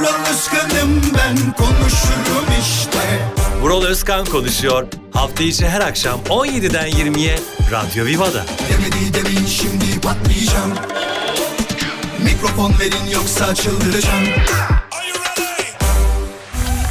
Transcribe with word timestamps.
Vural 0.00 0.30
Özkan'ım 0.30 1.02
ben 1.18 1.36
konuşurum 1.52 2.46
işte 2.60 3.20
Vural 3.62 3.82
Özkan 3.82 4.26
konuşuyor. 4.26 4.86
Hafta 5.12 5.44
içi 5.44 5.68
her 5.68 5.80
akşam 5.80 6.20
17'den 6.20 6.88
20'ye 6.88 7.38
Radyo 7.72 8.04
Viva'da. 8.04 8.44
Demedi 8.70 9.14
demin 9.14 9.46
şimdi 9.46 10.00
patlayacağım 10.02 10.72
Mikrofon 12.24 12.74
verin 12.80 13.10
yoksa 13.12 13.54
çıldıracağım 13.54 14.24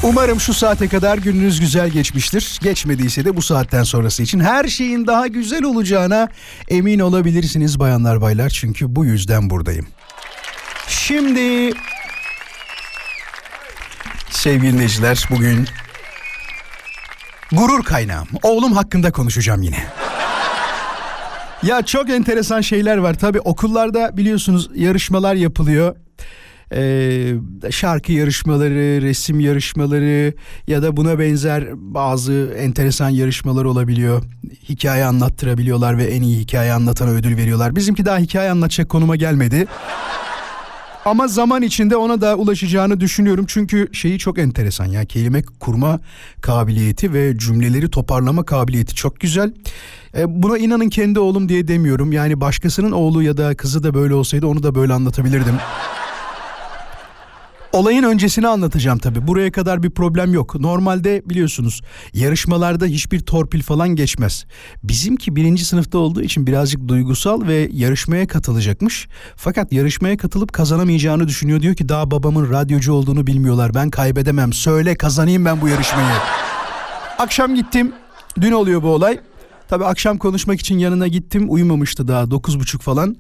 Umarım 0.04 0.40
şu 0.40 0.54
saate 0.54 0.88
kadar 0.88 1.18
gününüz 1.18 1.60
güzel 1.60 1.90
geçmiştir. 1.90 2.60
Geçmediyse 2.62 3.26
de 3.26 3.36
bu 3.36 3.42
saatten 3.42 3.84
sonrası 3.84 4.24
için 4.24 4.40
her 4.40 4.66
şeyin 4.66 5.08
daha 5.08 5.28
güzel 5.28 5.64
olacağına 5.64 6.28
emin 6.68 7.00
olabilirsiniz 7.00 7.80
bayanlar 7.80 8.22
baylar. 8.22 8.50
Çünkü 8.50 8.96
bu 8.96 9.06
yüzden 9.06 9.50
buradayım. 9.50 9.88
Şimdi 10.88 11.74
sevgili 14.40 14.74
dinleyiciler 14.74 15.28
bugün 15.32 15.68
gurur 17.52 17.84
kaynağım. 17.84 18.28
Oğlum 18.44 18.74
hakkında 18.74 19.12
konuşacağım 19.12 19.62
yine. 19.62 19.84
Ya 21.64 21.82
çok 21.82 22.10
enteresan 22.10 22.62
şeyler 22.62 22.98
var. 22.98 23.14
Tabii 23.14 23.40
okullarda 23.40 24.18
biliyorsunuz 24.18 24.70
yarışmalar 24.76 25.36
yapılıyor. 25.36 25.96
Ee, 26.74 27.34
şarkı 27.72 28.12
yarışmaları, 28.12 29.02
resim 29.02 29.40
yarışmaları 29.40 30.34
ya 30.68 30.84
da 30.84 30.98
buna 30.98 31.20
benzer 31.20 31.64
bazı 31.74 32.54
enteresan 32.58 33.10
yarışmalar 33.10 33.66
olabiliyor. 33.66 34.24
Hikaye 34.70 35.06
anlattırabiliyorlar 35.06 35.98
ve 35.98 36.04
en 36.04 36.22
iyi 36.22 36.40
hikaye 36.40 36.74
anlatana 36.74 37.10
ödül 37.10 37.38
veriyorlar. 37.38 37.76
Bizimki 37.76 38.06
daha 38.06 38.18
hikaye 38.18 38.52
anlatacak 38.52 38.90
konuma 38.90 39.16
gelmedi. 39.16 39.68
Ama 41.10 41.28
zaman 41.28 41.62
içinde 41.62 41.96
ona 41.96 42.22
da 42.22 42.36
ulaşacağını 42.36 43.00
düşünüyorum. 43.00 43.46
Çünkü 43.48 43.90
şeyi 43.92 44.20
çok 44.20 44.40
enteresan 44.40 44.86
ya 44.86 45.06
kelime 45.06 45.44
kurma 45.60 46.00
kabiliyeti 46.42 47.14
ve 47.14 47.38
cümleleri 47.38 47.92
toparlama 47.92 48.46
kabiliyeti 48.46 48.96
çok 48.96 49.20
güzel. 49.20 49.54
E, 50.18 50.44
buna 50.44 50.58
inanın 50.58 50.90
kendi 50.90 51.20
oğlum 51.20 51.50
diye 51.50 51.68
demiyorum. 51.68 52.12
Yani 52.12 52.42
başkasının 52.42 52.92
oğlu 52.92 53.24
ya 53.24 53.38
da 53.38 53.56
kızı 53.56 53.84
da 53.84 53.94
böyle 53.94 54.14
olsaydı 54.14 54.48
onu 54.48 54.64
da 54.64 54.76
böyle 54.76 54.94
anlatabilirdim. 54.94 55.56
Olayın 57.74 58.04
öncesini 58.04 58.48
anlatacağım 58.48 59.00
tabii. 59.00 59.28
Buraya 59.28 59.52
kadar 59.52 59.84
bir 59.84 59.90
problem 59.90 60.34
yok. 60.34 60.60
Normalde 60.60 61.22
biliyorsunuz 61.26 61.82
yarışmalarda 62.14 62.86
hiçbir 62.86 63.20
torpil 63.20 63.62
falan 63.62 63.90
geçmez. 63.90 64.46
Bizimki 64.84 65.36
birinci 65.36 65.66
sınıfta 65.66 65.98
olduğu 65.98 66.22
için 66.22 66.48
birazcık 66.48 66.88
duygusal 66.88 67.48
ve 67.48 67.70
yarışmaya 67.74 68.28
katılacakmış. 68.28 69.08
Fakat 69.36 69.74
yarışmaya 69.74 70.18
katılıp 70.18 70.54
kazanamayacağını 70.54 71.28
düşünüyor. 71.28 71.62
Diyor 71.62 71.76
ki 71.76 71.90
daha 71.90 72.12
babamın 72.12 72.52
radyocu 72.52 72.94
olduğunu 72.94 73.28
bilmiyorlar. 73.28 73.74
Ben 73.74 73.90
kaybedemem. 73.90 74.54
Söyle 74.54 74.96
kazanayım 74.96 75.46
ben 75.46 75.62
bu 75.62 75.68
yarışmayı. 75.68 76.08
Akşam 77.18 77.56
gittim. 77.56 77.92
Dün 78.42 78.52
oluyor 78.52 78.84
bu 78.84 78.88
olay. 78.88 79.20
Tabii 79.70 79.86
akşam 79.86 80.18
konuşmak 80.18 80.60
için 80.60 80.78
yanına 80.78 81.08
gittim. 81.08 81.46
Uyumamıştı 81.50 82.08
daha 82.08 82.32
dokuz 82.32 82.60
buçuk 82.60 82.82
falan. 82.82 83.16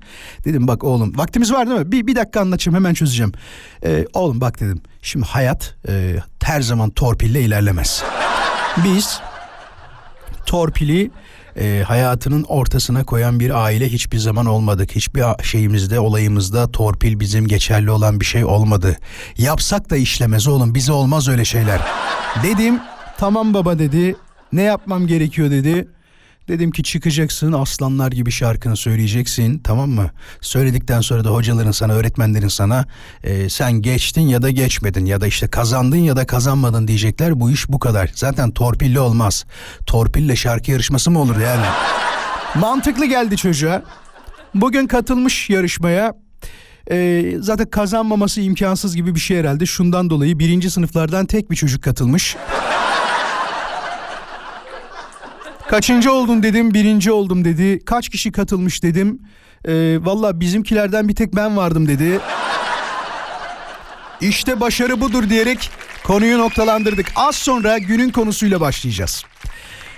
Dedim 0.46 0.68
bak 0.68 0.84
oğlum 0.84 1.18
vaktimiz 1.18 1.54
var 1.54 1.68
değil 1.68 1.80
mi? 1.80 1.92
Bir, 1.92 2.08
bir 2.08 2.16
dakika 2.16 2.42
anlatacağım 2.42 2.76
hemen 2.76 2.94
çözeceğim. 2.94 3.32
Ee, 3.84 4.06
oğlum 4.14 4.42
bak 4.42 4.60
dedim. 4.60 4.82
Şimdi 5.02 5.26
hayat 5.26 5.76
e, 5.88 6.16
her 6.44 6.62
zaman 6.62 6.90
torpille 6.90 7.42
ilerlemez. 7.42 8.04
Biz 8.84 9.20
torpili 10.46 11.12
e, 11.58 11.84
hayatının 11.88 12.44
ortasına 12.44 13.04
koyan 13.04 13.40
bir 13.40 13.64
aile 13.64 13.90
hiçbir 13.90 14.18
zaman 14.18 14.46
olmadık. 14.46 14.92
Hiçbir 14.96 15.44
şeyimizde, 15.44 16.00
olayımızda 16.00 16.72
torpil 16.72 17.20
bizim 17.20 17.48
geçerli 17.48 17.92
olan 17.92 18.20
bir 18.20 18.26
şey 18.26 18.46
olmadı. 18.46 18.98
Yapsak 19.38 19.90
da 19.90 19.98
işlemez 19.98 20.48
oğlum 20.48 20.76
bize 20.76 20.92
olmaz 20.92 21.28
öyle 21.28 21.46
şeyler. 21.46 21.82
Dedim 22.44 22.80
tamam 23.18 23.54
baba 23.54 23.80
dedi. 23.80 24.16
Ne 24.54 24.62
yapmam 24.62 25.08
gerekiyor 25.08 25.52
dedi. 25.52 25.88
Dedim 26.50 26.72
ki 26.72 26.84
çıkacaksın 26.84 27.52
aslanlar 27.54 28.12
gibi 28.12 28.32
şarkını 28.32 28.78
söyleyeceksin 28.78 29.60
tamam 29.60 29.90
mı? 29.90 30.10
Söyledikten 30.42 31.02
sonra 31.02 31.24
da 31.24 31.30
hocaların 31.30 31.72
sana 31.72 31.94
öğretmenlerin 31.94 32.48
sana 32.48 32.86
e, 33.24 33.50
sen 33.50 33.72
geçtin 33.72 34.22
ya 34.22 34.42
da 34.42 34.50
geçmedin 34.50 35.06
ya 35.06 35.22
da 35.22 35.28
işte 35.28 35.48
kazandın 35.48 35.98
ya 35.98 36.16
da 36.16 36.28
kazanmadın 36.28 36.88
diyecekler 36.88 37.40
bu 37.40 37.52
iş 37.52 37.70
bu 37.70 37.80
kadar. 37.80 38.12
Zaten 38.16 38.52
torpille 38.52 39.00
olmaz. 39.00 39.46
Torpille 39.86 40.36
şarkı 40.36 40.72
yarışması 40.72 41.12
mı 41.12 41.20
olur 41.20 41.38
yani? 41.38 41.66
Mantıklı 42.56 43.06
geldi 43.06 43.38
çocuğa. 43.38 43.84
Bugün 44.56 44.88
katılmış 44.88 45.50
yarışmaya 45.50 46.14
ee, 46.92 47.34
zaten 47.40 47.70
kazanmaması 47.70 48.42
imkansız 48.42 48.96
gibi 48.96 49.16
bir 49.16 49.20
şey 49.20 49.38
herhalde. 49.38 49.66
Şundan 49.66 50.10
dolayı 50.10 50.40
birinci 50.40 50.72
sınıflardan 50.72 51.26
tek 51.26 51.52
bir 51.52 51.56
çocuk 51.56 51.84
katılmış. 51.84 52.36
Kaçıncı 55.70 56.12
oldun 56.12 56.44
dedim 56.44 56.74
birinci 56.74 57.12
oldum 57.12 57.46
dedi. 57.46 57.86
Kaç 57.86 58.10
kişi 58.10 58.32
katılmış 58.32 58.84
dedim. 58.84 59.20
Ee, 59.66 59.98
Valla 60.02 60.40
bizimkilerden 60.40 61.08
bir 61.08 61.16
tek 61.16 61.36
ben 61.36 61.58
vardım 61.58 61.88
dedi. 61.88 62.20
İşte 64.22 64.60
başarı 64.60 65.02
budur 65.02 65.30
diyerek 65.30 65.70
konuyu 66.04 66.38
noktalandırdık. 66.38 67.06
Az 67.16 67.36
sonra 67.36 67.78
günün 67.78 68.10
konusuyla 68.10 68.62
başlayacağız. 68.62 69.24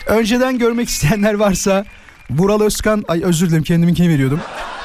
Önceden 0.08 0.58
görmek 0.58 0.90
isteyenler 0.90 1.34
varsa 1.34 1.86
Vural 2.30 2.62
Özkan, 2.62 3.04
ay 3.08 3.24
özür 3.24 3.48
dilerim 3.50 3.64
kendiminkini 3.64 4.10
veriyordum. 4.10 4.40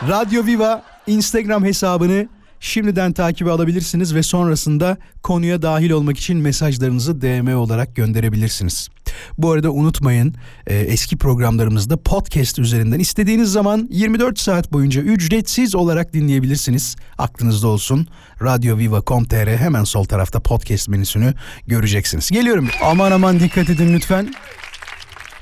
Radyo 0.09 0.47
Viva 0.47 0.83
Instagram 1.07 1.65
hesabını 1.65 2.29
şimdiden 2.61 3.13
takibe 3.13 3.51
alabilirsiniz 3.51 4.15
ve 4.15 4.23
sonrasında 4.23 4.97
konuya 5.23 5.63
dahil 5.63 5.91
olmak 5.91 6.19
için 6.19 6.39
mesajlarınızı 6.39 7.21
DM 7.21 7.57
olarak 7.57 7.97
gönderebilirsiniz. 7.97 8.89
Bu 9.39 9.51
arada 9.51 9.71
unutmayın 9.71 10.35
e, 10.67 10.77
eski 10.77 11.17
programlarımızda 11.17 11.97
podcast 11.97 12.59
üzerinden 12.59 12.99
istediğiniz 12.99 13.53
zaman 13.53 13.89
24 13.91 14.39
saat 14.39 14.73
boyunca 14.73 15.03
ücretsiz 15.03 15.75
olarak 15.75 16.13
dinleyebilirsiniz. 16.13 16.97
Aklınızda 17.19 17.69
olsun. 17.69 18.07
Radyoviva.com.tr 18.43 19.57
hemen 19.57 19.85
sol 19.85 20.05
tarafta 20.05 20.41
podcast 20.41 20.89
menüsünü 20.89 21.35
göreceksiniz. 21.67 22.31
Geliyorum. 22.31 22.69
Aman 22.85 23.13
aman 23.13 23.41
dikkat 23.41 23.71
edin 23.71 23.95
lütfen. 23.95 24.35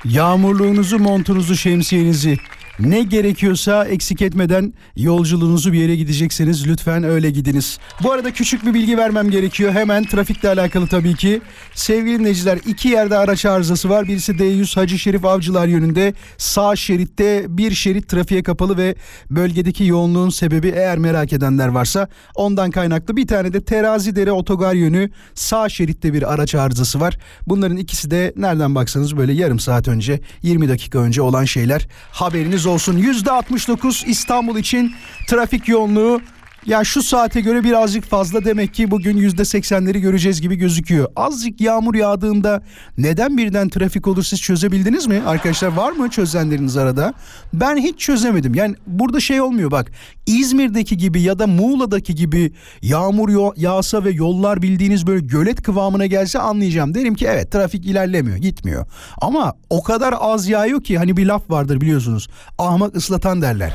Yağmurluğunuzu, 0.05 0.99
montunuzu, 0.99 1.55
şemsiyenizi 1.55 2.37
ne 2.79 3.03
gerekiyorsa 3.03 3.85
eksik 3.85 4.21
etmeden 4.21 4.73
yolculuğunuzu 4.95 5.73
bir 5.73 5.79
yere 5.79 5.95
gidecekseniz 5.95 6.67
lütfen 6.67 7.03
öyle 7.03 7.29
gidiniz. 7.29 7.79
Bu 8.03 8.11
arada 8.11 8.33
küçük 8.33 8.65
bir 8.65 8.73
bilgi 8.73 8.97
vermem 8.97 9.29
gerekiyor. 9.29 9.71
Hemen 9.71 10.03
trafikle 10.03 10.49
alakalı 10.49 10.87
tabii 10.87 11.15
ki. 11.15 11.41
Sevgili 11.75 12.19
dinleyiciler 12.19 12.59
iki 12.67 12.87
yerde 12.87 13.17
araç 13.17 13.45
arızası 13.45 13.89
var. 13.89 14.07
Birisi 14.07 14.31
D100 14.31 14.75
Hacı 14.75 14.99
Şerif 14.99 15.25
Avcılar 15.25 15.67
yönünde 15.67 16.13
sağ 16.37 16.75
şeritte 16.75 17.45
bir 17.49 17.71
şerit 17.71 18.09
trafiğe 18.09 18.43
kapalı 18.43 18.77
ve 18.77 18.95
bölgedeki 19.29 19.85
yoğunluğun 19.85 20.29
sebebi 20.29 20.67
eğer 20.67 20.97
merak 20.97 21.33
edenler 21.33 21.67
varsa 21.67 22.07
ondan 22.35 22.71
kaynaklı. 22.71 23.17
Bir 23.17 23.27
tane 23.27 23.53
de 23.53 23.61
Terazi 23.61 24.15
Dere 24.15 24.31
Otogar 24.31 24.73
yönü 24.73 25.09
sağ 25.33 25.69
şeritte 25.69 26.13
bir 26.13 26.33
araç 26.33 26.55
arızası 26.55 26.99
var. 26.99 27.17
Bunların 27.47 27.77
ikisi 27.77 28.11
de 28.11 28.33
nereden 28.37 28.75
baksanız 28.75 29.17
böyle 29.17 29.33
yarım 29.33 29.59
saat 29.59 29.87
önce 29.87 30.19
20 30.41 30.69
dakika 30.69 30.99
önce 30.99 31.21
olan 31.21 31.45
şeyler. 31.45 31.87
Haberiniz 32.11 32.64
olsun. 32.65 32.97
%69 32.97 34.05
İstanbul 34.07 34.57
için 34.57 34.95
trafik 35.27 35.67
yoğunluğu 35.67 36.21
ya 36.65 36.83
şu 36.83 37.03
saate 37.03 37.41
göre 37.41 37.63
birazcık 37.63 38.03
fazla 38.03 38.45
demek 38.45 38.73
ki 38.73 38.91
bugün 38.91 39.17
yüzde 39.17 39.45
seksenleri 39.45 40.01
göreceğiz 40.01 40.41
gibi 40.41 40.55
gözüküyor. 40.55 41.07
Azıcık 41.15 41.61
yağmur 41.61 41.95
yağdığında 41.95 42.61
neden 42.97 43.37
birden 43.37 43.69
trafik 43.69 44.07
olur 44.07 44.23
siz 44.23 44.41
çözebildiniz 44.41 45.07
mi? 45.07 45.21
Arkadaşlar 45.25 45.67
var 45.67 45.91
mı 45.91 46.09
çözenleriniz 46.09 46.77
arada? 46.77 47.13
Ben 47.53 47.77
hiç 47.77 47.99
çözemedim. 47.99 48.53
Yani 48.53 48.75
burada 48.87 49.19
şey 49.19 49.41
olmuyor 49.41 49.71
bak. 49.71 49.91
İzmir'deki 50.25 50.97
gibi 50.97 51.21
ya 51.21 51.39
da 51.39 51.47
Muğla'daki 51.47 52.15
gibi 52.15 52.53
yağmur 52.81 53.55
yağsa 53.57 54.03
ve 54.03 54.11
yollar 54.11 54.61
bildiğiniz 54.61 55.07
böyle 55.07 55.25
gölet 55.25 55.63
kıvamına 55.63 56.05
gelse 56.05 56.39
anlayacağım. 56.39 56.93
Derim 56.93 57.15
ki 57.15 57.27
evet 57.29 57.51
trafik 57.51 57.85
ilerlemiyor 57.85 58.37
gitmiyor. 58.37 58.85
Ama 59.21 59.53
o 59.69 59.83
kadar 59.83 60.15
az 60.19 60.47
yağıyor 60.47 60.83
ki 60.83 60.97
hani 60.97 61.17
bir 61.17 61.25
laf 61.25 61.49
vardır 61.49 61.81
biliyorsunuz. 61.81 62.27
Ahmak 62.57 62.95
ıslatan 62.95 63.41
derler. 63.41 63.73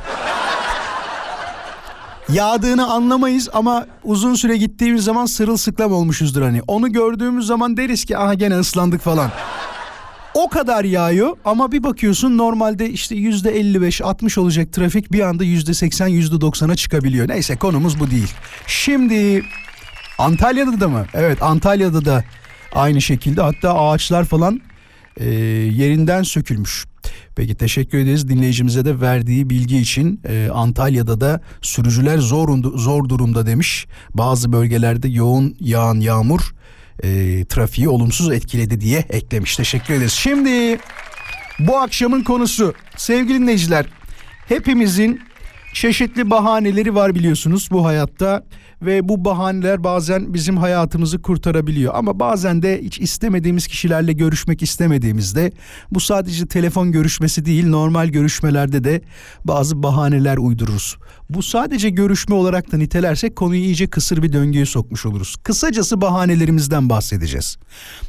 Yağdığını 2.32 2.92
anlamayız 2.92 3.48
ama 3.52 3.86
uzun 4.04 4.34
süre 4.34 4.56
gittiğimiz 4.56 5.04
zaman 5.04 5.26
sırılsıklam 5.26 5.92
olmuşuzdur 5.92 6.42
hani. 6.42 6.62
Onu 6.66 6.92
gördüğümüz 6.92 7.46
zaman 7.46 7.76
deriz 7.76 8.04
ki 8.04 8.18
aha 8.18 8.34
gene 8.34 8.58
ıslandık 8.58 9.00
falan. 9.00 9.30
O 10.34 10.48
kadar 10.48 10.84
yağıyor 10.84 11.36
ama 11.44 11.72
bir 11.72 11.82
bakıyorsun 11.82 12.38
normalde 12.38 12.90
işte 12.90 13.14
yüzde 13.14 13.60
55-60 13.60 14.40
olacak 14.40 14.72
trafik 14.72 15.12
bir 15.12 15.20
anda 15.20 15.44
yüzde 15.44 15.74
80 15.74 16.06
yüzde 16.06 16.34
90'a 16.34 16.76
çıkabiliyor. 16.76 17.28
Neyse 17.28 17.56
konumuz 17.56 18.00
bu 18.00 18.10
değil. 18.10 18.32
Şimdi 18.66 19.44
Antalya'da 20.18 20.80
da 20.80 20.88
mı? 20.88 21.06
Evet 21.14 21.42
Antalya'da 21.42 22.04
da 22.04 22.24
aynı 22.74 23.00
şekilde 23.00 23.42
hatta 23.42 23.74
ağaçlar 23.74 24.24
falan 24.24 24.60
e, 25.20 25.28
yerinden 25.74 26.22
sökülmüş. 26.22 26.84
Peki 27.36 27.54
teşekkür 27.54 27.98
ederiz 27.98 28.28
dinleyicimize 28.28 28.84
de 28.84 29.00
verdiği 29.00 29.50
bilgi 29.50 29.78
için. 29.78 30.20
E, 30.28 30.48
Antalya'da 30.52 31.20
da 31.20 31.40
sürücüler 31.62 32.18
zor, 32.18 32.78
zor 32.78 33.08
durumda 33.08 33.46
demiş. 33.46 33.86
Bazı 34.14 34.52
bölgelerde 34.52 35.08
yoğun 35.08 35.56
yağan 35.60 36.00
yağmur 36.00 36.40
e, 37.02 37.44
trafiği 37.44 37.88
olumsuz 37.88 38.32
etkiledi 38.32 38.80
diye 38.80 38.98
eklemiş. 38.98 39.56
Teşekkür 39.56 39.94
ederiz. 39.94 40.12
Şimdi 40.12 40.78
bu 41.58 41.78
akşamın 41.78 42.22
konusu 42.22 42.74
sevgili 42.96 43.38
dinleyiciler 43.38 43.86
hepimizin 44.48 45.20
çeşitli 45.74 46.30
bahaneleri 46.30 46.94
var 46.94 47.14
biliyorsunuz 47.14 47.68
bu 47.70 47.84
hayatta 47.86 48.44
ve 48.82 49.08
bu 49.08 49.24
bahaneler 49.24 49.84
bazen 49.84 50.34
bizim 50.34 50.56
hayatımızı 50.56 51.22
kurtarabiliyor 51.22 51.94
ama 51.94 52.20
bazen 52.20 52.62
de 52.62 52.80
hiç 52.82 53.00
istemediğimiz 53.00 53.66
kişilerle 53.66 54.12
görüşmek 54.12 54.62
istemediğimizde 54.62 55.52
bu 55.90 56.00
sadece 56.00 56.46
telefon 56.46 56.92
görüşmesi 56.92 57.44
değil 57.44 57.68
normal 57.68 58.08
görüşmelerde 58.08 58.84
de 58.84 59.02
bazı 59.44 59.82
bahaneler 59.82 60.36
uydururuz. 60.36 60.96
Bu 61.30 61.42
sadece 61.42 61.90
görüşme 61.90 62.34
olarak 62.34 62.72
da 62.72 62.76
nitelersek 62.76 63.36
konuyu 63.36 63.60
iyice 63.60 63.86
kısır 63.86 64.22
bir 64.22 64.32
döngüye 64.32 64.66
sokmuş 64.66 65.06
oluruz. 65.06 65.36
Kısacası 65.36 66.00
bahanelerimizden 66.00 66.88
bahsedeceğiz. 66.88 67.56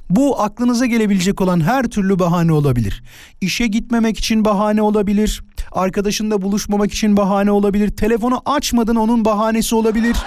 Bu 0.10 0.42
aklınıza 0.42 0.86
gelebilecek 0.86 1.42
olan 1.42 1.62
her 1.62 1.84
türlü 1.84 2.20
bahane 2.20 2.52
olabilir. 2.52 3.04
İşe 3.42 3.68
gitmemek 3.68 4.20
için 4.20 4.46
bahane 4.46 4.82
olabilir. 4.82 5.44
Arkadaşınla 5.72 6.42
buluşmamak 6.42 6.94
için 6.94 7.18
bahane 7.18 7.52
olabilir. 7.52 7.90
Telefonu 7.90 8.42
açmadın 8.46 8.96
onun 8.96 9.26
bahanesi 9.26 9.76
olabilir. 9.76 10.18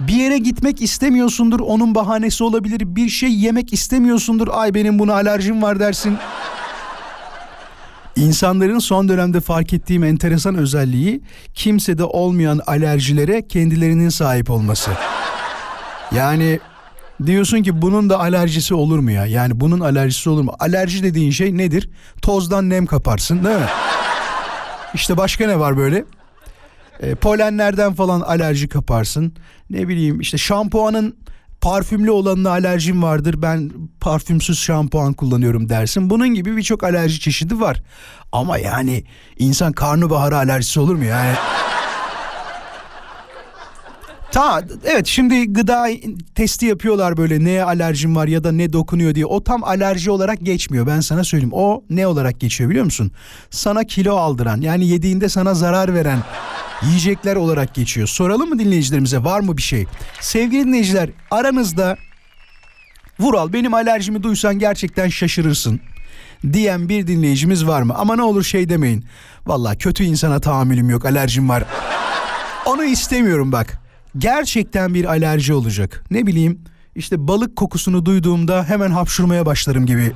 Bir 0.00 0.12
yere 0.12 0.38
gitmek 0.38 0.82
istemiyorsundur 0.82 1.60
onun 1.60 1.94
bahanesi 1.94 2.44
olabilir. 2.44 2.82
Bir 2.96 3.08
şey 3.08 3.32
yemek 3.32 3.72
istemiyorsundur. 3.72 4.48
Ay 4.52 4.74
benim 4.74 4.98
buna 4.98 5.14
alerjim 5.14 5.62
var 5.62 5.80
dersin. 5.80 6.18
İnsanların 8.16 8.78
son 8.78 9.08
dönemde 9.08 9.40
fark 9.40 9.72
ettiğim 9.72 10.04
enteresan 10.04 10.54
özelliği 10.54 11.20
kimsede 11.54 12.04
olmayan 12.04 12.60
alerjilere 12.66 13.48
kendilerinin 13.48 14.08
sahip 14.08 14.50
olması. 14.50 14.90
Yani 16.14 16.60
diyorsun 17.26 17.62
ki 17.62 17.82
bunun 17.82 18.10
da 18.10 18.20
alerjisi 18.20 18.74
olur 18.74 18.98
mu 18.98 19.10
ya? 19.10 19.26
Yani 19.26 19.60
bunun 19.60 19.80
alerjisi 19.80 20.30
olur 20.30 20.42
mu? 20.42 20.52
Alerji 20.58 21.02
dediğin 21.02 21.30
şey 21.30 21.56
nedir? 21.56 21.90
Tozdan 22.22 22.70
nem 22.70 22.86
kaparsın 22.86 23.44
değil 23.44 23.56
mi? 23.56 23.66
İşte 24.94 25.16
başka 25.16 25.46
ne 25.46 25.58
var 25.58 25.76
böyle? 25.76 26.04
E, 27.00 27.14
polenlerden 27.14 27.94
falan 27.94 28.20
alerji 28.20 28.68
kaparsın. 28.68 29.32
Ne 29.70 29.88
bileyim 29.88 30.20
işte 30.20 30.38
şampuanın 30.38 31.16
parfümlü 31.60 32.10
olanına 32.10 32.50
alerjim 32.50 33.02
vardır. 33.02 33.42
Ben 33.42 33.70
parfümsüz 34.00 34.58
şampuan 34.58 35.12
kullanıyorum 35.12 35.68
dersin. 35.68 36.10
Bunun 36.10 36.28
gibi 36.28 36.56
birçok 36.56 36.84
alerji 36.84 37.20
çeşidi 37.20 37.60
var. 37.60 37.82
Ama 38.32 38.58
yani 38.58 39.04
insan 39.38 39.72
karnabahara 39.72 40.36
alerjisi 40.36 40.80
olur 40.80 40.94
mu 40.94 41.04
yani? 41.04 41.34
Ta 44.32 44.62
evet 44.84 45.06
şimdi 45.06 45.52
gıda 45.52 45.88
testi 46.34 46.66
yapıyorlar 46.66 47.16
böyle 47.16 47.44
neye 47.44 47.64
alerjim 47.64 48.16
var 48.16 48.26
ya 48.26 48.44
da 48.44 48.52
ne 48.52 48.72
dokunuyor 48.72 49.14
diye. 49.14 49.26
O 49.26 49.44
tam 49.44 49.64
alerji 49.64 50.10
olarak 50.10 50.40
geçmiyor 50.40 50.86
ben 50.86 51.00
sana 51.00 51.24
söyleyeyim. 51.24 51.52
O 51.52 51.84
ne 51.90 52.06
olarak 52.06 52.40
geçiyor 52.40 52.70
biliyor 52.70 52.84
musun? 52.84 53.10
Sana 53.50 53.84
kilo 53.84 54.16
aldıran 54.16 54.60
yani 54.60 54.86
yediğinde 54.86 55.28
sana 55.28 55.54
zarar 55.54 55.94
veren 55.94 56.18
yiyecekler 56.82 57.36
olarak 57.36 57.74
geçiyor. 57.74 58.06
Soralım 58.06 58.48
mı 58.48 58.58
dinleyicilerimize 58.58 59.24
var 59.24 59.40
mı 59.40 59.56
bir 59.56 59.62
şey? 59.62 59.86
Sevgili 60.20 60.64
dinleyiciler 60.64 61.10
aranızda 61.30 61.96
Vural 63.20 63.52
benim 63.52 63.74
alerjimi 63.74 64.22
duysan 64.22 64.58
gerçekten 64.58 65.08
şaşırırsın 65.08 65.80
diyen 66.52 66.88
bir 66.88 67.06
dinleyicimiz 67.06 67.66
var 67.66 67.82
mı? 67.82 67.94
Ama 67.94 68.16
ne 68.16 68.22
olur 68.22 68.42
şey 68.42 68.68
demeyin. 68.68 69.04
Valla 69.46 69.74
kötü 69.74 70.04
insana 70.04 70.40
tahammülüm 70.40 70.90
yok 70.90 71.04
alerjim 71.04 71.48
var. 71.48 71.64
Onu 72.66 72.84
istemiyorum 72.84 73.52
bak. 73.52 73.80
Gerçekten 74.18 74.94
bir 74.94 75.04
alerji 75.04 75.54
olacak. 75.54 76.04
Ne 76.10 76.26
bileyim 76.26 76.64
işte 76.94 77.28
balık 77.28 77.56
kokusunu 77.56 78.06
duyduğumda 78.06 78.64
hemen 78.64 78.90
hapşurmaya 78.90 79.46
başlarım 79.46 79.86
gibi. 79.86 80.12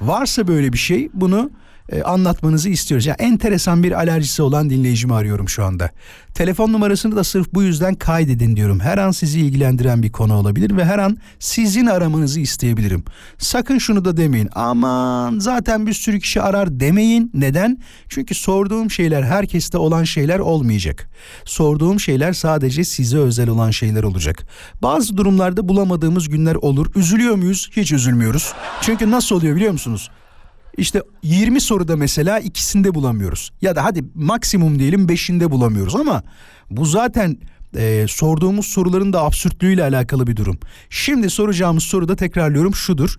Varsa 0.00 0.48
böyle 0.48 0.72
bir 0.72 0.78
şey 0.78 1.08
bunu 1.14 1.50
e, 1.92 2.02
anlatmanızı 2.02 2.68
istiyoruz. 2.68 3.06
Yani 3.06 3.16
enteresan 3.18 3.82
bir 3.82 3.92
alerjisi 3.92 4.42
olan 4.42 4.70
dinleyicimi 4.70 5.14
arıyorum 5.14 5.48
şu 5.48 5.64
anda. 5.64 5.90
Telefon 6.34 6.72
numarasını 6.72 7.16
da 7.16 7.24
sırf 7.24 7.54
bu 7.54 7.62
yüzden 7.62 7.94
kaydedin 7.94 8.56
diyorum. 8.56 8.80
Her 8.80 8.98
an 8.98 9.10
sizi 9.10 9.40
ilgilendiren 9.40 10.02
bir 10.02 10.12
konu 10.12 10.34
olabilir 10.34 10.76
ve 10.76 10.84
her 10.84 10.98
an 10.98 11.16
sizin 11.38 11.86
aramanızı 11.86 12.40
isteyebilirim. 12.40 13.04
Sakın 13.38 13.78
şunu 13.78 14.04
da 14.04 14.16
demeyin. 14.16 14.48
Aman 14.54 15.38
zaten 15.38 15.86
bir 15.86 15.92
sürü 15.92 16.20
kişi 16.20 16.42
arar 16.42 16.80
demeyin. 16.80 17.30
Neden? 17.34 17.78
Çünkü 18.08 18.34
sorduğum 18.34 18.90
şeyler 18.90 19.22
herkeste 19.22 19.78
olan 19.78 20.04
şeyler 20.04 20.38
olmayacak. 20.38 21.10
Sorduğum 21.44 22.00
şeyler 22.00 22.32
sadece 22.32 22.84
size 22.84 23.18
özel 23.18 23.48
olan 23.48 23.70
şeyler 23.70 24.02
olacak. 24.02 24.46
Bazı 24.82 25.16
durumlarda 25.16 25.68
bulamadığımız 25.68 26.28
günler 26.28 26.54
olur. 26.54 26.94
Üzülüyor 26.94 27.34
muyuz? 27.34 27.70
Hiç 27.72 27.92
üzülmüyoruz. 27.92 28.52
Çünkü 28.80 29.10
nasıl 29.10 29.36
oluyor 29.36 29.56
biliyor 29.56 29.72
musunuz? 29.72 30.10
İşte 30.78 31.02
20 31.22 31.60
soruda 31.60 31.96
mesela 31.96 32.38
ikisinde 32.38 32.94
bulamıyoruz. 32.94 33.50
Ya 33.62 33.76
da 33.76 33.84
hadi 33.84 34.04
maksimum 34.14 34.78
diyelim 34.78 35.06
5'inde 35.06 35.50
bulamıyoruz 35.50 35.96
ama 35.96 36.22
bu 36.70 36.84
zaten 36.84 37.36
e, 37.76 38.06
sorduğumuz 38.08 38.66
soruların 38.66 39.12
da 39.12 39.22
absürtlüğüyle 39.22 39.82
alakalı 39.82 40.26
bir 40.26 40.36
durum. 40.36 40.58
Şimdi 40.90 41.30
soracağımız 41.30 41.82
soru 41.82 42.08
da 42.08 42.16
tekrarlıyorum 42.16 42.74
şudur. 42.74 43.16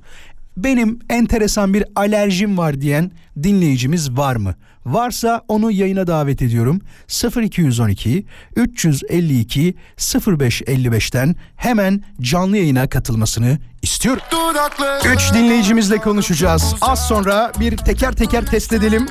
Benim 0.64 1.00
enteresan 1.10 1.74
bir 1.74 1.84
alerjim 1.96 2.58
var 2.58 2.82
diyen 2.82 3.12
dinleyicimiz 3.44 4.18
var 4.18 4.36
mı? 4.36 4.56
Varsa 4.86 5.42
onu 5.48 5.72
yayına 5.72 6.08
davet 6.08 6.42
ediyorum. 6.42 6.82
0212 7.42 8.26
352 8.56 9.76
0555'ten 9.98 11.36
hemen 11.56 12.04
canlı 12.22 12.58
yayına 12.58 12.90
katılmasını 12.90 13.58
istiyorum. 13.82 14.22
Üç 15.14 15.34
dinleyicimizle 15.34 15.98
konuşacağız. 15.98 16.76
Az 16.82 17.08
sonra 17.08 17.52
bir 17.60 17.78
teker 17.78 18.12
teker 18.12 18.46
test 18.46 18.74
edelim. 18.74 19.06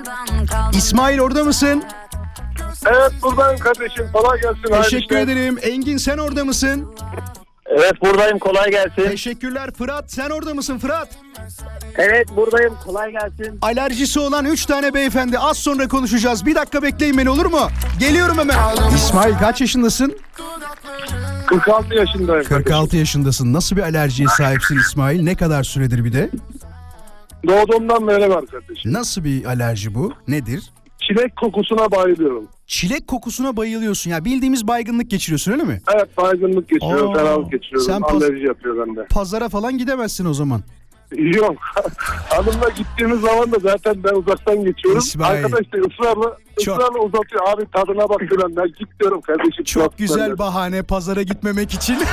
İsmail 0.72 1.18
orada 1.18 1.44
mısın? 1.44 1.84
Evet 2.86 3.12
buradayım 3.22 3.60
kardeşim. 3.60 4.06
Kolay 4.12 4.40
gelsin. 4.40 4.82
Teşekkür 4.82 5.16
ederim. 5.16 5.58
Engin 5.62 5.96
sen 5.96 6.18
orada 6.18 6.44
mısın? 6.44 6.94
Evet 7.70 7.92
buradayım. 8.02 8.38
Kolay 8.38 8.70
gelsin. 8.70 9.10
Teşekkürler. 9.10 9.70
Fırat 9.78 10.12
sen 10.12 10.30
orada 10.30 10.54
mısın 10.54 10.78
Fırat? 10.78 11.08
Evet 11.96 12.28
buradayım. 12.36 12.74
Kolay 12.84 13.12
gelsin. 13.12 13.58
Alerjisi 13.62 14.20
olan 14.20 14.44
3 14.44 14.66
tane 14.66 14.94
beyefendi 14.94 15.38
az 15.38 15.58
sonra 15.58 15.88
konuşacağız. 15.88 16.46
Bir 16.46 16.54
dakika 16.54 16.82
bekleyin 16.82 17.18
beni 17.18 17.30
olur 17.30 17.46
mu? 17.46 17.68
Geliyorum 18.00 18.38
hemen. 18.38 18.56
İsmail 18.94 19.34
kaç 19.38 19.60
yaşındasın? 19.60 20.18
46 21.46 21.94
yaşındayım. 21.94 22.44
46 22.44 22.96
yaşındasın. 22.96 23.52
Nasıl 23.52 23.76
bir 23.76 23.82
alerjiye 23.82 24.28
sahipsin 24.28 24.78
İsmail? 24.78 25.22
Ne 25.22 25.34
kadar 25.34 25.62
süredir 25.62 26.04
bir 26.04 26.12
de? 26.12 26.30
Doğduğumdan 27.48 28.08
beri 28.08 28.28
var 28.30 28.44
kardeşim. 28.46 28.92
Nasıl 28.92 29.24
bir 29.24 29.44
alerji 29.44 29.94
bu? 29.94 30.12
Nedir? 30.28 30.70
Çilek 31.08 31.36
kokusuna 31.36 31.90
bayılıyorum. 31.90 32.48
Çilek 32.68 33.08
kokusuna 33.08 33.56
bayılıyorsun. 33.56 34.10
Ya 34.10 34.24
bildiğimiz 34.24 34.66
baygınlık 34.68 35.10
geçiriyorsun 35.10 35.52
öyle 35.52 35.62
mi? 35.62 35.80
Evet 35.94 36.16
baygınlık 36.16 36.68
geçiriyorum. 36.68 37.14
Fenalık 37.14 37.52
geçiriyorum. 37.52 37.86
sen 37.86 38.00
Alerji 38.00 38.44
yapıyor 38.46 38.86
bende. 38.86 39.06
Pazara 39.06 39.48
falan 39.48 39.78
gidemezsin 39.78 40.24
o 40.24 40.34
zaman. 40.34 40.62
Yok. 41.16 41.56
Hanımla 42.28 42.68
gittiğimiz 42.68 43.20
zaman 43.20 43.52
da 43.52 43.56
zaten 43.62 44.04
ben 44.04 44.14
uzaktan 44.14 44.64
geçiyorum. 44.64 44.98
İsmail. 44.98 45.44
Arkadaş 45.44 45.72
da 45.72 45.78
ısrarla, 45.78 46.36
Çok- 46.64 46.78
ısrarla 46.80 46.98
uzatıyor. 46.98 47.42
Abi 47.48 47.64
tadına 47.72 48.08
bak 48.08 48.20
filan. 48.20 48.56
Ben 48.56 48.66
git 48.66 49.00
diyorum 49.00 49.20
kardeşim. 49.20 49.64
Çok 49.64 49.98
güzel 49.98 50.38
bahane 50.38 50.82
pazara 50.82 51.22
gitmemek 51.22 51.74
için. 51.74 51.98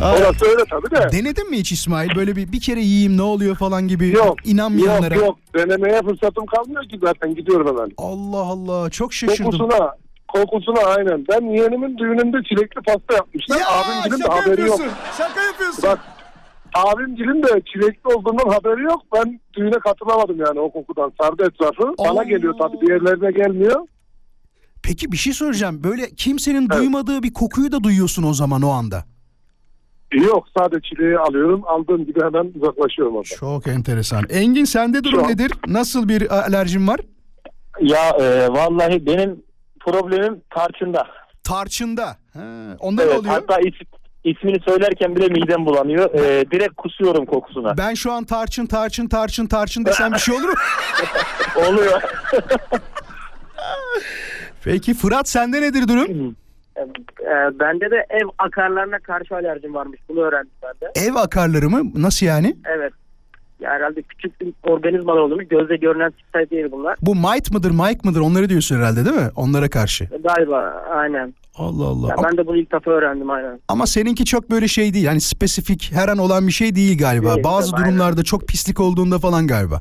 Orası 0.00 0.44
öyle 0.46 0.64
tabii 0.70 0.90
de. 0.90 1.12
Denedin 1.12 1.50
mi 1.50 1.58
hiç 1.58 1.72
İsmail? 1.72 2.16
Böyle 2.16 2.36
bir 2.36 2.52
bir 2.52 2.60
kere 2.60 2.80
yiyeyim 2.80 3.16
ne 3.16 3.22
oluyor 3.22 3.56
falan 3.56 3.88
gibi 3.88 4.08
Yok. 4.08 4.46
inanmayanlara. 4.46 5.14
Yok 5.14 5.24
yok. 5.24 5.38
Denemeye 5.54 6.02
fırsatım 6.02 6.46
kalmıyor 6.46 6.84
ki 6.88 6.98
zaten. 7.04 7.34
Gidiyorum 7.34 7.66
hemen. 7.66 7.90
Allah 7.98 8.42
Allah 8.42 8.90
çok 8.90 9.12
şaşırdım. 9.12 9.44
Kokusuna, 9.44 9.94
kokusuna 10.28 10.80
aynen. 10.80 11.24
Ben 11.28 11.40
yeğenimin 11.54 11.98
düğününde 11.98 12.36
çilekli 12.48 12.80
pasta 12.86 13.14
yapmışlar. 13.14 13.58
abim 13.68 14.10
gülüm 14.10 14.20
de 14.24 14.28
haberi 14.28 14.60
yok. 14.60 14.80
Şaka 15.18 15.42
yapıyorsun. 15.42 15.84
Bak 15.84 15.98
abim 16.74 17.16
gülüm 17.16 17.42
de 17.42 17.62
çilekli 17.72 18.14
olduğundan 18.14 18.50
haberi 18.50 18.82
yok. 18.82 19.02
Ben 19.14 19.40
düğüne 19.54 19.78
katılamadım 19.78 20.36
yani 20.46 20.60
o 20.60 20.72
kokudan. 20.72 21.12
Sardı 21.20 21.42
etrafı. 21.42 21.94
Allah. 21.98 22.08
Bana 22.14 22.22
geliyor 22.22 22.54
tabii 22.58 22.86
diğerlerine 22.86 23.32
gelmiyor. 23.32 23.80
Peki 24.82 25.12
bir 25.12 25.16
şey 25.16 25.32
soracağım. 25.32 25.84
Böyle 25.84 26.10
kimsenin 26.10 26.68
duymadığı 26.70 27.22
bir 27.22 27.32
kokuyu 27.32 27.72
da 27.72 27.84
duyuyorsun 27.84 28.22
o 28.22 28.34
zaman 28.34 28.62
o 28.62 28.70
anda. 28.70 29.04
Yok 30.12 30.44
sadece 30.58 30.80
çileği 30.88 31.18
alıyorum. 31.18 31.62
Aldığım 31.66 32.06
gibi 32.06 32.20
hemen 32.22 32.52
uzaklaşıyorum 32.60 33.16
orada. 33.16 33.28
Çok 33.28 33.66
enteresan. 33.66 34.24
Engin 34.30 34.64
sende 34.64 35.04
durum 35.04 35.24
an- 35.24 35.30
nedir? 35.30 35.52
Nasıl 35.66 36.08
bir 36.08 36.34
alerjin 36.38 36.88
var? 36.88 37.00
Ya 37.80 38.08
e, 38.20 38.48
vallahi 38.48 39.06
benim 39.06 39.42
problemim 39.80 40.40
tarçında. 40.50 41.06
Tarçında. 41.44 42.04
Ha, 42.34 42.76
onda 42.80 43.02
ne 43.04 43.08
Evet, 43.10 43.18
oluyor? 43.18 43.34
hatta 43.34 43.60
is, 43.60 43.74
ismini 44.24 44.60
söylerken 44.68 45.16
bile 45.16 45.28
midem 45.28 45.66
bulanıyor. 45.66 46.14
E, 46.14 46.50
direkt 46.50 46.76
kusuyorum 46.76 47.26
kokusuna. 47.26 47.76
Ben 47.78 47.94
şu 47.94 48.12
an 48.12 48.24
tarçın 48.24 48.66
tarçın 48.66 49.08
tarçın 49.08 49.46
tarçın 49.46 49.84
desem 49.84 50.12
bir 50.12 50.18
şey 50.18 50.34
olur 50.34 50.48
mu? 50.48 50.54
Oluyor. 51.68 52.02
Peki 54.64 54.94
Fırat 54.94 55.28
sende 55.28 55.62
nedir 55.62 55.88
durum? 55.88 56.36
Ee, 57.20 57.58
bende 57.60 57.90
de 57.90 58.06
ev 58.10 58.26
akarlarına 58.38 58.98
karşı 58.98 59.34
alerjim 59.34 59.74
varmış. 59.74 60.00
Bunu 60.08 60.20
öğrendim 60.20 60.52
ben 60.62 60.88
de. 60.88 60.92
Ev 61.08 61.14
akarları 61.14 61.70
mı? 61.70 61.92
Nasıl 61.94 62.26
yani? 62.26 62.56
Evet. 62.76 62.92
Ya 63.60 63.70
herhalde 63.70 64.02
küçük 64.02 64.40
bir 64.40 64.52
organizmalar 64.62 65.18
olduğunu 65.20 65.48
gözle 65.48 65.76
görünen 65.76 66.10
tipler 66.10 66.50
değil 66.50 66.66
bunlar. 66.72 66.96
Bu 67.02 67.14
mite 67.14 67.54
mıdır, 67.54 67.70
mike 67.70 68.00
mıdır 68.04 68.20
onları 68.20 68.48
diyorsun 68.48 68.76
herhalde 68.76 69.04
değil 69.04 69.16
mi? 69.16 69.30
Onlara 69.36 69.70
karşı. 69.70 70.04
Galiba 70.24 70.84
aynen. 70.90 71.34
Allah 71.56 71.84
Allah. 71.84 72.08
Ya 72.08 72.16
ben 72.24 72.36
de 72.36 72.46
bunu 72.46 72.56
ilk 72.56 72.72
defa 72.72 72.90
öğrendim 72.90 73.30
aynen. 73.30 73.60
ama 73.68 73.86
seninki 73.86 74.24
çok 74.24 74.50
böyle 74.50 74.68
şey 74.68 74.94
değil. 74.94 75.04
Yani 75.04 75.20
spesifik 75.20 75.90
her 75.94 76.08
an 76.08 76.18
olan 76.18 76.46
bir 76.46 76.52
şey 76.52 76.74
değil 76.74 76.98
galiba. 76.98 77.34
Değil, 77.34 77.44
Bazı 77.44 77.70
tabii, 77.70 77.80
durumlarda 77.82 78.22
çok 78.22 78.48
pislik 78.48 78.80
olduğunda 78.80 79.18
falan 79.18 79.46
galiba. 79.46 79.80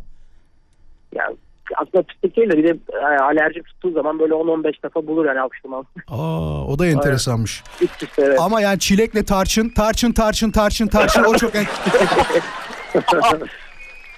Ya 1.15 1.29
aslında 1.75 2.04
pislik 2.04 2.38
değil 2.38 2.50
de 2.50 2.58
bir 2.58 2.63
de 2.63 2.78
e, 2.94 3.06
alerjim 3.22 3.63
tuttuğu 3.63 3.92
zaman 3.92 4.20
böyle 4.20 4.34
10-15 4.34 4.84
defa 4.84 5.08
bulur 5.08 5.25
yani 5.25 5.40
hapşırmam. 5.40 5.86
Aa, 6.08 6.66
o 6.66 6.80
da 6.80 6.88
enteresanmış. 6.88 7.63
Üst 7.82 8.04
üste 8.04 8.22
evet. 8.22 8.40
Ama 8.40 8.62
yani 8.62 8.80
çilekle 8.80 9.24
tarçın, 9.25 9.70
tarçın, 9.70 10.12
tarçın, 10.12 10.51
tarçın, 10.51 10.88
tarçın 10.88 11.24
o 11.24 11.34
çok 11.36 11.51
en... 11.56 11.66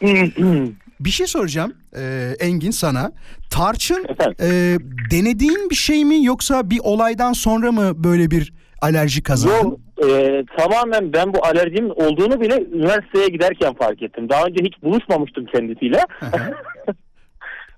bir 0.99 1.09
şey 1.09 1.27
soracağım 1.27 1.73
e, 1.97 2.33
Engin 2.39 2.71
sana. 2.71 3.11
Tarçın 3.49 4.05
e, 4.39 4.77
denediğin 5.11 5.69
bir 5.69 5.75
şey 5.75 6.05
mi 6.05 6.25
yoksa 6.25 6.69
bir 6.69 6.79
olaydan 6.83 7.33
sonra 7.33 7.71
mı 7.71 8.03
böyle 8.03 8.31
bir 8.31 8.53
alerji 8.81 9.23
kazandın? 9.23 9.69
Yok, 9.69 9.79
e, 10.09 10.43
tamamen 10.57 11.13
ben 11.13 11.33
bu 11.33 11.45
alerjimin 11.45 11.89
olduğunu 11.89 12.41
bile 12.41 12.63
üniversiteye 12.73 13.27
giderken 13.27 13.73
fark 13.73 14.01
ettim. 14.01 14.29
Daha 14.29 14.45
önce 14.45 14.63
hiç 14.63 14.83
buluşmamıştım 14.83 15.45
kendisiyle. 15.45 15.99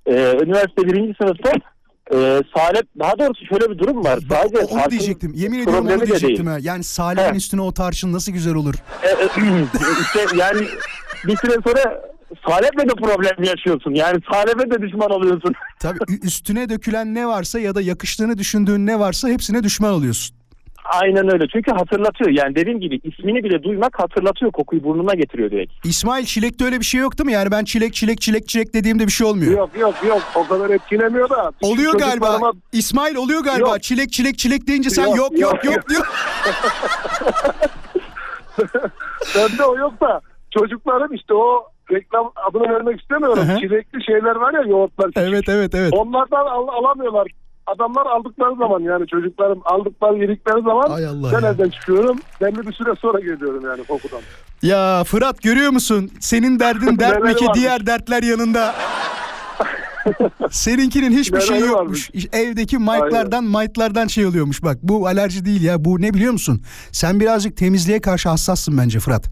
e, 0.05 0.13
üniversite 0.43 0.83
birinci 0.83 1.13
sınıfta 1.21 1.51
e, 2.13 2.17
Salep, 2.55 2.87
daha 2.99 3.19
doğrusu 3.19 3.45
şöyle 3.45 3.69
bir 3.69 3.77
durum 3.77 4.03
var. 4.03 4.19
Sadece 4.29 4.57
onu 4.65 4.91
diyecektim. 4.91 5.33
Yemin 5.35 5.59
ediyorum 5.59 5.87
onu 5.87 6.07
diyecektim 6.07 6.47
ha. 6.47 6.57
Yani 6.61 6.83
salenin 6.83 7.33
He. 7.33 7.37
üstüne 7.37 7.61
o 7.61 7.71
tarçın 7.73 8.13
nasıl 8.13 8.31
güzel 8.31 8.55
olur. 8.55 8.73
E, 9.03 9.07
e, 9.07 9.25
işte 10.01 10.37
yani 10.37 10.67
bir 11.27 11.37
süre 11.37 11.53
sonra 11.63 12.01
Salep'le 12.47 12.89
de 12.89 13.01
problem 13.01 13.43
yaşıyorsun. 13.43 13.93
Yani 13.93 14.19
Salep'e 14.31 14.71
de 14.71 14.81
düşman 14.81 15.11
oluyorsun. 15.11 15.53
Tabii 15.79 15.97
üstüne 16.23 16.69
dökülen 16.69 17.15
ne 17.15 17.27
varsa 17.27 17.59
ya 17.59 17.75
da 17.75 17.81
yakıştığını 17.81 18.37
düşündüğün 18.37 18.85
ne 18.85 18.99
varsa 18.99 19.27
hepsine 19.29 19.63
düşman 19.63 19.93
oluyorsun. 19.93 20.35
Aynen 20.85 21.33
öyle. 21.33 21.45
Çünkü 21.53 21.71
hatırlatıyor. 21.71 22.29
Yani 22.29 22.55
dediğim 22.55 22.79
gibi 22.79 22.99
ismini 23.03 23.43
bile 23.43 23.63
duymak 23.63 23.99
hatırlatıyor. 23.99 24.51
Kokuyu 24.51 24.83
burnuna 24.83 25.13
getiriyor 25.13 25.51
direkt. 25.51 25.85
İsmail 25.85 26.25
çilekte 26.25 26.65
öyle 26.65 26.79
bir 26.79 26.85
şey 26.85 27.01
yok 27.01 27.17
değil 27.17 27.25
mi? 27.25 27.33
Yani 27.33 27.51
ben 27.51 27.63
çilek 27.63 27.93
çilek 27.93 28.21
çilek 28.21 28.47
çilek 28.47 28.73
dediğimde 28.73 29.07
bir 29.07 29.11
şey 29.11 29.27
olmuyor. 29.27 29.51
Yok 29.51 29.69
yok 29.79 29.95
yok 30.07 30.21
o 30.35 30.47
kadar 30.47 30.69
etkilemiyor 30.69 31.29
da. 31.29 31.51
Oluyor 31.61 31.93
galiba. 31.93 32.25
Çocuklarıma- 32.25 32.53
İsmail 32.71 33.15
oluyor 33.15 33.43
galiba. 33.43 33.69
Yok. 33.69 33.83
Çilek 33.83 34.11
çilek 34.11 34.37
çilek 34.37 34.67
deyince 34.67 34.89
sen 34.89 35.07
yok 35.07 35.17
Yok, 35.17 35.31
yok 35.39 35.65
yok, 35.65 35.75
yok, 35.75 35.89
diyor. 35.89 36.05
Bende 39.35 39.63
o 39.63 39.77
yok 39.77 40.01
da 40.01 40.21
çocuklarım 40.59 41.13
işte 41.13 41.33
o 41.33 41.67
reklam 41.91 42.31
adını 42.49 42.73
vermek 42.73 43.01
istemiyorum. 43.01 43.43
Çilekli 43.59 44.05
şeyler 44.05 44.35
var 44.35 44.53
ya 44.53 44.61
yoğurtlar. 44.61 45.11
Evet 45.15 45.49
evet 45.49 45.75
evet. 45.75 45.93
Onlardan 45.93 46.45
al- 46.45 46.67
alamıyorlar. 46.67 47.27
Adamlar 47.67 48.05
aldıkları 48.05 48.55
zaman 48.55 48.79
yani 48.79 49.07
çocuklarım 49.07 49.61
aldıkları 49.65 50.17
yedikleri 50.17 50.61
zaman 50.63 50.89
Ay 50.91 51.05
Allah 51.05 51.31
ben 51.33 51.41
ya. 51.41 51.49
evden 51.51 51.69
çıkıyorum. 51.69 52.17
Belli 52.41 52.67
bir 52.67 52.73
süre 52.73 52.89
sonra 53.01 53.19
geliyorum 53.19 53.65
yani 53.65 53.83
kokudan. 53.83 54.21
Ya 54.61 55.03
Fırat 55.03 55.41
görüyor 55.41 55.71
musun? 55.71 56.11
Senin 56.19 56.59
derdin 56.59 56.99
dert 56.99 57.23
mi 57.23 57.35
ki 57.35 57.45
varmış? 57.45 57.59
diğer 57.61 57.85
dertler 57.87 58.23
yanında. 58.23 58.75
Seninkinin 60.51 61.11
hiçbir 61.17 61.35
Neleri 61.37 61.47
şeyi 61.47 61.59
yokmuş. 61.61 62.09
varmış? 62.09 62.27
Evdeki 62.33 62.77
mike'lardan 62.77 63.43
mike'lardan 63.43 64.07
şey 64.07 64.25
oluyormuş 64.25 64.63
bak. 64.63 64.77
Bu 64.83 65.07
alerji 65.07 65.45
değil 65.45 65.63
ya. 65.63 65.85
Bu 65.85 66.01
ne 66.01 66.13
biliyor 66.13 66.31
musun? 66.33 66.61
Sen 66.91 67.19
birazcık 67.19 67.57
temizliğe 67.57 68.01
karşı 68.01 68.29
hassassın 68.29 68.77
bence 68.77 68.99
Fırat. 68.99 69.25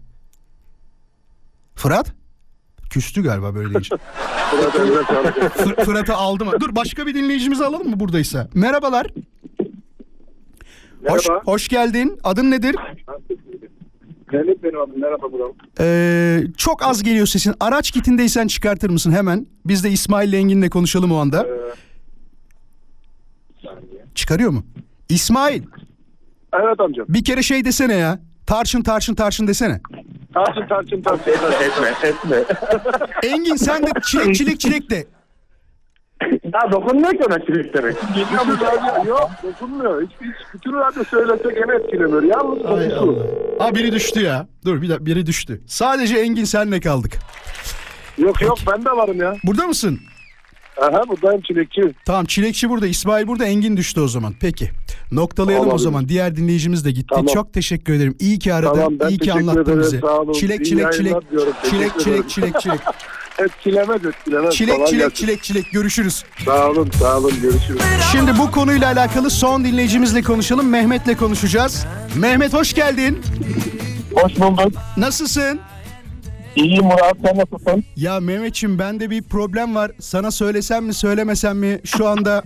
Fırat? 1.74 2.12
Küstü 2.94 3.22
galiba 3.22 3.54
böyle 3.54 3.68
deyince. 3.74 3.96
Fır- 5.56 5.84
Fırat'ı 5.84 6.14
aldım. 6.14 6.48
Dur 6.60 6.76
başka 6.76 7.06
bir 7.06 7.14
dinleyicimizi 7.14 7.64
alalım 7.64 7.90
mı 7.90 8.00
buradaysa? 8.00 8.48
Merhabalar. 8.54 9.06
Hoş, 11.08 11.28
Merhaba. 11.28 11.42
hoş 11.44 11.68
geldin. 11.68 12.18
Adın 12.24 12.50
nedir? 12.50 12.76
Mehmet 14.32 14.62
benim 14.62 14.80
adım. 14.80 15.00
Merhaba 15.00 15.32
buram. 15.32 15.52
Ee, 15.80 16.40
çok 16.56 16.82
az 16.82 17.02
geliyor 17.02 17.26
sesin. 17.26 17.54
Araç 17.60 17.90
kitindeysen 17.90 18.46
çıkartır 18.46 18.90
mısın 18.90 19.12
hemen? 19.12 19.46
Biz 19.66 19.84
de 19.84 19.90
İsmail 19.90 20.32
Engin'le 20.32 20.68
konuşalım 20.68 21.12
o 21.12 21.16
anda. 21.16 21.46
Çıkarıyor 24.14 24.50
mu? 24.50 24.62
İsmail 25.08 25.62
Evet 26.52 26.80
amcam. 26.80 27.06
bir 27.08 27.24
kere 27.24 27.42
şey 27.42 27.64
desene 27.64 27.94
ya. 27.94 28.20
Tarçın 28.46 28.82
tarçın 28.82 29.14
tarçın 29.14 29.46
desene. 29.46 29.80
Tarçın 30.34 30.66
tarçın 30.68 31.02
tarçın. 31.02 31.30
Etme, 31.30 32.08
etme. 32.08 32.36
Engin 33.22 33.56
sen 33.56 33.82
de 33.82 33.90
çilek 34.06 34.34
çilek 34.34 34.60
çilek 34.60 34.90
de. 34.90 35.06
ya 36.54 36.72
dokunmuyor 36.72 37.10
ki 37.10 37.24
ona 37.28 37.38
çilek 37.46 37.74
demek. 37.74 37.96
Yok 39.06 39.30
dokunmuyor. 39.42 40.02
Hiç, 40.02 40.10
hiç, 40.10 40.54
bütün 40.54 40.72
radyo 40.72 41.04
söylese 41.04 41.50
gene 41.52 41.74
etkilemiyor. 41.76 42.22
Yalnız 42.22 42.62
kokusu. 42.62 43.26
Aa 43.60 43.74
biri 43.74 43.92
düştü 43.92 44.20
ya. 44.20 44.46
Dur 44.64 44.82
bir 44.82 44.88
dakika 44.88 45.06
biri 45.06 45.26
düştü. 45.26 45.60
Sadece 45.66 46.16
Engin 46.18 46.44
senle 46.44 46.80
kaldık. 46.80 47.12
Yok 48.18 48.42
yok 48.42 48.58
ben 48.72 48.84
de 48.84 48.90
varım 48.90 49.20
ya. 49.20 49.36
Burada 49.44 49.66
mısın? 49.66 50.00
Aha 50.82 51.02
buradayım 51.08 51.40
çilekçi. 51.42 51.80
Tamam 52.04 52.24
çilekçi 52.24 52.70
burada, 52.70 52.86
İsmail 52.86 53.26
burada, 53.26 53.44
Engin 53.44 53.76
düştü 53.76 54.00
o 54.00 54.08
zaman. 54.08 54.34
Peki. 54.40 54.70
Noktalayalım 55.12 55.66
o 55.66 55.70
Olabilir. 55.70 55.84
zaman. 55.84 56.08
Diğer 56.08 56.36
dinleyicimiz 56.36 56.84
de 56.84 56.90
gitti. 56.90 57.06
Tamam. 57.10 57.26
Çok 57.26 57.52
teşekkür 57.52 57.92
ederim. 57.92 58.16
İyi 58.18 58.38
ki 58.38 58.54
aradın. 58.54 58.74
Tamam, 58.74 58.92
ben 59.00 59.08
İyi 59.08 59.18
ki 59.18 59.32
anlattın 59.32 59.62
ederim. 59.62 59.80
bize. 59.80 60.00
Çilek 60.40 60.64
çilek 60.64 60.92
çilek. 60.92 61.14
Çilek 61.70 61.92
çilek 62.00 62.06
ederim. 62.06 62.24
çilek 62.28 62.60
çilek. 62.60 62.80
Etkilemez 63.38 64.04
etkilemez. 64.06 64.54
Çilek 64.54 64.74
Kolay 64.76 64.86
çilek 64.90 65.00
gelsin. 65.02 65.14
çilek 65.26 65.42
çilek. 65.42 65.72
Görüşürüz. 65.72 66.24
Sağ 66.44 66.70
olun 66.70 66.90
sağ 67.00 67.18
olun 67.18 67.32
görüşürüz. 67.42 67.80
Şimdi 68.12 68.38
bu 68.38 68.50
konuyla 68.50 68.92
alakalı 68.92 69.30
son 69.30 69.64
dinleyicimizle 69.64 70.22
konuşalım. 70.22 70.68
Mehmet'le 70.68 71.16
konuşacağız. 71.18 71.86
Mehmet 72.16 72.52
hoş 72.52 72.72
geldin. 72.74 73.18
Hoş 74.14 74.36
bulduk. 74.40 74.72
Nasılsın? 74.96 75.60
İyiyim 76.56 76.84
Murat. 76.84 77.16
Sen 77.24 77.38
nasılsın? 77.38 77.84
Ya 77.96 78.20
Mehmetçim 78.20 78.78
bende 78.78 79.10
bir 79.10 79.22
problem 79.22 79.74
var. 79.74 79.90
Sana 80.00 80.30
söylesem 80.30 80.84
mi 80.84 80.94
söylemesem 80.94 81.58
mi 81.58 81.80
şu 81.84 82.08
anda 82.08 82.42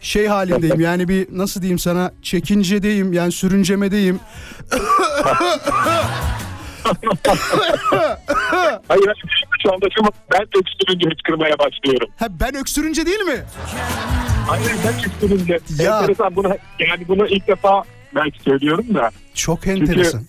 şey 0.00 0.26
halindeyim. 0.26 0.80
Yani 0.80 1.08
bir 1.08 1.26
nasıl 1.32 1.62
diyeyim 1.62 1.78
sana 1.78 2.12
çekincedeyim 2.22 3.12
yani 3.12 3.32
sürüncemedeyim. 3.32 4.20
Hayır 8.88 9.14
şu 9.62 9.72
anda 9.72 9.86
şu 9.96 10.02
ben 10.32 10.42
öksürünce 10.42 11.08
hıçkırmaya 11.10 11.58
başlıyorum. 11.58 12.08
Ha 12.18 12.26
ben 12.40 12.54
öksürünce 12.56 13.06
değil 13.06 13.20
mi? 13.20 13.40
Hayır 14.46 14.70
ben 14.84 15.12
öksürünce. 15.12 15.58
Ya. 15.82 16.00
Enteresan 16.00 16.36
bunu 16.36 16.48
yani 16.78 17.08
bunu 17.08 17.26
ilk 17.26 17.48
defa 17.48 17.82
belki 18.14 18.42
söylüyorum 18.42 18.94
da. 18.94 19.10
Çok 19.34 19.66
enteresan. 19.66 20.22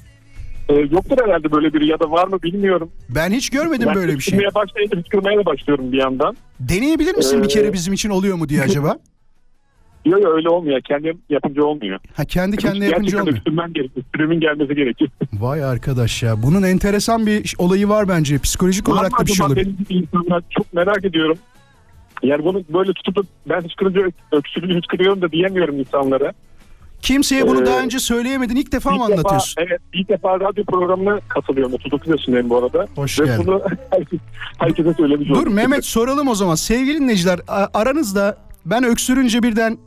E, 0.70 0.74
yoktur 0.74 1.18
herhalde 1.26 1.52
böyle 1.52 1.74
biri 1.74 1.88
ya 1.88 2.00
da 2.00 2.12
var 2.12 2.28
mı 2.28 2.42
bilmiyorum. 2.44 2.92
Ben 3.10 3.32
hiç 3.32 3.50
görmedim 3.50 3.88
ben 3.88 3.96
böyle 3.96 4.16
bir 4.16 4.20
şey. 4.22 4.34
hıçkırmaya 4.40 4.56
başlayınca 4.56 4.98
hıçkırmaya 4.98 5.38
da 5.40 5.46
başlıyorum 5.46 5.92
bir 5.92 5.98
yandan. 5.98 6.38
Deneyebilir 6.60 7.16
misin 7.16 7.40
bir 7.40 7.46
Ee, 7.46 7.48
kere 7.50 7.74
bizim 7.74 7.94
için 7.94 8.10
oluyor 8.10 8.36
mu 8.38 8.50
diye 8.50 8.62
acaba? 8.62 8.98
Yok 10.06 10.22
yok 10.24 10.34
öyle 10.36 10.50
olmuyor. 10.50 10.82
Kendim 10.82 11.22
yapınca 11.30 11.64
olmuyor. 11.64 12.00
Ha 12.16 12.26
kendi 12.26 12.58
kendine 12.58 12.86
yapınca 12.86 13.00
Gerçekten 13.02 13.20
olmuyor. 13.22 13.38
öksürmem 13.38 13.74
gerekiyor. 13.74 14.06
Sürümün 14.16 14.40
gelmesi 14.40 14.76
gerekiyor. 14.76 15.12
Vay 15.34 15.64
arkadaş 15.64 16.24
ya. 16.24 16.44
Bunun 16.44 16.64
enteresan 16.64 17.26
bir 17.26 17.56
olayı 17.58 17.90
var 17.90 18.08
bence. 18.08 18.38
Psikolojik 18.40 18.90
olarak 18.90 19.20
da 19.20 19.26
bir 19.26 19.32
şey 19.32 19.46
olabilir. 19.46 19.66
benim 19.66 19.78
gibi 19.78 19.94
insanlar 19.94 20.44
çok 20.50 20.74
merak 20.74 21.06
ediyorum. 21.06 21.38
Yani 22.24 22.44
bunu 22.46 22.64
böyle 22.74 22.94
tutup 22.94 23.16
da 23.16 23.22
ben 23.50 23.62
hıçkırınca 23.62 24.02
öksürünce 24.32 24.74
hıçkırıyorum 24.78 25.22
da 25.22 25.32
diyemiyorum 25.32 25.80
insanlara. 25.80 26.34
Kimseye 27.01 27.48
bunu 27.48 27.62
Ee, 27.62 27.65
daha 27.65 27.79
önce 27.79 28.00
söyleyemedin. 28.00 28.56
İlk 28.56 28.72
defa 28.72 28.89
mı 28.91 28.96
İlk 28.96 29.03
defa- 29.03 29.13
anlatıyorsun? 29.13 29.56
evet 29.68 29.82
ilk 29.94 30.10
defa 30.10 30.39
radyo 30.39 30.63
programına 30.65 31.20
katılıyorum. 31.29 31.74
39 31.74 32.08
yaşındayım 32.08 32.50
bu 32.50 32.58
arada. 32.58 32.88
Hoş 32.96 33.20
Ve 33.20 33.25
geldin. 33.25 33.44
bunu 33.48 33.62
herkes, 33.91 34.20
herkese 34.58 34.94
söylemiş 34.94 35.29
Dur. 35.29 35.48
Mehmet 35.48 35.86
soralım 35.86 36.27
o 36.27 36.36
zaman. 36.36 36.56
Sevgili 36.56 37.00
dinleyiciler 37.00 37.39
aranızda 37.74 38.38
ben 38.65 38.84
öksürünce 38.84 39.44
birden 39.44 39.77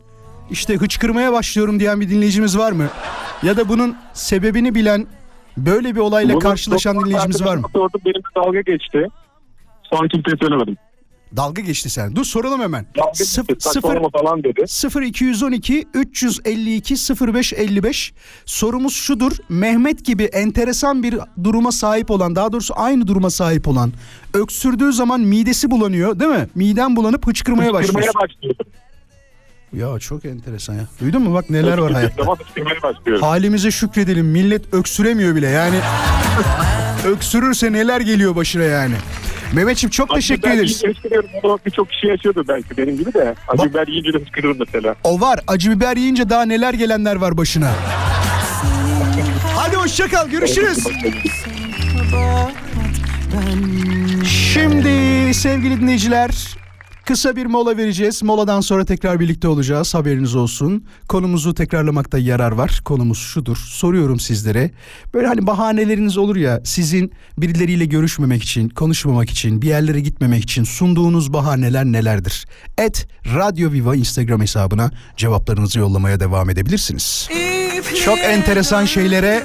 işte 0.51 0.77
hıçkırmaya 0.77 1.33
başlıyorum 1.33 1.81
diyen 1.81 2.01
bir 2.01 2.11
dinleyicimiz 2.11 2.59
var 2.59 2.73
mı? 2.73 2.87
Ya 3.43 3.57
da 3.57 3.69
bunun 3.69 3.97
sebebini 4.13 4.75
bilen 4.75 5.07
böyle 5.57 5.95
bir 5.95 6.01
olayla 6.01 6.35
Bunu 6.35 6.41
karşılaşan 6.43 7.01
dinleyicimiz 7.01 7.45
var 7.45 7.57
mı? 7.57 7.67
Sordum 7.73 8.01
benim 8.05 8.23
dalga 8.37 8.61
geçti. 8.61 9.07
Son 9.83 10.09
kimseye 10.09 10.37
söylemedim. 10.41 10.77
Dalga 11.37 11.63
geçti 11.63 11.91
sen. 11.91 12.17
Dur 12.17 12.25
soralım 12.25 12.61
hemen. 12.61 12.87
Sıf- 13.15 13.61
sıfır, 13.61 14.11
falan 14.13 14.45
dedi. 14.45 14.65
0212 15.07 15.87
352 15.95 16.95
0555 16.95 18.13
sorumuz 18.47 18.95
şudur. 18.95 19.33
Mehmet 19.49 20.05
gibi 20.05 20.25
enteresan 20.25 21.03
bir 21.03 21.19
duruma 21.45 21.73
sahip 21.73 22.11
olan 22.11 22.37
daha 22.37 22.53
doğrusu 22.53 22.75
aynı 22.77 23.07
duruma 23.07 23.31
sahip 23.31 23.69
olan 23.69 23.93
öksürdüğü 24.35 24.93
zaman 24.93 25.21
midesi 25.21 25.71
bulanıyor 25.71 26.21
değil 26.21 26.31
mi? 26.31 26.49
Miden 26.55 26.97
bulanıp 26.97 27.27
hıçkırmaya 27.27 27.73
başlıyor. 27.73 27.95
Hıçkırmaya 28.05 28.29
başlıyordum. 28.29 28.67
Ya 29.73 29.99
çok 29.99 30.25
enteresan 30.25 30.75
ya. 30.75 30.87
Duydun 31.01 31.23
mu 31.23 31.35
bak 31.35 31.51
neler 31.51 31.79
var 31.79 31.93
hayatta. 31.93 32.27
Halimize 33.21 33.71
şükredelim. 33.71 34.27
Millet 34.27 34.75
öksüremiyor 34.75 35.37
bile 35.37 35.49
yani. 35.49 35.77
öksürürse 37.07 37.73
neler 37.73 38.01
geliyor 38.01 38.37
başına 38.37 38.63
yani. 38.63 38.95
Mehmetciğim 39.53 39.91
çok 39.91 40.15
teşekkür 40.15 40.43
Ben 40.51 40.57
ederiz. 40.57 40.83
birçok 41.67 41.91
kişi 41.91 42.07
yaşıyordu 42.07 42.45
belki 42.49 42.77
benim 42.77 42.97
gibi 42.99 43.15
de. 43.15 43.35
Acı 43.49 43.65
biber 43.71 43.87
yiyince 43.89 44.13
de 44.13 44.19
hıçkırıyorum 44.19 44.61
mesela. 44.67 44.95
O 45.05 45.21
var. 45.21 45.41
Acı 45.47 45.71
biber 45.71 45.97
yiyince 45.97 46.29
daha 46.29 46.43
neler 46.45 46.75
gelenler 46.75 47.17
var 47.17 47.37
başına. 47.37 47.71
Hadi 49.57 49.77
hoşça 49.77 50.09
kal. 50.09 50.29
Görüşürüz. 50.29 50.79
Şimdi 54.53 55.35
sevgili 55.35 55.81
dinleyiciler 55.81 56.52
kısa 57.13 57.37
bir 57.37 57.47
mola 57.47 57.77
vereceğiz. 57.77 58.23
Moladan 58.23 58.61
sonra 58.61 58.85
tekrar 58.85 59.21
birlikte 59.21 59.49
olacağız. 59.49 59.95
Haberiniz 59.95 60.35
olsun. 60.35 60.85
Konumuzu 61.09 61.55
tekrarlamakta 61.55 62.19
yarar 62.19 62.53
var. 62.53 62.81
Konumuz 62.85 63.19
şudur. 63.19 63.57
Soruyorum 63.57 64.21
sizlere. 64.21 64.71
Böyle 65.15 65.27
hani 65.27 65.47
bahaneleriniz 65.47 66.19
olur 66.19 66.37
ya 66.37 66.61
sizin 66.65 67.13
birileriyle 67.39 67.85
görüşmemek 67.85 68.43
için, 68.43 68.69
konuşmamak 68.69 69.31
için, 69.31 69.63
bir 69.63 69.69
yerlere 69.69 70.01
gitmemek 70.01 70.43
için 70.43 70.65
sunduğunuz 70.65 71.33
bahaneler 71.33 71.85
nelerdir? 71.85 72.47
Et 72.79 73.09
Radyo 73.35 73.73
Viva 73.73 73.97
Instagram 73.97 74.41
hesabına 74.41 74.91
cevaplarınızı 75.17 75.79
yollamaya 75.79 76.21
devam 76.21 76.51
edebilirsiniz. 76.51 77.29
Çok 78.05 78.19
enteresan 78.19 78.85
şeylere 78.85 79.43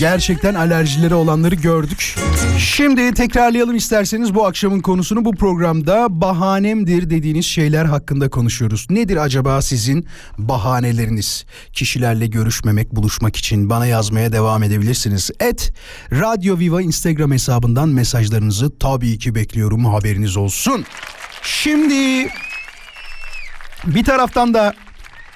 Gerçekten 0.00 0.54
alerjileri 0.54 1.14
olanları 1.14 1.54
gördük. 1.54 2.14
Şimdi 2.58 3.14
tekrarlayalım 3.14 3.76
isterseniz 3.76 4.34
bu 4.34 4.46
akşamın 4.46 4.80
konusunu 4.80 5.24
bu 5.24 5.34
programda 5.34 6.06
bahanemdir 6.10 7.10
dediğiniz 7.10 7.46
şeyler 7.46 7.84
hakkında 7.84 8.30
konuşuyoruz. 8.30 8.86
Nedir 8.90 9.16
acaba 9.16 9.62
sizin 9.62 10.06
bahaneleriniz? 10.38 11.44
Kişilerle 11.72 12.26
görüşmemek, 12.26 12.92
buluşmak 12.92 13.36
için 13.36 13.70
bana 13.70 13.86
yazmaya 13.86 14.32
devam 14.32 14.62
edebilirsiniz. 14.62 15.30
Et 15.40 15.72
Radyo 16.12 16.58
Viva 16.58 16.82
Instagram 16.82 17.32
hesabından 17.32 17.88
mesajlarınızı 17.88 18.78
tabii 18.78 19.18
ki 19.18 19.34
bekliyorum 19.34 19.84
haberiniz 19.84 20.36
olsun. 20.36 20.84
Şimdi 21.42 22.28
bir 23.86 24.04
taraftan 24.04 24.54
da 24.54 24.74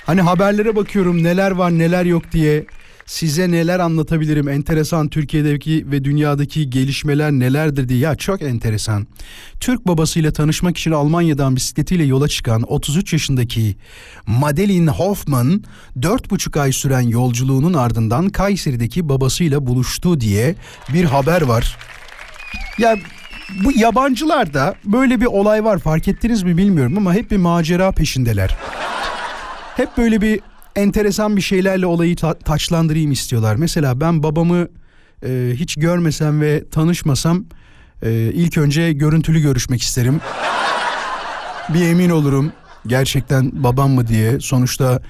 hani 0.06 0.20
haberlere 0.20 0.76
bakıyorum 0.76 1.22
neler 1.22 1.50
var 1.50 1.70
neler 1.70 2.04
yok 2.04 2.32
diye 2.32 2.64
size 3.06 3.50
neler 3.50 3.78
anlatabilirim 3.78 4.48
enteresan 4.48 5.08
Türkiye'deki 5.08 5.90
ve 5.90 6.04
dünyadaki 6.04 6.70
gelişmeler 6.70 7.32
nelerdir 7.32 7.88
diye 7.88 7.98
ya 7.98 8.14
çok 8.14 8.42
enteresan. 8.42 9.06
Türk 9.60 9.86
babasıyla 9.86 10.32
tanışmak 10.32 10.78
için 10.78 10.90
Almanya'dan 10.90 11.56
bisikletiyle 11.56 12.04
yola 12.04 12.28
çıkan 12.28 12.62
33 12.62 13.12
yaşındaki 13.12 13.76
Madeline 14.26 14.90
Hoffman 14.90 15.64
4,5 16.00 16.60
ay 16.60 16.72
süren 16.72 17.00
yolculuğunun 17.00 17.74
ardından 17.74 18.28
Kayseri'deki 18.28 19.08
babasıyla 19.08 19.66
buluştu 19.66 20.20
diye 20.20 20.54
bir 20.92 21.04
haber 21.04 21.42
var. 21.42 21.76
Ya 22.78 22.96
bu 23.64 23.72
yabancılarda 23.76 24.74
böyle 24.84 25.20
bir 25.20 25.26
olay 25.26 25.64
var 25.64 25.78
fark 25.78 26.08
ettiniz 26.08 26.42
mi 26.42 26.56
bilmiyorum 26.56 26.98
ama 26.98 27.14
hep 27.14 27.30
bir 27.30 27.36
macera 27.36 27.92
peşindeler. 27.92 28.56
Hep 29.76 29.98
böyle 29.98 30.20
bir 30.20 30.40
enteresan 30.76 31.36
bir 31.36 31.40
şeylerle 31.42 31.86
olayı 31.86 32.16
ta- 32.16 32.38
taçlandırayım 32.38 33.12
istiyorlar. 33.12 33.56
Mesela 33.56 34.00
ben 34.00 34.22
babamı 34.22 34.68
e, 35.26 35.52
hiç 35.54 35.74
görmesem 35.74 36.40
ve 36.40 36.68
tanışmasam 36.70 37.44
e, 38.02 38.10
ilk 38.12 38.58
önce 38.58 38.92
görüntülü 38.92 39.40
görüşmek 39.40 39.82
isterim. 39.82 40.20
bir 41.74 41.82
emin 41.82 42.10
olurum 42.10 42.52
gerçekten 42.86 43.50
babam 43.64 43.90
mı 43.90 44.08
diye. 44.08 44.40
Sonuçta 44.40 45.02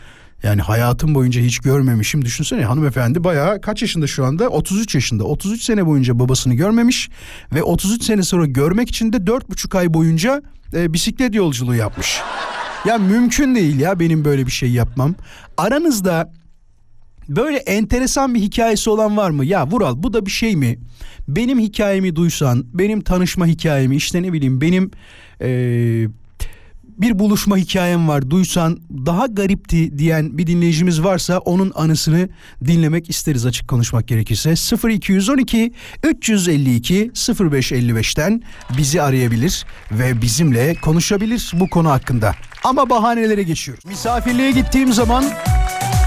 yani 0.43 0.63
hayatım 0.63 1.15
boyunca 1.15 1.41
hiç 1.41 1.59
görmemişim. 1.59 2.25
Düşünsene 2.25 2.65
hanımefendi 2.65 3.25
bayağı 3.25 3.61
kaç 3.61 3.83
yaşında 3.83 4.07
şu 4.07 4.25
anda? 4.25 4.49
33 4.49 4.95
yaşında. 4.95 5.25
33 5.25 5.63
sene 5.63 5.87
boyunca 5.87 6.19
babasını 6.19 6.55
görmemiş 6.55 7.09
ve 7.55 7.63
33 7.63 8.03
sene 8.03 8.23
sonra 8.23 8.47
görmek 8.47 8.89
için 8.89 9.13
de 9.13 9.17
4,5 9.17 9.79
ay 9.79 9.95
boyunca 9.95 10.43
e, 10.75 10.93
bisiklet 10.93 11.35
yolculuğu 11.35 11.75
yapmış. 11.75 12.21
Ya 12.87 12.99
mümkün 12.99 13.55
değil 13.55 13.81
ya 13.81 14.01
benim 14.01 14.25
böyle 14.25 14.47
bir 14.47 14.51
şey 14.51 14.71
yapmam. 14.71 15.15
Aranızda 15.57 16.33
böyle 17.29 17.57
enteresan 17.57 18.35
bir 18.35 18.41
hikayesi 18.41 18.91
olan 18.91 19.17
var 19.17 19.31
mı? 19.31 19.45
Ya 19.45 19.67
Vural 19.67 20.03
bu 20.03 20.13
da 20.13 20.27
bir 20.27 20.31
şey 20.31 20.57
mi? 20.57 20.79
Benim 21.29 21.59
hikayemi 21.59 22.17
duysan, 22.17 22.65
benim 22.75 23.01
tanışma 23.01 23.47
hikayemi 23.47 23.97
işte 23.97 24.23
ne 24.23 24.33
bileyim 24.33 24.61
benim 24.61 24.91
eee, 25.41 26.09
bir 27.03 27.19
buluşma 27.19 27.57
hikayem 27.57 28.09
var 28.09 28.31
duysan 28.31 28.79
daha 29.07 29.27
garipti 29.27 29.99
diyen 29.99 30.39
bir 30.39 30.47
dinleyicimiz 30.47 31.05
varsa 31.05 31.39
onun 31.39 31.73
anısını 31.75 32.29
dinlemek 32.65 33.11
isteriz 33.11 33.47
açık 33.47 33.69
konuşmak 33.69 34.09
gerekirse 34.09 34.55
0212 34.91 35.73
352 36.05 37.11
0555'ten 37.15 38.43
bizi 38.79 39.03
arayabilir 39.03 39.65
ve 39.93 40.23
bizimle 40.23 40.75
konuşabilir 40.75 41.53
bu 41.55 41.71
konu 41.71 41.91
hakkında. 41.91 42.35
Ama 42.65 42.91
bahanelere 42.91 43.43
geçiyorum. 43.43 43.83
Misafirliğe 43.89 44.51
gittiğim 44.51 44.93
zaman 44.93 45.25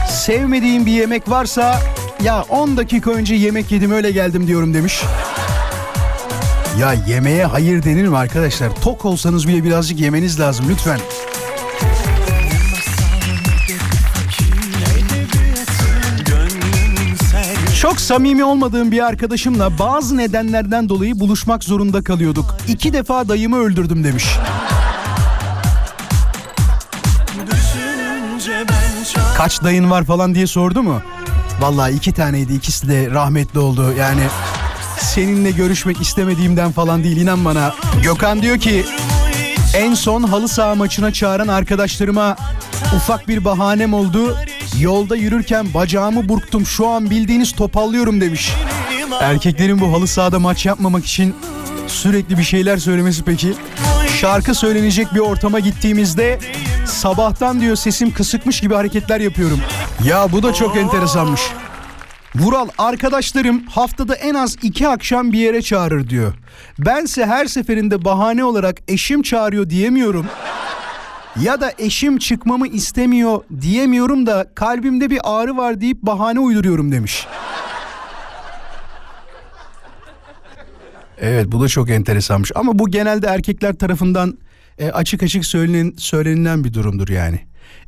sevmediğim 0.10 0.86
bir 0.86 0.92
yemek 0.92 1.30
varsa 1.30 1.80
ya 2.24 2.44
10 2.44 2.78
dakika 2.78 3.12
önce 3.12 3.36
yemek 3.36 3.72
yedim 3.72 3.92
öyle 3.92 4.12
geldim 4.12 4.48
diyorum 4.48 4.74
demiş. 4.74 5.02
Ya 6.80 6.94
yemeğe 6.94 7.46
hayır 7.46 7.84
denir 7.84 8.08
mi 8.08 8.18
arkadaşlar? 8.18 8.70
Tok 8.84 9.06
olsanız 9.06 9.48
bile 9.48 9.64
birazcık 9.64 10.00
yemeniz 10.00 10.40
lazım 10.40 10.66
lütfen. 10.70 11.00
Çok 17.82 18.02
samimi 18.02 18.44
olmadığım 18.44 18.92
bir 18.92 19.06
arkadaşımla 19.06 19.80
bazı 19.80 20.18
nedenlerden 20.18 20.90
dolayı 20.90 21.20
buluşmak 21.20 21.64
zorunda 21.64 22.04
kalıyorduk. 22.04 22.56
İki 22.68 22.94
defa 22.94 23.28
dayımı 23.28 23.58
öldürdüm 23.58 24.04
demiş. 24.04 24.26
Kaç 29.38 29.64
dayın 29.64 29.92
var 29.92 30.04
falan 30.04 30.36
diye 30.36 30.48
sordu 30.48 30.84
mu? 30.84 31.02
Vallahi 31.60 31.94
iki 31.94 32.14
taneydi 32.14 32.54
ikisi 32.54 32.90
de 32.90 33.12
rahmetli 33.12 33.60
oldu 33.60 33.94
yani 34.00 34.22
seninle 35.16 35.52
görüşmek 35.52 36.02
istemediğimden 36.02 36.72
falan 36.72 37.04
değil 37.04 37.18
inan 37.18 37.46
bana. 37.46 37.76
Gökhan 38.04 38.42
diyor 38.42 38.60
ki 38.60 38.86
en 39.74 39.94
son 39.94 40.24
halı 40.24 40.48
saha 40.48 40.76
maçına 40.76 41.14
çağıran 41.14 41.48
arkadaşlarıma 41.48 42.36
ufak 42.96 43.28
bir 43.28 43.46
bahanem 43.46 43.94
oldu. 43.94 44.38
Yolda 44.80 45.16
yürürken 45.16 45.74
bacağımı 45.74 46.30
burktum 46.30 46.66
şu 46.66 46.88
an 46.88 47.10
bildiğiniz 47.10 47.52
topallıyorum 47.52 48.22
demiş. 48.22 48.54
Erkeklerin 49.22 49.82
bu 49.82 49.94
halı 49.94 50.08
sahada 50.08 50.40
maç 50.40 50.66
yapmamak 50.66 51.06
için 51.06 51.36
sürekli 51.88 52.38
bir 52.38 52.44
şeyler 52.44 52.78
söylemesi 52.78 53.24
peki. 53.24 53.54
Şarkı 54.22 54.56
söylenecek 54.56 55.14
bir 55.14 55.20
ortama 55.20 55.60
gittiğimizde 55.60 56.40
sabahtan 56.86 57.62
diyor 57.62 57.76
sesim 57.76 58.14
kısıkmış 58.14 58.62
gibi 58.62 58.76
hareketler 58.76 59.20
yapıyorum. 59.20 59.60
Ya 60.04 60.32
bu 60.32 60.44
da 60.44 60.54
çok 60.54 60.78
enteresanmış. 60.78 61.42
Vural 62.40 62.68
arkadaşlarım 62.78 63.66
haftada 63.66 64.16
en 64.16 64.34
az 64.34 64.58
iki 64.62 64.88
akşam 64.88 65.32
bir 65.32 65.40
yere 65.40 65.62
çağırır 65.62 66.10
diyor. 66.10 66.34
Bense 66.80 67.26
her 67.26 67.46
seferinde 67.46 68.06
bahane 68.06 68.44
olarak 68.44 68.78
eşim 68.88 69.22
çağırıyor 69.22 69.70
diyemiyorum. 69.70 70.26
Ya 71.42 71.62
da 71.62 71.72
eşim 71.78 72.18
çıkmamı 72.18 72.68
istemiyor 72.68 73.44
diyemiyorum 73.62 74.26
da 74.26 74.48
kalbimde 74.56 75.10
bir 75.10 75.20
ağrı 75.24 75.58
var 75.58 75.82
deyip 75.82 76.02
bahane 76.02 76.40
uyduruyorum 76.40 76.92
demiş. 76.92 77.28
Evet 81.22 81.46
bu 81.52 81.62
da 81.62 81.68
çok 81.68 81.90
enteresanmış 81.90 82.52
ama 82.56 82.80
bu 82.80 82.92
genelde 82.92 83.28
erkekler 83.28 83.74
tarafından 83.74 84.38
e, 84.80 84.92
açık 84.92 85.24
açık 85.24 85.46
söylenen, 85.46 85.94
söylenilen 85.98 86.64
bir 86.64 86.74
durumdur 86.74 87.08
yani. 87.08 87.40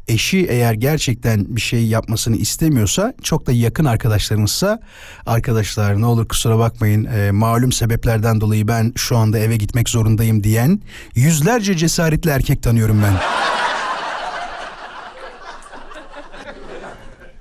Eşi 0.07 0.45
eğer 0.49 0.73
gerçekten 0.73 1.55
bir 1.55 1.61
şey 1.61 1.87
yapmasını 1.87 2.35
istemiyorsa 2.35 3.13
çok 3.23 3.47
da 3.47 3.51
yakın 3.51 3.85
arkadaşlarımızsa 3.85 4.79
arkadaşlar 5.25 6.01
ne 6.01 6.05
olur 6.05 6.27
kusura 6.27 6.59
bakmayın 6.59 7.05
e, 7.05 7.31
malum 7.31 7.71
sebeplerden 7.71 8.41
dolayı 8.41 8.67
ben 8.67 8.93
şu 8.95 9.17
anda 9.17 9.39
eve 9.39 9.57
gitmek 9.57 9.89
zorundayım 9.89 10.43
diyen 10.43 10.81
yüzlerce 11.15 11.77
cesaretli 11.77 12.29
erkek 12.29 12.63
tanıyorum 12.63 13.03
ben. 13.03 13.13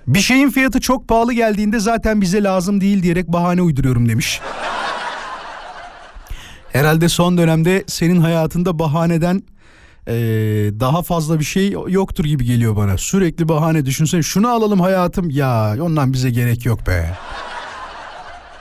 Bir 0.07 0.21
şeyin 0.21 0.51
fiyatı 0.51 0.81
çok 0.81 1.09
pahalı 1.09 1.33
geldiğinde 1.33 1.81
zaten 1.81 2.21
bize 2.21 2.43
lazım 2.43 2.81
değil 2.81 3.03
diyerek 3.03 3.29
bahane 3.29 3.63
uyduruyorum 3.63 4.09
demiş. 4.09 4.41
Herhalde 6.73 7.09
son 7.09 7.39
dönemde 7.39 7.85
senin 7.87 8.21
hayatında 8.21 8.79
bahaneden 8.79 9.43
eee, 10.09 10.81
daha 10.81 11.03
fazla 11.03 11.41
bir 11.41 11.45
şey 11.45 11.71
yoktur 11.89 12.25
gibi 12.25 12.45
geliyor 12.45 12.77
bana. 12.77 12.99
Sürekli 12.99 13.49
bahane 13.49 13.87
düşünsene 13.87 14.23
şunu 14.23 14.49
alalım 14.49 14.81
hayatım 14.81 15.31
ya 15.31 15.77
ondan 15.81 16.13
bize 16.13 16.31
gerek 16.31 16.67
yok 16.67 16.87
be. 16.87 17.17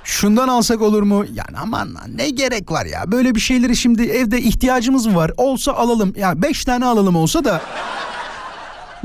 Şundan 0.03 0.47
alsak 0.47 0.81
olur 0.81 1.03
mu? 1.03 1.25
Yani 1.33 1.57
aman 1.61 1.95
lan 1.95 2.17
ne 2.17 2.29
gerek 2.29 2.71
var 2.71 2.85
ya. 2.85 3.11
Böyle 3.11 3.35
bir 3.35 3.39
şeyleri 3.39 3.75
şimdi 3.75 4.03
evde 4.03 4.41
ihtiyacımız 4.41 5.05
mı 5.05 5.15
var? 5.15 5.31
Olsa 5.37 5.73
alalım. 5.73 6.13
Ya 6.17 6.41
beş 6.41 6.65
tane 6.65 6.85
alalım 6.85 7.15
olsa 7.15 7.45
da. 7.45 7.61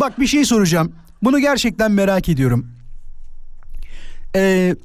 Bak 0.00 0.20
bir 0.20 0.26
şey 0.26 0.44
soracağım. 0.44 0.92
Bunu 1.22 1.38
gerçekten 1.38 1.92
merak 1.92 2.28
ediyorum. 2.28 2.66
Ee, 4.36 4.76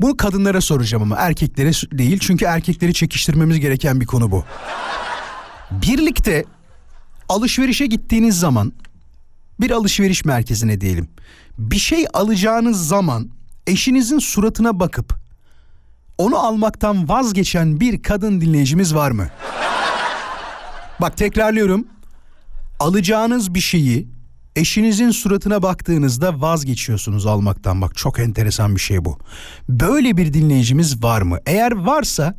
bunu 0.00 0.16
kadınlara 0.16 0.60
soracağım 0.60 1.02
ama 1.02 1.16
erkeklere 1.16 1.70
değil. 1.98 2.18
Çünkü 2.18 2.44
erkekleri 2.44 2.94
çekiştirmemiz 2.94 3.60
gereken 3.60 4.00
bir 4.00 4.06
konu 4.06 4.30
bu. 4.30 4.44
Birlikte 5.70 6.44
alışverişe 7.28 7.86
gittiğiniz 7.86 8.40
zaman 8.40 8.72
bir 9.60 9.70
alışveriş 9.70 10.24
merkezine 10.24 10.80
diyelim. 10.80 11.08
Bir 11.58 11.78
şey 11.78 12.06
alacağınız 12.14 12.88
zaman 12.88 13.30
eşinizin 13.66 14.18
suratına 14.18 14.80
bakıp 14.80 15.14
onu 16.18 16.38
almaktan 16.38 17.08
vazgeçen 17.08 17.80
bir 17.80 18.02
kadın 18.02 18.40
dinleyicimiz 18.40 18.94
var 18.94 19.10
mı? 19.10 19.28
Bak 21.00 21.16
tekrarlıyorum. 21.16 21.86
Alacağınız 22.80 23.54
bir 23.54 23.60
şeyi 23.60 24.08
eşinizin 24.56 25.10
suratına 25.10 25.62
baktığınızda 25.62 26.40
vazgeçiyorsunuz 26.40 27.26
almaktan. 27.26 27.82
Bak 27.82 27.96
çok 27.96 28.18
enteresan 28.18 28.74
bir 28.74 28.80
şey 28.80 29.04
bu. 29.04 29.18
Böyle 29.68 30.16
bir 30.16 30.32
dinleyicimiz 30.32 31.02
var 31.02 31.22
mı? 31.22 31.38
Eğer 31.46 31.72
varsa 31.72 32.34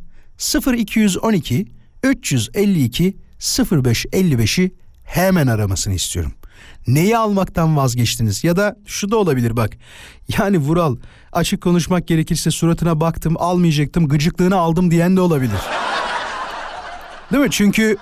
0212 0.76 1.66
352 2.02 3.16
0555'i 3.40 4.74
hemen 5.04 5.46
aramasını 5.46 5.94
istiyorum. 5.94 6.32
Neyi 6.86 7.18
almaktan 7.18 7.76
vazgeçtiniz? 7.76 8.44
Ya 8.44 8.56
da 8.56 8.76
şu 8.86 9.10
da 9.10 9.16
olabilir 9.16 9.56
bak. 9.56 9.70
Yani 10.38 10.58
Vural 10.58 10.96
açık 11.32 11.60
konuşmak 11.62 12.08
gerekirse 12.08 12.50
suratına 12.50 13.00
baktım 13.00 13.34
almayacaktım 13.38 14.08
gıcıklığını 14.08 14.56
aldım 14.56 14.90
diyen 14.90 15.16
de 15.16 15.20
olabilir. 15.20 15.60
Değil 17.32 17.42
mi? 17.42 17.50
Çünkü 17.50 17.96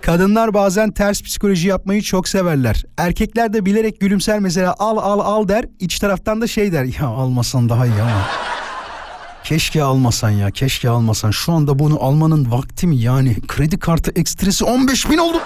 kadınlar 0.00 0.54
bazen 0.54 0.90
ters 0.90 1.22
psikoloji 1.22 1.68
yapmayı 1.68 2.02
çok 2.02 2.28
severler. 2.28 2.84
Erkekler 2.96 3.52
de 3.52 3.66
bilerek 3.66 4.00
gülümser 4.00 4.38
mesela 4.38 4.74
al 4.78 4.96
al 4.96 5.20
al 5.20 5.48
der. 5.48 5.64
iç 5.80 5.98
taraftan 5.98 6.40
da 6.40 6.46
şey 6.46 6.72
der. 6.72 6.84
Ya 7.00 7.06
almasan 7.06 7.68
daha 7.68 7.86
iyi 7.86 8.02
ama. 8.02 8.26
Keşke 9.46 9.82
almasan 9.82 10.30
ya 10.30 10.50
keşke 10.50 10.88
almasan. 10.88 11.30
Şu 11.30 11.52
anda 11.52 11.78
bunu 11.78 12.02
almanın 12.02 12.50
vakti 12.50 12.86
mi 12.86 12.96
yani? 12.96 13.36
Kredi 13.48 13.78
kartı 13.78 14.12
ekstresi 14.16 14.64
15 14.64 15.10
bin 15.10 15.18
oldu. 15.18 15.38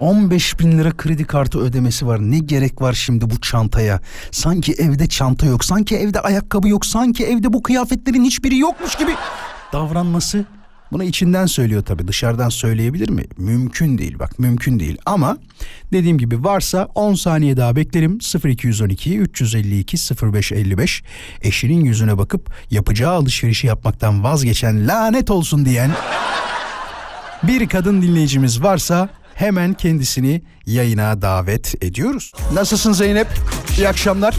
15 0.00 0.60
bin 0.60 0.78
lira 0.78 0.96
kredi 0.96 1.24
kartı 1.24 1.58
ödemesi 1.58 2.06
var. 2.06 2.18
Ne 2.20 2.38
gerek 2.38 2.82
var 2.82 2.92
şimdi 2.92 3.30
bu 3.30 3.40
çantaya? 3.40 4.00
Sanki 4.30 4.72
evde 4.72 5.06
çanta 5.08 5.46
yok, 5.46 5.64
sanki 5.64 5.96
evde 5.96 6.20
ayakkabı 6.20 6.68
yok, 6.68 6.86
sanki 6.86 7.26
evde 7.26 7.52
bu 7.52 7.62
kıyafetlerin 7.62 8.24
hiçbiri 8.24 8.58
yokmuş 8.58 8.94
gibi 8.94 9.14
davranması. 9.72 10.44
Bunu 10.92 11.04
içinden 11.04 11.46
söylüyor 11.46 11.82
tabii. 11.82 12.08
Dışarıdan 12.08 12.48
söyleyebilir 12.48 13.10
mi? 13.10 13.24
Mümkün 13.36 13.98
değil 13.98 14.18
bak 14.18 14.38
mümkün 14.38 14.80
değil. 14.80 14.98
Ama 15.06 15.36
dediğim 15.92 16.18
gibi 16.18 16.44
varsa 16.44 16.88
10 16.94 17.14
saniye 17.14 17.56
daha 17.56 17.76
beklerim. 17.76 18.18
0212 18.44 19.18
352 19.18 19.96
0555 20.32 21.02
eşinin 21.42 21.84
yüzüne 21.84 22.18
bakıp 22.18 22.50
yapacağı 22.70 23.12
alışverişi 23.12 23.66
yapmaktan 23.66 24.24
vazgeçen 24.24 24.88
lanet 24.88 25.30
olsun 25.30 25.64
diyen 25.64 25.90
bir 27.42 27.68
kadın 27.68 28.02
dinleyicimiz 28.02 28.62
varsa 28.62 29.08
hemen 29.34 29.74
kendisini 29.74 30.42
yayına 30.66 31.22
davet 31.22 31.84
ediyoruz. 31.84 32.32
Nasılsın 32.52 32.92
Zeynep? 32.92 33.26
İyi 33.78 33.88
akşamlar. 33.88 34.34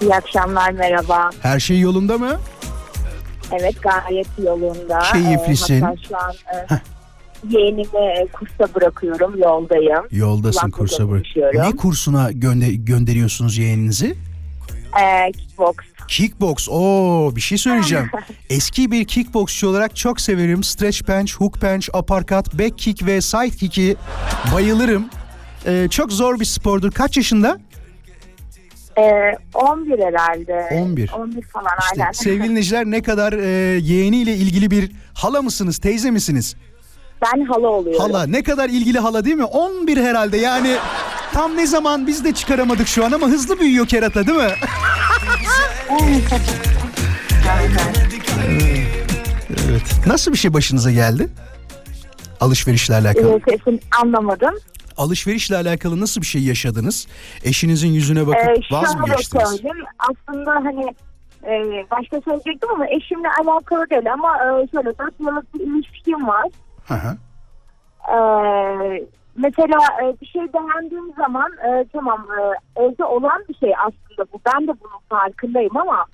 İyi 0.00 0.14
akşamlar 0.14 0.70
merhaba. 0.70 1.30
Her 1.42 1.60
şey 1.60 1.80
yolunda 1.80 2.18
mı? 2.18 2.40
Evet 3.52 3.74
gayet 3.82 4.26
yolunda. 4.44 4.98
Keyiflisin. 5.12 5.74
Ee, 5.74 5.80
hatta 5.80 5.96
şu 6.08 6.16
an 6.16 6.32
e, 6.54 6.80
yeğenimi 7.58 7.98
e, 8.22 8.26
kursa 8.32 8.74
bırakıyorum 8.74 9.38
yoldayım. 9.38 10.04
Yoldasın 10.10 10.70
kursa 10.70 11.08
bırak. 11.10 11.24
Ne 11.54 11.76
kursuna 11.76 12.32
gönde- 12.32 12.74
gönderiyorsunuz 12.74 13.58
yeğeninizi? 13.58 14.14
Ee, 15.02 15.32
kickbox. 15.32 15.74
Kickbox. 16.08 16.68
Oo 16.68 17.36
bir 17.36 17.40
şey 17.40 17.58
söyleyeceğim. 17.58 18.10
Eski 18.50 18.90
bir 18.90 19.04
kickboksçu 19.04 19.68
olarak 19.68 19.96
çok 19.96 20.20
severim. 20.20 20.62
Stretch 20.64 21.08
bench, 21.08 21.32
hook 21.34 21.62
bench, 21.62 21.88
uppercut, 21.94 22.58
back 22.58 22.78
kick 22.78 23.06
ve 23.06 23.20
side 23.20 23.50
kick'i 23.50 23.96
bayılırım. 24.54 25.04
Ee, 25.66 25.86
çok 25.90 26.12
zor 26.12 26.40
bir 26.40 26.44
spordur. 26.44 26.92
Kaç 26.92 27.16
yaşında? 27.16 27.58
Ee, 28.98 29.36
11 29.54 29.98
herhalde. 29.98 30.68
11. 30.74 31.10
11 31.12 31.42
falan 31.42 31.66
İşte 31.92 32.02
aynen. 32.02 32.12
sevgili 32.12 32.48
dinleyiciler 32.48 32.84
ne 32.84 33.02
kadar 33.02 33.32
e, 33.32 33.46
yeğeniyle 33.78 34.34
ilgili 34.34 34.70
bir 34.70 34.92
hala 35.14 35.42
mısınız, 35.42 35.78
teyze 35.78 36.10
misiniz? 36.10 36.56
Ben 37.22 37.44
hala 37.44 37.68
oluyorum. 37.68 38.00
Hala 38.12 38.26
ne 38.26 38.42
kadar 38.42 38.68
ilgili 38.68 38.98
hala 38.98 39.24
değil 39.24 39.36
mi? 39.36 39.44
11 39.44 39.96
herhalde 39.96 40.36
yani 40.36 40.76
tam 41.32 41.56
ne 41.56 41.66
zaman 41.66 42.06
biz 42.06 42.24
de 42.24 42.32
çıkaramadık 42.32 42.88
şu 42.88 43.04
an 43.04 43.12
ama 43.12 43.26
hızlı 43.26 43.60
büyüyor 43.60 43.86
kerata 43.86 44.26
değil 44.26 44.38
mi? 44.38 44.50
evet. 49.68 50.06
Nasıl 50.06 50.32
bir 50.32 50.36
şey 50.38 50.54
başınıza 50.54 50.90
geldi? 50.90 51.28
Alışverişle 52.40 52.94
alakalı. 52.94 53.40
Sesini 53.48 53.80
anlamadım. 54.02 54.54
Alışverişle 54.98 55.56
alakalı 55.56 56.00
nasıl 56.00 56.20
bir 56.20 56.26
şey 56.26 56.42
yaşadınız? 56.42 57.08
Eşinizin 57.44 57.88
yüzüne 57.88 58.26
bakıp 58.26 58.48
Ee, 58.48 58.60
vaz 58.70 58.96
mı 58.96 59.04
geçtiniz? 59.16 59.48
söyleyeyim. 59.48 59.84
Aslında 59.98 60.50
hani 60.54 60.94
e, 61.44 61.52
başta 61.90 62.20
söyleyecektim 62.20 62.70
ama 62.74 62.86
eşimle 62.88 63.28
alakalı 63.42 63.90
değil 63.90 64.12
ama 64.12 64.36
e, 64.36 64.66
şöyle 64.72 64.98
4 64.98 65.20
yıllık 65.20 65.54
bir 65.54 65.60
ilişkim 65.60 66.26
var. 66.28 66.44
Hı 66.88 66.94
hı. 66.94 67.16
Ee, 68.12 69.06
mesela 69.36 69.78
e, 70.02 70.20
bir 70.20 70.26
şey 70.26 70.42
beğendiğim 70.52 71.14
zaman 71.16 71.52
e, 71.52 71.84
tamam 71.92 72.26
e, 72.40 72.40
evde 72.82 73.04
olan 73.04 73.44
bir 73.48 73.54
şey 73.54 73.72
aslında 73.76 74.32
bu. 74.32 74.40
Ben 74.46 74.62
de 74.62 74.72
bunun 74.80 75.00
farkındayım 75.08 75.76
ama 75.76 76.04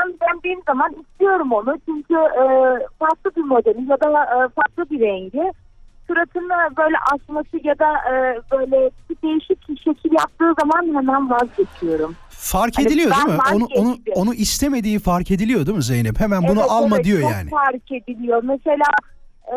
ben 0.00 0.14
beğendiğim 0.20 0.60
zaman 0.66 0.94
istiyorum 1.02 1.52
onu. 1.52 1.76
Çünkü 1.86 2.14
e, 2.14 2.44
farklı 2.98 3.30
bir 3.36 3.42
modeli 3.44 3.90
ya 3.90 4.00
da 4.00 4.08
e, 4.24 4.36
farklı 4.48 4.90
bir 4.90 5.00
rengi 5.00 5.52
suratını 6.06 6.76
böyle 6.76 6.96
asması 7.12 7.66
ya 7.66 7.78
da 7.78 7.92
e, 8.10 8.40
böyle 8.52 8.90
bir 9.10 9.16
değişik 9.22 9.68
bir 9.68 9.76
şekil 9.76 10.12
yaptığı 10.12 10.52
zaman 10.60 10.94
hemen 10.96 11.30
vazgeçiyorum. 11.30 12.16
Fark 12.28 12.78
Hani 12.78 12.86
ediliyor 12.86 13.10
değil 13.10 13.36
mi? 13.36 13.38
Onu 13.54 13.66
onu 13.76 13.96
onu 14.14 14.34
istemediği 14.34 14.98
fark 14.98 15.30
ediliyor 15.30 15.66
değil 15.66 15.76
mi 15.76 15.82
Zeynep? 15.82 16.20
Hemen 16.20 16.42
bunu 16.42 16.60
Evet, 16.60 16.70
alma 16.70 16.96
evet, 16.96 17.04
diyor 17.04 17.20
yani. 17.30 17.50
fark 17.50 17.92
ediliyor. 17.92 18.42
Mesela 18.44 18.86
e, 19.52 19.56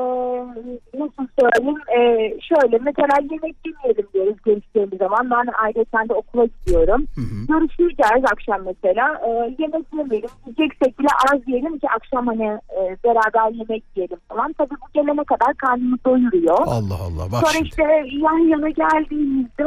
nasıl 0.99 1.27
söyleyeyim 1.39 1.77
e, 1.97 1.99
şöyle 2.41 2.77
mesela 2.77 3.15
yemek 3.31 3.55
yemeyelim 3.65 4.07
diyoruz 4.13 4.37
görüştüğümüz 4.45 4.97
zaman 4.99 5.29
ben 5.31 5.53
ayrıca 5.63 6.09
de 6.09 6.13
okula 6.13 6.45
gidiyorum. 6.45 7.05
Görüşeceğiz 7.49 8.23
akşam 8.33 8.61
mesela 8.65 9.21
e, 9.27 9.29
yemek 9.59 9.85
yemeyelim 9.97 10.29
diyeceksek 10.45 10.99
bile 10.99 11.07
az 11.33 11.39
yiyelim 11.47 11.79
ki 11.79 11.87
akşam 11.89 12.27
hani 12.27 12.43
e, 12.45 12.97
beraber 13.03 13.51
yemek 13.51 13.83
yiyelim 13.95 14.17
falan. 14.29 14.53
Tabii 14.53 14.75
bu 14.81 14.87
gelene 14.93 15.23
kadar 15.23 15.53
karnımı 15.53 15.97
doyuruyor. 16.05 16.59
Allah 16.59 16.99
Allah 17.05 17.31
bak 17.31 17.39
Sonra 17.41 17.51
şimdi. 17.53 17.67
işte 17.67 17.83
yan 18.21 18.37
yana 18.37 18.69
geldiğimizde 18.69 19.65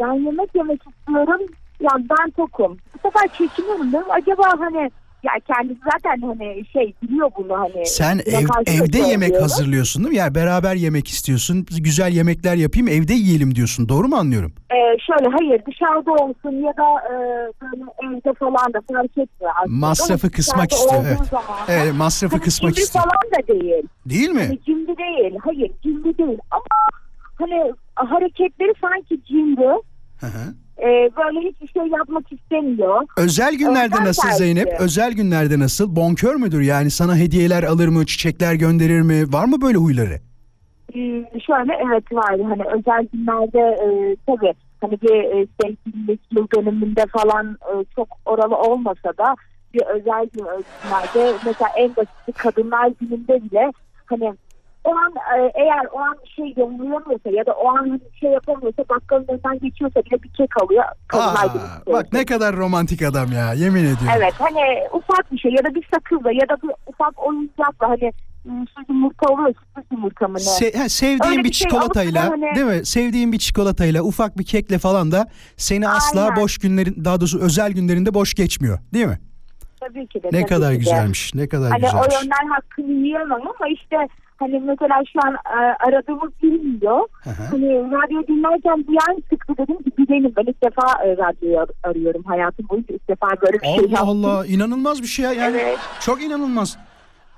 ben 0.00 0.12
yemek 0.12 0.54
yemek 0.54 0.80
istiyorum. 0.88 1.40
Ya 1.80 1.90
ben 1.94 2.30
tokum. 2.30 2.76
Bu 2.94 2.98
sefer 3.10 3.28
çekiniyorum 3.38 3.86
mi? 3.86 3.98
Acaba 4.10 4.42
hani 4.58 4.90
ya 5.22 5.32
kendisi 5.46 5.80
zaten 5.92 6.26
hani 6.26 6.64
şey 6.72 6.94
biliyor 7.02 7.30
bunu 7.38 7.58
hani. 7.58 7.86
Sen 7.86 8.18
ev, 8.18 8.46
evde 8.66 8.98
yemek 8.98 9.12
söylüyorum. 9.12 9.42
hazırlıyorsun 9.42 10.02
değil 10.04 10.12
mi? 10.12 10.18
Yani 10.18 10.34
beraber 10.34 10.74
yemek 10.74 11.08
istiyorsun. 11.08 11.66
Güzel 11.80 12.12
yemekler 12.12 12.54
yapayım 12.56 12.88
evde 12.88 13.14
yiyelim 13.14 13.54
diyorsun. 13.54 13.88
Doğru 13.88 14.08
mu 14.08 14.16
anlıyorum? 14.16 14.52
Ee, 14.70 14.76
şöyle 15.06 15.30
hayır 15.36 15.62
dışarıda 15.66 16.12
olsun 16.12 16.52
ya 16.66 16.72
da 16.76 16.88
e, 17.06 17.14
böyle 17.62 17.82
evde 18.16 18.32
falan 18.38 18.72
da 18.74 18.80
fark 18.92 19.10
etmiyor 19.18 19.52
aslında. 19.62 19.76
Masrafı 19.86 20.26
Ama 20.26 20.32
kısmak 20.36 20.72
istiyor, 20.72 21.04
evet. 21.06 21.18
zaman- 21.30 21.44
Evet 21.68 21.94
masrafı 21.94 22.36
Hani 22.36 22.44
kısmak 22.44 22.78
istiyor. 22.78 23.04
falan 23.04 23.32
da 23.44 23.48
değil. 23.60 23.82
Değil 24.06 24.28
mi? 24.30 24.40
Hani 24.40 24.58
cimri 24.66 24.96
değil. 24.98 25.38
Hayır 25.44 25.70
cimri 25.82 26.18
değil 26.18 26.38
ama 26.50 26.62
hani 27.38 27.72
hareketleri 27.94 28.72
sanki 28.80 29.24
cimri. 29.28 29.68
Hı 30.20 30.26
hı. 30.26 30.54
Ee, 30.78 31.10
böyle 31.16 31.48
hiçbir 31.48 31.68
şey 31.80 31.86
yapmak 31.86 32.32
istemiyor. 32.32 33.02
Özel 33.16 33.54
günlerde 33.54 33.94
Özel 33.94 34.06
nasıl 34.06 34.22
tercih. 34.22 34.38
Zeynep? 34.38 34.68
Özel 34.80 35.12
günlerde 35.12 35.58
nasıl? 35.58 35.96
Bonkör 35.96 36.34
müdür? 36.34 36.60
Yani 36.60 36.90
sana 36.90 37.16
hediyeler 37.16 37.62
alır 37.62 37.88
mı? 37.88 38.06
Çiçekler 38.06 38.54
gönderir 38.54 39.00
mi? 39.00 39.32
Var 39.32 39.44
mı 39.44 39.60
böyle 39.62 39.78
huyları? 39.78 40.14
Ee, 40.94 41.24
şöyle 41.46 41.72
evet 41.86 42.12
var 42.12 42.40
hani 42.40 42.62
özel 42.78 43.08
günlerde 43.12 43.60
e, 43.60 44.16
tabii 44.26 44.54
hani 44.80 45.00
bir 45.02 45.14
e, 45.14 45.46
sevgililik 45.62 46.20
yıl 46.30 46.46
dönümünde 46.56 47.04
falan 47.06 47.46
e, 47.46 47.84
çok 47.96 48.08
oralı 48.26 48.56
olmasa 48.56 49.12
da 49.18 49.34
bir 49.74 49.82
özel 49.82 50.26
gün 50.32 50.44
ölçümlerde 50.44 51.38
mesela 51.46 51.70
en 51.76 51.96
basit 51.96 52.36
kadınlar 52.36 52.92
gününde 53.00 53.42
bile 53.42 53.72
hani 54.06 54.34
o 54.88 54.92
an 54.96 55.12
e, 55.38 55.52
eğer 55.54 55.84
o 55.92 55.98
an 55.98 56.16
bir 56.24 56.30
şey 56.30 56.54
yollayamıyorsa 56.56 57.30
ya 57.30 57.46
da 57.46 57.52
o 57.52 57.68
an 57.68 57.84
bir 58.12 58.18
şey 58.20 58.30
yapamıyorsa 58.30 58.82
bakkalın 58.88 59.24
önünden 59.28 59.58
geçiyorsa 59.58 60.00
bile 60.04 60.22
bir 60.22 60.28
kek 60.32 60.62
alıyor. 60.62 60.84
Kadınlar 61.08 61.44
Aa, 61.44 61.52
günü. 61.86 61.94
bak 61.96 62.12
ne 62.12 62.24
kadar 62.24 62.56
romantik 62.56 63.02
adam 63.02 63.32
ya 63.32 63.52
yemin 63.52 63.80
ediyorum. 63.84 64.08
Evet 64.16 64.34
hani 64.38 64.60
ufak 64.92 65.32
bir 65.32 65.38
şey 65.38 65.50
ya 65.52 65.64
da 65.64 65.74
bir 65.74 65.88
sakızla 65.94 66.32
ya 66.32 66.48
da 66.48 66.56
bir 66.62 66.70
ufak 66.86 67.26
oyuncakla 67.26 67.88
hani 67.88 68.12
süt 68.78 68.88
yumurta 68.88 69.28
oluyor 69.32 69.54
süt 69.76 69.84
yumurta 69.92 70.28
mı 70.28 70.34
ne? 70.34 70.42
Se- 70.42 70.78
ha, 70.78 70.88
sevdiğin 70.88 71.30
Öyle 71.32 71.38
bir 71.38 71.44
bir 71.44 71.52
şey 71.52 71.68
çikolatayla 71.68 72.30
hani- 72.30 72.54
değil 72.54 72.66
mi? 72.66 72.86
Sevdiğin 72.86 73.32
bir 73.32 73.38
çikolatayla 73.38 74.02
ufak 74.02 74.38
bir 74.38 74.44
kekle 74.44 74.78
falan 74.78 75.12
da 75.12 75.26
seni 75.56 75.88
asla 75.88 76.22
Aynen. 76.22 76.36
boş 76.36 76.58
günlerin 76.58 77.04
daha 77.04 77.20
doğrusu 77.20 77.40
özel 77.40 77.72
günlerinde 77.72 78.14
boş 78.14 78.34
geçmiyor 78.34 78.78
değil 78.94 79.06
mi? 79.06 79.18
Tabii 79.80 80.06
ki 80.06 80.22
de. 80.22 80.28
Ne 80.32 80.46
kadar 80.46 80.68
ki 80.70 80.74
de. 80.74 80.78
güzelmiş. 80.78 81.34
Ne 81.34 81.48
kadar 81.48 81.70
Hani 81.70 81.78
o 81.82 81.86
güzelmiş. 81.86 82.14
yönden 82.14 82.48
hakkını 82.54 82.92
yiyemem 82.92 83.32
ama 83.48 83.68
işte 83.68 83.96
hani 84.38 84.60
mesela 84.66 85.02
şu 85.12 85.18
an 85.28 85.34
e, 85.34 85.58
aradığımız 85.88 86.32
hı. 87.24 87.30
Hani 87.50 87.68
radyo 87.74 88.26
dinlerken 88.26 88.84
bir 88.88 88.98
an 89.08 89.16
çıktı 89.30 89.54
dedim 89.58 89.76
ki 89.78 89.90
benim 90.08 90.32
ben 90.36 90.42
ilk 90.42 90.62
defa 90.64 91.04
e, 91.04 91.16
radyoyu 91.16 91.58
ar- 91.60 91.90
arıyorum 91.90 92.22
hayatım 92.24 92.66
boyunca 92.68 92.94
ilk 92.94 93.08
defa 93.08 93.28
böyle 93.42 93.52
bir 93.60 93.66
şey 93.66 93.74
Allah 93.78 93.88
yaptım. 93.90 94.08
Allah 94.08 94.46
inanılmaz 94.46 95.02
bir 95.02 95.06
şey 95.06 95.24
ya. 95.24 95.32
Yani 95.32 95.56
Evet. 95.56 95.78
çok 96.00 96.22
inanılmaz. 96.22 96.78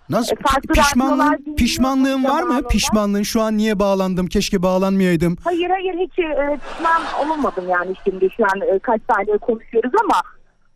Nasıl 0.08 0.32
E, 0.36 0.72
pişmanlığın 0.74 1.54
pişmanlığın 1.56 2.24
var 2.24 2.42
mı? 2.42 2.68
Pişmanlığın 2.68 3.22
şu 3.22 3.40
an 3.40 3.56
niye 3.56 3.78
bağlandım? 3.78 4.26
Keşke 4.26 4.62
bağlanmayaydım. 4.62 5.36
Hayır 5.44 5.70
hayır 5.70 5.94
hiç 5.94 6.18
e, 6.18 6.58
pişman 6.68 7.02
olmadım 7.30 7.64
yani 7.68 7.94
şimdi 8.04 8.28
şu 8.36 8.44
an 8.44 8.60
e, 8.74 8.78
kaç 8.78 9.00
saniye 9.14 9.38
konuşuyoruz 9.38 9.90
ama 10.04 10.14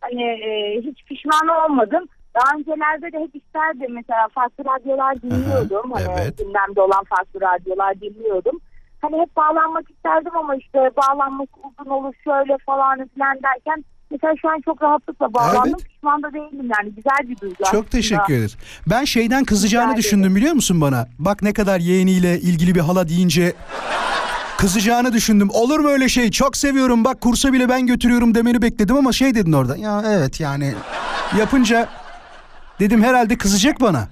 hani 0.01 0.23
e, 0.23 0.81
hiç 0.81 1.03
pişman 1.05 1.47
olmadım. 1.47 2.07
Daha 2.35 2.57
öncelerde 2.57 3.11
de 3.13 3.19
hep 3.19 3.35
isterdim 3.35 3.93
mesela 3.93 4.27
farklı 4.35 4.63
radyolar 4.65 5.21
dinliyordum. 5.21 5.93
Aha, 5.93 6.01
hani 6.05 6.21
evet. 6.21 6.37
gündemde 6.37 6.81
olan 6.81 7.03
farklı 7.03 7.41
radyolar 7.41 8.01
dinliyordum. 8.01 8.59
Hani 9.01 9.21
hep 9.21 9.35
bağlanmak 9.35 9.89
isterdim 9.89 10.37
ama 10.37 10.55
işte 10.55 10.79
bağlanmak 10.97 11.49
uzun 11.63 11.89
olur 11.91 12.13
şöyle 12.23 12.57
falan 12.65 13.09
filan 13.13 13.35
derken 13.43 13.85
mesela 14.11 14.33
şu 14.41 14.49
an 14.49 14.61
çok 14.65 14.81
rahatlıkla 14.81 15.33
bağlandım. 15.33 15.75
Evet. 15.79 15.89
Pişman 15.89 16.23
da 16.23 16.33
değilim 16.33 16.71
yani 16.77 16.93
güzel 16.95 17.29
bir 17.29 17.37
duygu 17.37 17.63
Çok 17.71 17.91
teşekkür 17.91 18.33
ederiz. 18.33 18.57
Ben 18.89 19.03
şeyden 19.03 19.43
kızacağını 19.43 19.91
Rica 19.91 19.97
düşündüm 19.97 20.21
ederim. 20.21 20.35
biliyor 20.35 20.53
musun 20.53 20.81
bana? 20.81 21.07
Bak 21.19 21.41
ne 21.41 21.53
kadar 21.53 21.79
yeğeniyle 21.79 22.39
ilgili 22.39 22.75
bir 22.75 22.79
hala 22.79 23.07
deyince 23.09 23.53
kızacağını 24.57 25.13
düşündüm. 25.13 25.49
Olur 25.53 25.79
mu 25.79 25.87
öyle 25.87 26.09
şey? 26.09 26.31
Çok 26.31 26.57
seviyorum 26.57 27.03
bak 27.03 27.21
kursa 27.21 27.53
bile 27.53 27.69
ben 27.69 27.87
götürüyorum 27.87 28.35
demeni 28.35 28.61
bekledim 28.61 28.95
ama 28.95 29.11
şey 29.11 29.35
dedin 29.35 29.53
orada. 29.53 29.75
Ya 29.75 30.03
evet 30.07 30.39
yani 30.39 30.73
yapınca 31.39 31.87
dedim 32.79 33.03
herhalde 33.03 33.37
kızacak 33.37 33.81
bana. 33.81 34.07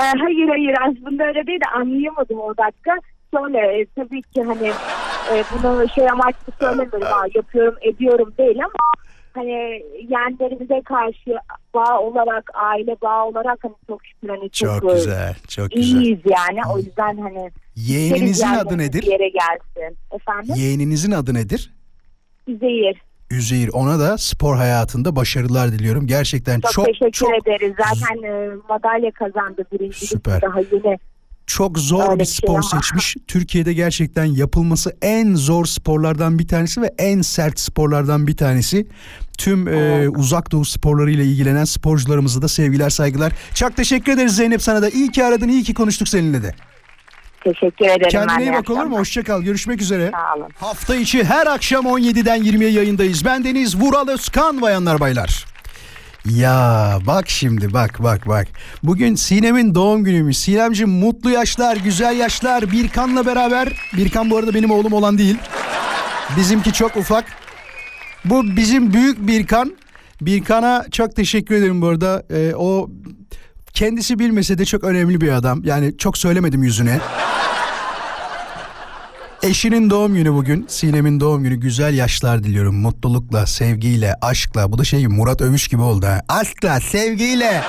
E, 0.00 0.02
hayır 0.18 0.48
hayır 0.48 0.74
aslında 0.82 1.24
öyle 1.24 1.46
değil 1.46 1.60
de 1.60 1.70
anlayamadım 1.74 2.40
o 2.40 2.56
dakika. 2.56 2.92
Şöyle 3.34 3.58
e, 3.80 3.86
tabii 3.96 4.22
ki 4.22 4.42
hani 4.42 4.68
e, 5.32 5.44
bunu 5.52 5.88
şey 5.94 6.10
amaçlı 6.10 6.52
söylemiyorum 6.60 7.30
yapıyorum 7.34 7.74
ediyorum 7.82 8.32
değil 8.38 8.58
ama 8.58 8.72
hani 9.34 9.82
yeğenlerimize 10.10 10.82
karşı 10.84 11.38
bağ 11.74 11.98
olarak 12.00 12.50
aile 12.54 12.96
bağ 13.02 13.24
olarak 13.24 13.58
hani 13.62 13.74
çok 13.88 14.04
şükür 14.06 14.28
hani 14.28 14.50
çok, 14.50 14.80
Çok 14.80 14.90
güzel, 14.90 15.34
çok 15.48 15.70
güzel. 15.70 16.00
iyiyiz 16.00 16.20
yani 16.24 16.60
o 16.74 16.78
yüzden 16.78 17.16
hani 17.16 17.50
Yeğeninizin 17.76 18.46
adı 18.46 18.78
nedir? 18.78 19.02
Bir 19.02 19.06
yere 19.06 19.28
gelsin. 19.28 19.98
Efendim? 20.12 20.54
Yeğeninizin 20.56 21.12
adı 21.12 21.34
nedir? 21.34 21.70
Üzeyir. 22.46 23.02
Üzeyir. 23.30 23.68
Ona 23.72 23.98
da 23.98 24.18
spor 24.18 24.56
hayatında 24.56 25.16
başarılar 25.16 25.72
diliyorum. 25.72 26.06
Gerçekten 26.06 26.60
Çok, 26.60 26.72
çok 26.72 26.86
teşekkür 26.86 27.10
çok 27.12 27.30
ederiz. 27.42 27.72
Zaten 27.78 28.22
e, 28.22 28.50
madalya 28.68 29.10
kazandı 29.12 29.64
birincilik 29.72 30.08
Süper. 30.08 30.42
daha 30.42 30.60
yeni. 30.60 30.98
çok 31.46 31.78
zor 31.78 32.10
Öyle 32.10 32.20
bir 32.20 32.24
şey 32.24 32.34
spor 32.34 32.54
ama. 32.54 32.62
seçmiş. 32.62 33.16
Türkiye'de 33.26 33.72
gerçekten 33.72 34.24
yapılması 34.24 34.96
en 35.02 35.34
zor 35.34 35.64
sporlardan 35.66 36.38
bir 36.38 36.48
tanesi 36.48 36.82
ve 36.82 36.94
en 36.98 37.20
sert 37.22 37.60
sporlardan 37.60 38.26
bir 38.26 38.36
tanesi. 38.36 38.86
Tüm 39.38 39.68
e, 39.68 40.08
uzak 40.08 40.52
doğu 40.52 40.64
sporlarıyla 40.64 41.24
ilgilenen 41.24 41.64
sporcularımıza 41.64 42.42
da 42.42 42.48
sevgiler 42.48 42.90
saygılar. 42.90 43.32
Çok 43.54 43.76
teşekkür 43.76 44.12
ederiz 44.12 44.36
Zeynep 44.36 44.62
sana 44.62 44.82
da. 44.82 44.88
İyi 44.88 45.10
ki 45.10 45.24
aradın, 45.24 45.48
iyi 45.48 45.62
ki 45.62 45.74
konuştuk 45.74 46.08
seninle 46.08 46.42
de. 46.42 46.54
Teşekkür 47.46 47.86
ederim. 47.86 48.08
Kendine 48.10 48.42
iyi 48.42 48.52
bak 48.52 48.70
olur 48.70 48.84
mu? 48.84 48.98
Hoşça 48.98 49.22
kal. 49.22 49.42
Görüşmek 49.42 49.82
üzere. 49.82 50.10
Sağ 50.12 50.34
olun. 50.36 50.48
Hafta 50.60 50.96
içi 50.96 51.24
her 51.24 51.46
akşam 51.46 51.84
17'den 51.84 52.42
20'ye 52.42 52.70
yayındayız. 52.70 53.24
Ben 53.24 53.44
Deniz 53.44 53.80
Vural 53.80 54.08
Özkan 54.08 54.62
bayanlar 54.62 55.00
baylar. 55.00 55.44
Ya 56.24 56.98
bak 57.06 57.28
şimdi 57.28 57.72
bak 57.72 58.02
bak 58.02 58.28
bak. 58.28 58.48
Bugün 58.82 59.14
Sinem'in 59.14 59.74
doğum 59.74 60.04
günüymüş. 60.04 60.38
Sinemciğim 60.38 60.90
mutlu 60.90 61.30
yaşlar, 61.30 61.76
güzel 61.76 62.16
yaşlar. 62.16 62.72
Birkan'la 62.72 63.26
beraber. 63.26 63.68
Birkan 63.96 64.30
bu 64.30 64.36
arada 64.36 64.54
benim 64.54 64.70
oğlum 64.70 64.92
olan 64.92 65.18
değil. 65.18 65.36
Bizimki 66.36 66.72
çok 66.72 66.96
ufak. 66.96 67.24
Bu 68.24 68.56
bizim 68.56 68.92
büyük 68.92 69.26
Birkan. 69.26 69.76
Birkan'a 70.20 70.84
çok 70.92 71.16
teşekkür 71.16 71.54
ederim 71.54 71.82
bu 71.82 71.86
arada. 71.86 72.22
Ee, 72.30 72.54
o 72.54 72.90
kendisi 73.74 74.18
bilmese 74.18 74.58
de 74.58 74.64
çok 74.64 74.84
önemli 74.84 75.20
bir 75.20 75.32
adam. 75.32 75.60
Yani 75.64 75.98
çok 75.98 76.18
söylemedim 76.18 76.62
yüzüne. 76.62 77.00
Eşinin 79.46 79.90
doğum 79.90 80.14
günü 80.14 80.32
bugün. 80.32 80.64
Sinem'in 80.68 81.20
doğum 81.20 81.42
günü. 81.42 81.56
Güzel 81.56 81.94
yaşlar 81.94 82.44
diliyorum. 82.44 82.76
Mutlulukla, 82.76 83.46
sevgiyle, 83.46 84.14
aşkla. 84.20 84.72
Bu 84.72 84.78
da 84.78 84.84
şey 84.84 85.06
Murat 85.06 85.40
Övüş 85.40 85.68
gibi 85.68 85.82
oldu 85.82 86.06
ha. 86.06 86.22
Aşkla, 86.28 86.80
sevgiyle, 86.80 87.62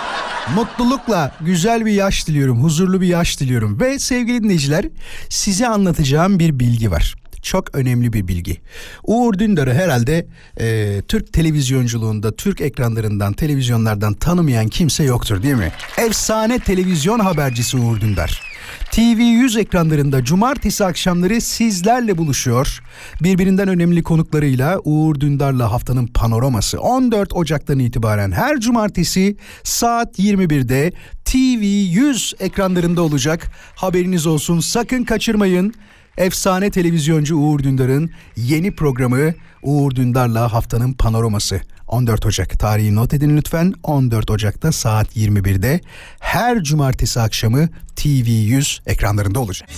mutlulukla 0.56 1.36
güzel 1.42 1.86
bir 1.86 1.92
yaş 1.92 2.28
diliyorum. 2.28 2.64
Huzurlu 2.64 3.02
bir 3.02 3.08
yaş 3.08 3.40
diliyorum. 3.40 3.80
Ve 3.80 4.00
sevgili 4.00 4.44
dinleyiciler 4.44 4.86
size 5.30 5.68
anlatacağım 5.68 6.40
bir 6.40 6.60
bilgi 6.60 6.92
var. 6.92 7.16
Çok 7.42 7.76
önemli 7.76 8.14
bir 8.14 8.28
bilgi. 8.28 8.62
Uğur 9.04 9.40
Dündar'ı 9.40 9.74
herhalde 9.74 10.28
e, 10.60 11.02
Türk 11.08 11.34
televizyonculuğunda, 11.34 12.36
Türk 12.36 12.62
ekranlarından, 12.62 13.34
televizyonlardan 13.34 14.14
tanımayan 14.14 14.68
kimse 14.68 15.04
yoktur 15.04 15.44
değil 15.44 15.56
mi? 15.56 15.72
Efsane 15.98 16.60
televizyon 16.60 17.20
habercisi 17.20 17.78
Uğur 17.78 18.02
Dündar. 18.02 18.57
TV100 18.92 19.60
ekranlarında 19.60 20.24
cumartesi 20.24 20.86
akşamları 20.86 21.42
sizlerle 21.42 22.18
buluşuyor. 22.18 22.80
Birbirinden 23.24 23.68
önemli 23.68 24.04
konuklarıyla 24.04 24.80
Uğur 24.84 25.20
Dündar'la 25.20 25.72
haftanın 25.72 26.08
panoraması 26.08 26.80
14 26.80 27.34
Ocak'tan 27.34 27.80
itibaren 27.80 28.32
her 28.32 28.60
cumartesi 28.60 29.38
saat 29.64 30.20
21'de 30.20 30.92
TV100 31.26 32.44
ekranlarında 32.44 33.02
olacak. 33.02 33.48
Haberiniz 33.76 34.28
olsun 34.28 34.60
sakın 34.60 35.04
kaçırmayın. 35.04 35.74
Efsane 36.18 36.70
televizyoncu 36.70 37.38
Uğur 37.38 37.64
Dündar'ın 37.64 38.12
yeni 38.38 38.76
programı 38.76 39.34
Uğur 39.64 39.96
Dündar'la 39.96 40.54
haftanın 40.54 40.94
panoraması. 40.94 41.62
14 41.88 42.26
Ocak 42.26 42.60
tarihi 42.60 42.96
not 42.96 43.14
edin 43.14 43.38
lütfen. 43.38 43.74
14 43.84 44.32
Ocak'ta 44.32 44.72
saat 44.72 45.18
21'de 45.18 45.82
her 46.20 46.64
cumartesi 46.64 47.20
akşamı 47.20 47.70
TV100 47.96 48.80
ekranlarında 48.90 49.40
olacak. 49.40 49.70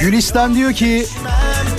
Gülistan 0.00 0.54
diyor 0.54 0.72
ki 0.72 1.06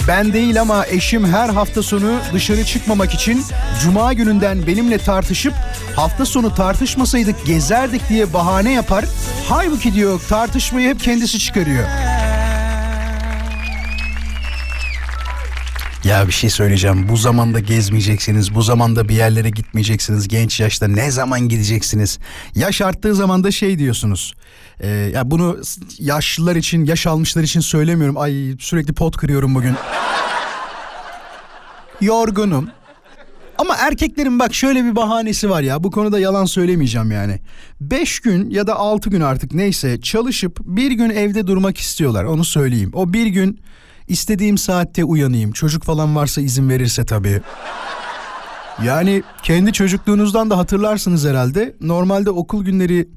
ben 0.08 0.34
değil 0.34 0.62
ama 0.62 0.86
eşim 0.86 1.26
her 1.28 1.50
hafta 1.50 1.84
sonu 1.84 2.20
dışarı 2.34 2.64
çıkmamak 2.64 3.14
için 3.14 3.44
cuma 3.84 4.14
gününden 4.14 4.68
benimle 4.68 4.98
tartışıp 4.98 5.54
hafta 5.96 6.26
sonu 6.26 6.56
tartışmasaydık 6.56 7.46
gezerdik 7.46 8.10
diye 8.10 8.34
bahane 8.34 8.74
yapar. 8.74 9.06
Halbuki 9.50 9.94
diyor 9.94 10.22
tartışmayı 10.30 10.90
hep 10.90 11.00
kendisi 11.00 11.40
çıkarıyor. 11.40 11.84
Ya 16.06 16.28
bir 16.28 16.32
şey 16.32 16.50
söyleyeceğim. 16.50 17.10
Bu 17.10 17.18
zamanda 17.18 17.60
gezmeyeceksiniz. 17.60 18.56
Bu 18.56 18.62
zamanda 18.62 19.10
bir 19.10 19.16
yerlere 19.16 19.50
gitmeyeceksiniz. 19.50 20.28
Genç 20.28 20.60
yaşta 20.60 20.88
ne 20.88 21.12
zaman 21.12 21.40
gideceksiniz? 21.40 22.20
Yaş 22.56 22.82
arttığı 22.82 23.16
zaman 23.16 23.44
da 23.44 23.52
şey 23.52 23.80
diyorsunuz. 23.80 24.34
Ee, 24.80 24.88
ya 24.88 25.32
bunu 25.32 25.58
yaşlılar 26.00 26.56
için, 26.56 26.86
yaş 26.86 27.08
almışlar 27.08 27.44
için 27.44 27.60
söylemiyorum. 27.60 28.18
Ay 28.18 28.56
sürekli 28.60 28.94
pot 28.94 29.18
kırıyorum 29.18 29.56
bugün. 29.56 29.76
Yorgunum. 32.02 32.70
Ama 33.58 33.76
erkeklerin 33.76 34.40
bak 34.40 34.54
şöyle 34.54 34.86
bir 34.86 34.96
bahanesi 34.96 35.50
var 35.50 35.62
ya 35.62 35.84
bu 35.84 35.92
konuda 35.92 36.20
yalan 36.20 36.46
söylemeyeceğim 36.46 37.12
yani. 37.12 37.40
Beş 37.82 38.20
gün 38.20 38.50
ya 38.50 38.68
da 38.68 38.76
altı 38.76 39.10
gün 39.10 39.22
artık 39.22 39.54
neyse 39.54 40.02
çalışıp 40.02 40.60
bir 40.60 40.92
gün 40.92 41.10
evde 41.10 41.48
durmak 41.48 41.78
istiyorlar 41.78 42.24
onu 42.24 42.46
söyleyeyim. 42.46 42.92
O 42.94 43.14
bir 43.14 43.26
gün 43.26 43.60
istediğim 44.08 44.58
saatte 44.58 45.04
uyanayım 45.04 45.52
çocuk 45.52 45.84
falan 45.84 46.16
varsa 46.16 46.42
izin 46.42 46.70
verirse 46.70 47.06
tabii. 47.06 47.42
Yani 48.84 49.24
kendi 49.44 49.74
çocukluğunuzdan 49.74 50.50
da 50.50 50.58
hatırlarsınız 50.58 51.26
herhalde. 51.26 51.76
Normalde 51.82 52.30
okul 52.30 52.64
günleri 52.66 53.08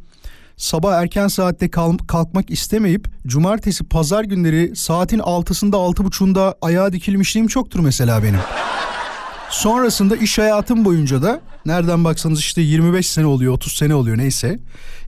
sabah 0.57 0.95
erken 0.95 1.29
saatte 1.29 1.71
kal- 1.71 1.99
kalkmak 1.99 2.51
istemeyip 2.51 3.09
cumartesi 3.27 3.85
pazar 3.85 4.25
günleri 4.25 4.77
saatin 4.77 5.19
altısında 5.19 5.77
altı 5.77 6.05
buçuğunda 6.05 6.55
ayağa 6.63 6.93
dikilmişliğim 6.93 7.49
çoktur 7.49 7.81
mesela 7.81 8.23
benim. 8.23 8.41
Sonrasında 9.51 10.17
iş 10.17 10.39
hayatım 10.39 10.85
boyunca 10.85 11.23
da 11.23 11.41
nereden 11.67 12.05
baksanız 12.05 12.41
işte 12.41 12.61
25 12.63 13.09
sene 13.09 13.27
oluyor 13.27 13.53
30 13.53 13.73
sene 13.73 13.95
oluyor 13.95 14.19
neyse. 14.19 14.59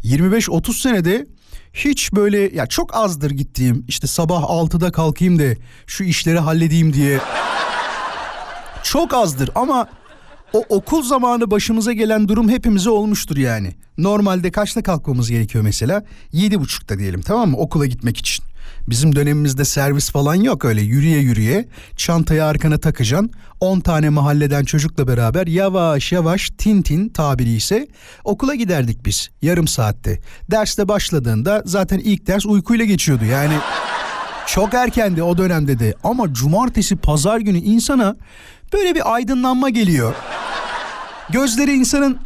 25-30 0.05 0.81
senede 0.83 1.27
hiç 1.75 2.13
böyle 2.13 2.39
ya 2.39 2.67
çok 2.67 2.97
azdır 2.97 3.31
gittiğim 3.31 3.85
işte 3.89 4.07
sabah 4.07 4.43
6'da 4.43 4.93
kalkayım 4.93 5.39
da 5.39 5.61
şu 5.87 6.05
işleri 6.05 6.39
halledeyim 6.39 6.93
diye. 6.93 7.19
Çok 8.83 9.15
azdır 9.15 9.51
ama 9.55 9.89
o 10.53 10.65
okul 10.69 11.03
zamanı 11.03 11.51
başımıza 11.51 11.93
gelen 11.93 12.29
durum 12.29 12.49
hepimize 12.49 12.91
olmuştur 12.91 13.37
yani. 13.37 13.75
Normalde 13.99 14.51
kaçta 14.51 14.83
kalkmamız 14.83 15.31
gerekiyor 15.31 15.65
mesela? 15.65 16.05
Yedi 16.33 16.61
buçukta 16.61 16.99
diyelim 16.99 17.21
tamam 17.21 17.51
mı 17.51 17.57
okula 17.57 17.87
gitmek 17.87 18.17
için. 18.17 18.45
Bizim 18.91 19.15
dönemimizde 19.15 19.65
servis 19.65 20.11
falan 20.11 20.35
yok 20.35 20.65
öyle 20.65 20.81
yürüye 20.81 21.19
yürüye 21.19 21.69
çantayı 21.97 22.45
arkana 22.45 22.79
takacaksın. 22.79 23.31
10 23.61 23.81
tane 23.81 24.09
mahalleden 24.09 24.65
çocukla 24.65 25.09
beraber 25.09 25.47
yavaş 25.47 26.13
yavaş 26.13 26.51
tin 26.59 26.83
tin 26.83 27.09
tabiri 27.09 27.51
ise 27.51 27.89
okula 28.25 28.55
giderdik 28.55 29.07
biz 29.07 29.29
yarım 29.43 29.69
saatte. 29.69 30.21
Derste 30.51 30.89
başladığında 30.89 31.63
zaten 31.67 31.99
ilk 31.99 32.27
ders 32.27 32.47
uykuyla 32.47 32.85
geçiyordu 32.85 33.25
yani. 33.25 33.55
Çok 34.47 34.75
erkendi 34.75 35.23
o 35.23 35.39
dönemde 35.39 35.79
de 35.79 35.95
ama 36.05 36.35
cumartesi 36.35 36.97
pazar 36.97 37.41
günü 37.41 37.59
insana 37.59 38.17
böyle 38.73 38.95
bir 38.95 39.15
aydınlanma 39.15 39.71
geliyor. 39.71 40.15
Gözleri 41.31 41.73
insanın 41.73 42.19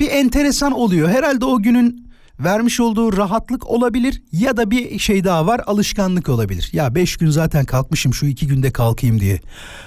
bir 0.00 0.10
enteresan 0.10 0.72
oluyor. 0.72 1.08
Herhalde 1.08 1.44
o 1.44 1.62
günün 1.62 2.05
vermiş 2.40 2.80
olduğu 2.80 3.16
rahatlık 3.16 3.66
olabilir 3.70 4.22
ya 4.32 4.56
da 4.56 4.70
bir 4.70 4.98
şey 4.98 5.24
daha 5.24 5.46
var 5.46 5.60
alışkanlık 5.66 6.28
olabilir. 6.28 6.70
Ya 6.72 6.94
beş 6.94 7.16
gün 7.16 7.30
zaten 7.30 7.64
kalkmışım 7.64 8.14
şu 8.14 8.26
iki 8.26 8.46
günde 8.46 8.70
kalkayım 8.70 9.20
diye. 9.20 9.40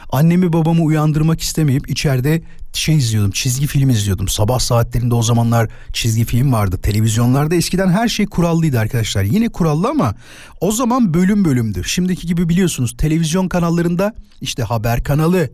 Annemi 0.10 0.54
babamı 0.54 0.84
uyandırmak 0.84 1.42
istemeyip 1.42 1.90
içeride 1.90 2.42
şey 2.74 2.96
izliyordum 2.98 3.32
çizgi 3.32 3.68
film 3.68 3.90
izliyordum. 3.90 4.28
Sabah 4.28 4.60
saatlerinde 4.60 5.16
o 5.16 5.24
zamanlar 5.24 5.70
çizgi 5.94 6.26
film 6.26 6.54
vardı. 6.54 6.80
Televizyonlarda 6.82 7.56
eskiden 7.56 7.90
her 7.90 8.08
şey 8.08 8.26
kurallıydı 8.26 8.80
arkadaşlar. 8.80 9.24
Yine 9.24 9.50
kurallı 9.50 9.90
ama 9.90 10.16
o 10.62 10.72
zaman 10.72 11.14
bölüm 11.14 11.46
bölümdü. 11.46 11.84
Şimdiki 11.86 12.28
gibi 12.28 12.50
biliyorsunuz 12.50 12.98
televizyon 12.98 13.48
kanallarında 13.48 14.14
işte 14.42 14.64
haber 14.64 15.04
kanalı, 15.04 15.50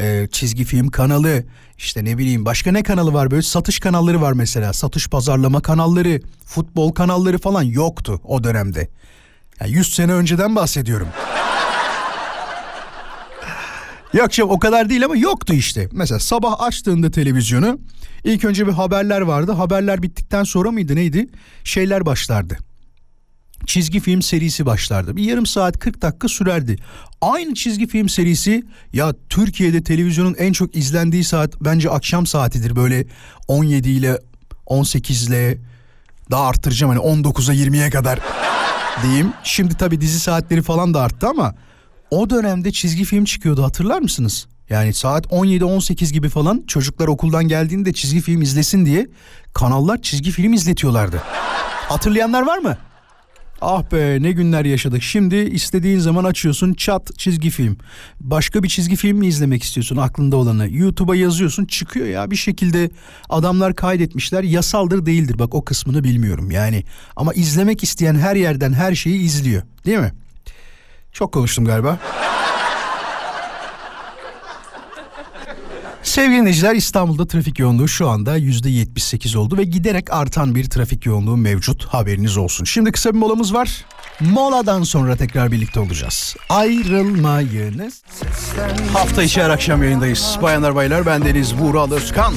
e, 0.00 0.28
çizgi 0.32 0.64
film 0.64 0.88
kanalı, 0.88 1.44
işte 1.78 2.04
ne 2.04 2.18
bileyim 2.18 2.44
başka 2.44 2.72
ne 2.72 2.82
kanalı 2.82 3.12
var 3.12 3.30
böyle 3.30 3.42
satış 3.42 3.80
kanalları 3.80 4.20
var 4.20 4.32
mesela. 4.32 4.72
Satış 4.72 5.08
pazarlama 5.08 5.60
kanalları, 5.60 6.20
futbol 6.44 6.92
kanalları 6.92 7.38
falan 7.38 7.62
yoktu 7.62 8.20
o 8.24 8.44
dönemde. 8.44 8.88
Yani 9.60 9.72
100 9.72 9.94
sene 9.94 10.12
önceden 10.12 10.56
bahsediyorum. 10.56 11.08
Yok 14.12 14.32
canım 14.32 14.50
o 14.50 14.58
kadar 14.58 14.88
değil 14.88 15.04
ama 15.04 15.16
yoktu 15.16 15.54
işte. 15.54 15.88
Mesela 15.92 16.18
sabah 16.18 16.60
açtığında 16.60 17.10
televizyonu 17.10 17.78
ilk 18.24 18.44
önce 18.44 18.66
bir 18.66 18.72
haberler 18.72 19.20
vardı. 19.20 19.52
Haberler 19.52 20.02
bittikten 20.02 20.44
sonra 20.44 20.70
mıydı 20.70 20.96
neydi? 20.96 21.28
Şeyler 21.64 22.06
başlardı. 22.06 22.58
Çizgi 23.68 24.00
film 24.00 24.22
serisi 24.22 24.66
başlardı. 24.66 25.16
Bir 25.16 25.22
yarım 25.22 25.46
saat 25.46 25.78
40 25.78 26.02
dakika 26.02 26.28
sürerdi. 26.28 26.76
Aynı 27.20 27.54
çizgi 27.54 27.86
film 27.86 28.08
serisi 28.08 28.62
ya 28.92 29.14
Türkiye'de 29.28 29.82
televizyonun 29.82 30.34
en 30.38 30.52
çok 30.52 30.76
izlendiği 30.76 31.24
saat 31.24 31.60
bence 31.60 31.90
akşam 31.90 32.26
saatidir. 32.26 32.76
Böyle 32.76 33.04
17 33.48 33.88
ile 33.88 34.18
18 34.66 35.28
ile 35.28 35.58
daha 36.30 36.46
arttıracağım 36.46 36.96
hani 36.96 37.20
19'a 37.20 37.54
20'ye 37.54 37.90
kadar 37.90 38.20
diyeyim. 39.02 39.32
Şimdi 39.44 39.74
tabii 39.74 40.00
dizi 40.00 40.20
saatleri 40.20 40.62
falan 40.62 40.94
da 40.94 41.00
arttı 41.00 41.28
ama 41.28 41.54
o 42.10 42.30
dönemde 42.30 42.72
çizgi 42.72 43.04
film 43.04 43.24
çıkıyordu 43.24 43.64
hatırlar 43.64 43.98
mısınız? 44.00 44.46
Yani 44.70 44.94
saat 44.94 45.26
17-18 45.26 46.12
gibi 46.12 46.28
falan 46.28 46.64
çocuklar 46.66 47.08
okuldan 47.08 47.48
geldiğinde 47.48 47.92
çizgi 47.92 48.20
film 48.20 48.42
izlesin 48.42 48.86
diye 48.86 49.06
kanallar 49.54 50.02
çizgi 50.02 50.30
film 50.30 50.52
izletiyorlardı. 50.52 51.22
Hatırlayanlar 51.88 52.46
var 52.46 52.58
mı? 52.58 52.78
Ah 53.60 53.82
be 53.92 54.22
ne 54.22 54.32
günler 54.32 54.64
yaşadık. 54.64 55.02
Şimdi 55.02 55.36
istediğin 55.36 55.98
zaman 55.98 56.24
açıyorsun 56.24 56.74
çat 56.74 57.18
çizgi 57.18 57.50
film. 57.50 57.76
Başka 58.20 58.62
bir 58.62 58.68
çizgi 58.68 58.96
film 58.96 59.18
mi 59.18 59.26
izlemek 59.26 59.62
istiyorsun 59.62 59.96
aklında 59.96 60.36
olanı? 60.36 60.68
YouTube'a 60.70 61.16
yazıyorsun 61.16 61.64
çıkıyor 61.64 62.06
ya 62.06 62.30
bir 62.30 62.36
şekilde 62.36 62.90
adamlar 63.28 63.76
kaydetmişler. 63.76 64.42
Yasaldır 64.42 65.06
değildir 65.06 65.38
bak 65.38 65.54
o 65.54 65.64
kısmını 65.64 66.04
bilmiyorum 66.04 66.50
yani. 66.50 66.84
Ama 67.16 67.34
izlemek 67.34 67.82
isteyen 67.82 68.14
her 68.14 68.36
yerden 68.36 68.72
her 68.72 68.94
şeyi 68.94 69.20
izliyor 69.20 69.62
değil 69.86 69.98
mi? 69.98 70.12
Çok 71.12 71.32
konuştum 71.32 71.64
galiba. 71.64 71.98
Sevgili 76.02 76.36
dinleyiciler 76.40 76.74
İstanbul'da 76.74 77.26
trafik 77.26 77.58
yoğunluğu 77.58 77.88
şu 77.88 78.08
anda 78.08 78.38
%78 78.38 79.36
oldu 79.38 79.56
ve 79.58 79.64
giderek 79.64 80.12
artan 80.12 80.54
bir 80.54 80.70
trafik 80.70 81.06
yoğunluğu 81.06 81.36
mevcut 81.36 81.84
haberiniz 81.84 82.36
olsun. 82.36 82.64
Şimdi 82.64 82.92
kısa 82.92 83.12
bir 83.14 83.18
molamız 83.18 83.54
var. 83.54 83.84
Moladan 84.20 84.82
sonra 84.82 85.16
tekrar 85.16 85.52
birlikte 85.52 85.80
olacağız. 85.80 86.36
Ayrılmayınız. 86.48 88.02
Hafta 88.92 89.22
içi 89.22 89.42
her 89.42 89.50
akşam 89.50 89.82
yayındayız. 89.82 90.38
Bayanlar 90.42 90.74
baylar 90.74 91.06
ben 91.06 91.24
Deniz 91.24 91.54
Vural 91.54 91.92
Özkan. 91.92 92.34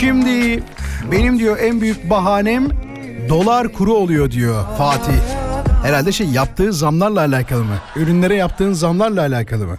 Şimdi 0.00 0.62
benim 1.12 1.38
diyor 1.38 1.58
en 1.58 1.80
büyük 1.80 2.10
bahanem 2.10 2.68
dolar 3.28 3.72
kuru 3.72 3.94
oluyor 3.94 4.30
diyor 4.30 4.64
Fatih. 4.78 5.18
Herhalde 5.82 6.12
şey 6.12 6.26
yaptığı 6.26 6.72
zamlarla 6.72 7.20
alakalı 7.20 7.64
mı? 7.64 7.78
Ürünlere 7.96 8.34
yaptığın 8.34 8.72
zamlarla 8.72 9.20
alakalı 9.20 9.66
mı? 9.66 9.78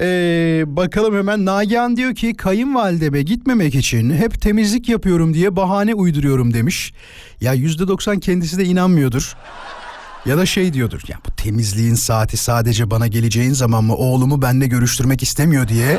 Ee, 0.00 0.64
bakalım 0.66 1.16
hemen 1.16 1.44
Nagihan 1.44 1.96
diyor 1.96 2.14
ki 2.14 2.34
kayınvalideme 2.34 3.22
gitmemek 3.22 3.74
için 3.74 4.10
hep 4.10 4.40
temizlik 4.40 4.88
yapıyorum 4.88 5.34
diye 5.34 5.56
bahane 5.56 5.94
uyduruyorum 5.94 6.54
demiş. 6.54 6.92
Ya 7.40 7.52
yüzde 7.52 7.88
doksan 7.88 8.20
kendisi 8.20 8.58
de 8.58 8.64
inanmıyordur. 8.64 9.36
Ya 10.26 10.38
da 10.38 10.46
şey 10.46 10.72
diyordur 10.72 11.00
ya 11.08 11.18
bu 11.26 11.30
temizliğin 11.30 11.94
saati 11.94 12.36
sadece 12.36 12.90
bana 12.90 13.06
geleceğin 13.06 13.52
zaman 13.52 13.84
mı 13.84 13.96
oğlumu 13.96 14.42
benle 14.42 14.66
görüştürmek 14.66 15.22
istemiyor 15.22 15.68
diye 15.68 15.98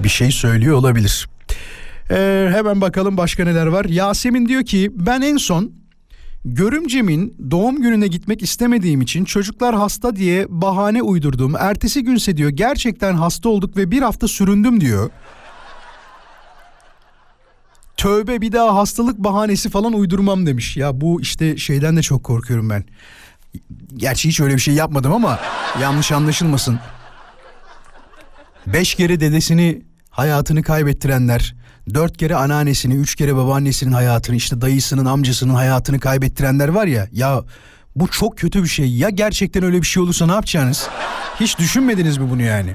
bir 0.00 0.08
şey 0.08 0.30
söylüyor 0.30 0.76
olabilir. 0.76 1.28
Ee, 2.10 2.48
hemen 2.52 2.80
bakalım 2.80 3.16
başka 3.16 3.44
neler 3.44 3.66
var. 3.66 3.84
Yasemin 3.84 4.48
diyor 4.48 4.64
ki 4.64 4.90
ben 4.94 5.20
en 5.20 5.36
son 5.36 5.72
görümcemin 6.54 7.36
doğum 7.50 7.82
gününe 7.82 8.06
gitmek 8.06 8.42
istemediğim 8.42 9.00
için 9.00 9.24
çocuklar 9.24 9.74
hasta 9.74 10.16
diye 10.16 10.46
bahane 10.48 11.02
uydurdum. 11.02 11.54
Ertesi 11.58 12.04
günse 12.04 12.36
diyor 12.36 12.50
gerçekten 12.50 13.14
hasta 13.14 13.48
olduk 13.48 13.76
ve 13.76 13.90
bir 13.90 14.02
hafta 14.02 14.28
süründüm 14.28 14.80
diyor. 14.80 15.10
Tövbe 17.96 18.40
bir 18.40 18.52
daha 18.52 18.76
hastalık 18.76 19.18
bahanesi 19.18 19.70
falan 19.70 19.92
uydurmam 19.92 20.46
demiş. 20.46 20.76
Ya 20.76 21.00
bu 21.00 21.20
işte 21.20 21.56
şeyden 21.56 21.96
de 21.96 22.02
çok 22.02 22.24
korkuyorum 22.24 22.70
ben. 22.70 22.84
Gerçi 23.96 24.28
hiç 24.28 24.40
öyle 24.40 24.54
bir 24.54 24.60
şey 24.60 24.74
yapmadım 24.74 25.12
ama 25.12 25.38
yanlış 25.80 26.12
anlaşılmasın. 26.12 26.78
Beş 28.66 28.94
kere 28.94 29.20
dedesini 29.20 29.82
hayatını 30.18 30.62
kaybettirenler, 30.62 31.54
dört 31.94 32.16
kere 32.16 32.36
anneannesini, 32.36 32.94
üç 32.94 33.14
kere 33.14 33.36
babaannesinin 33.36 33.92
hayatını, 33.92 34.36
işte 34.36 34.60
dayısının, 34.60 35.04
amcasının 35.04 35.54
hayatını 35.54 36.00
kaybettirenler 36.00 36.68
var 36.68 36.86
ya, 36.86 37.08
ya 37.12 37.44
bu 37.96 38.08
çok 38.08 38.38
kötü 38.38 38.62
bir 38.62 38.68
şey. 38.68 38.96
Ya 38.96 39.10
gerçekten 39.10 39.62
öyle 39.62 39.80
bir 39.80 39.86
şey 39.86 40.02
olursa 40.02 40.26
ne 40.26 40.32
yapacaksınız? 40.32 40.88
Hiç 41.40 41.58
düşünmediniz 41.58 42.18
mi 42.18 42.30
bunu 42.30 42.42
yani? 42.42 42.74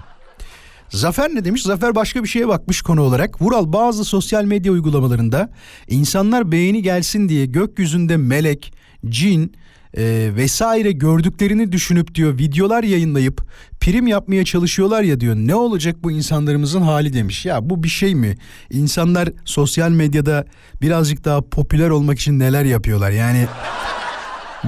Zafer 0.89 1.29
ne 1.35 1.45
demiş? 1.45 1.63
Zafer 1.63 1.95
başka 1.95 2.23
bir 2.23 2.27
şeye 2.27 2.47
bakmış 2.47 2.81
konu 2.81 3.01
olarak. 3.01 3.41
Vural 3.41 3.73
bazı 3.73 4.05
sosyal 4.05 4.43
medya 4.43 4.71
uygulamalarında 4.71 5.49
insanlar 5.87 6.51
beğeni 6.51 6.81
gelsin 6.81 7.29
diye 7.29 7.45
gökyüzünde 7.45 8.17
melek, 8.17 8.73
cin 9.09 9.55
e, 9.97 10.31
vesaire 10.35 10.91
gördüklerini 10.91 11.71
düşünüp 11.71 12.15
diyor 12.15 12.37
videolar 12.37 12.83
yayınlayıp 12.83 13.41
prim 13.81 14.07
yapmaya 14.07 14.45
çalışıyorlar 14.45 15.03
ya 15.03 15.19
diyor. 15.19 15.35
Ne 15.35 15.55
olacak 15.55 15.95
bu 16.03 16.11
insanlarımızın 16.11 16.81
hali 16.81 17.13
demiş. 17.13 17.45
Ya 17.45 17.69
bu 17.69 17.83
bir 17.83 17.89
şey 17.89 18.15
mi? 18.15 18.37
İnsanlar 18.69 19.29
sosyal 19.45 19.89
medyada 19.89 20.45
birazcık 20.81 21.25
daha 21.25 21.41
popüler 21.41 21.89
olmak 21.89 22.19
için 22.19 22.39
neler 22.39 22.65
yapıyorlar? 22.65 23.11
Yani 23.11 23.47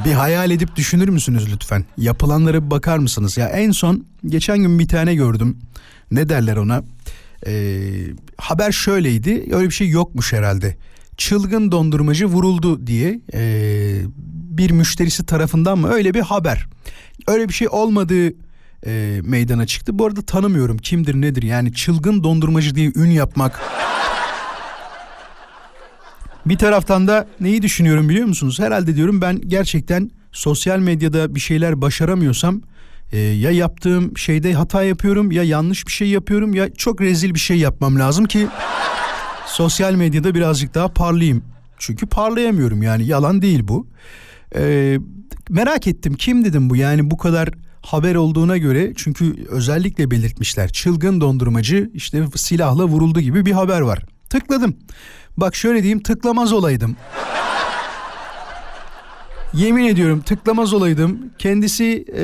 bir 0.06 0.14
hayal 0.14 0.52
edip 0.52 0.76
düşünür 0.76 1.10
müsünüz 1.10 1.54
lütfen? 1.54 1.86
Yapılanlara 1.98 2.66
bir 2.66 2.72
bakar 2.72 2.98
mısınız? 2.98 3.38
Ya 3.38 3.48
en 3.48 3.72
son 3.72 4.06
geçen 4.26 4.58
gün 4.58 4.80
bir 4.80 4.88
tane 4.88 5.16
gördüm. 5.16 5.58
Ne 6.12 6.30
derler 6.30 6.58
ona? 6.58 6.84
Ee, 7.48 7.82
haber 8.38 8.72
şöyleydi. 8.72 9.46
Öyle 9.52 9.66
bir 9.66 9.74
şey 9.74 9.90
yokmuş 9.90 10.34
herhalde. 10.34 10.78
Çılgın 11.18 11.72
dondurmacı 11.72 12.26
vuruldu 12.26 12.88
diye 12.88 13.20
ee, 13.34 14.02
bir 14.58 14.72
müşterisi 14.72 15.26
tarafından 15.26 15.78
mı 15.78 15.90
öyle 15.90 16.14
bir 16.14 16.22
haber. 16.22 16.68
Öyle 17.28 17.50
bir 17.50 17.54
şey 17.54 17.68
olmadığı 17.68 18.34
e, 18.86 19.22
meydana 19.24 19.66
çıktı. 19.66 20.00
Bu 20.00 20.06
arada 20.06 20.22
tanımıyorum 20.22 20.78
kimdir 20.78 21.16
nedir 21.16 21.44
yani 21.44 21.74
çılgın 21.74 22.24
dondurmacı 22.24 22.76
diye 22.76 22.92
ün 22.96 23.10
yapmak. 23.10 23.62
Bir 26.46 26.58
taraftan 26.58 27.08
da 27.08 27.28
neyi 27.40 27.62
düşünüyorum 27.62 28.10
biliyor 28.10 28.28
musunuz? 28.28 28.60
Herhalde 28.60 28.96
diyorum 28.96 29.22
ben 29.22 29.42
gerçekten 29.48 30.12
sosyal 30.32 30.80
medyada 30.80 31.36
bir 31.36 31.40
şeyler 31.40 31.82
başaramıyorsam 31.82 32.62
e, 33.12 33.20
ya 33.20 33.52
yaptığım 33.52 34.18
şeyde 34.18 34.54
hata 34.54 34.84
yapıyorum 34.84 35.32
ya 35.32 35.44
yanlış 35.44 35.88
bir 35.88 35.92
şey 35.92 36.08
yapıyorum 36.08 36.54
ya 36.54 36.74
çok 36.74 37.02
rezil 37.02 37.34
bir 37.34 37.40
şey 37.40 37.58
yapmam 37.58 38.00
lazım 38.00 38.26
ki 38.26 38.48
sosyal 39.56 39.94
medyada 39.94 40.36
birazcık 40.36 40.74
daha 40.74 40.88
parlayayım. 40.88 41.44
Çünkü 41.78 42.06
parlayamıyorum 42.06 42.84
yani 42.84 43.06
yalan 43.06 43.42
değil 43.42 43.68
bu. 43.68 43.88
E, 44.56 44.98
merak 45.50 45.88
ettim 45.88 46.14
kim 46.14 46.46
dedim 46.46 46.70
bu 46.70 46.76
yani 46.76 47.12
bu 47.12 47.18
kadar 47.18 47.50
haber 47.82 48.16
olduğuna 48.16 48.58
göre 48.58 48.94
çünkü 48.96 49.46
özellikle 49.50 50.12
belirtmişler 50.12 50.72
çılgın 50.72 51.22
dondurmacı 51.22 51.90
işte 51.94 52.26
silahla 52.36 52.86
vuruldu 52.86 53.20
gibi 53.20 53.46
bir 53.46 53.52
haber 53.52 53.82
var. 53.82 54.06
Tıkladım. 54.30 54.78
Bak 55.38 55.56
şöyle 55.56 55.84
diyeyim 55.84 56.04
tıklamaz 56.04 56.54
olaydım. 56.54 56.96
Yemin 59.54 59.86
ediyorum 59.86 60.22
tıklamaz 60.22 60.74
olaydım. 60.74 61.20
Kendisi 61.38 62.06
e, 62.16 62.24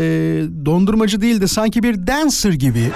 dondurmacı 0.66 1.22
değil 1.22 1.42
de 1.42 1.48
sanki 1.48 1.84
bir 1.84 2.08
dancer 2.08 2.54
gibi. 2.54 2.92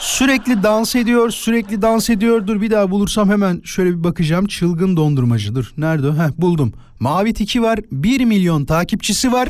Sürekli 0.00 0.62
dans 0.62 0.96
ediyor, 0.96 1.30
sürekli 1.30 1.82
dans 1.82 2.10
ediyor. 2.10 2.46
Dur 2.46 2.60
bir 2.60 2.70
daha 2.70 2.90
bulursam 2.90 3.30
hemen 3.30 3.60
şöyle 3.64 3.90
bir 3.90 4.04
bakacağım. 4.04 4.46
Çılgın 4.46 4.96
dondurmacı. 4.96 5.54
Dur 5.54 5.72
nerede? 5.76 6.12
Heh 6.12 6.30
buldum. 6.38 6.72
Mavi 7.00 7.34
tiki 7.34 7.62
var. 7.62 7.78
1 7.92 8.24
milyon 8.24 8.64
takipçisi 8.64 9.32
var. 9.32 9.48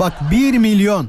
Bak 0.00 0.12
1 0.30 0.58
milyon. 0.58 1.08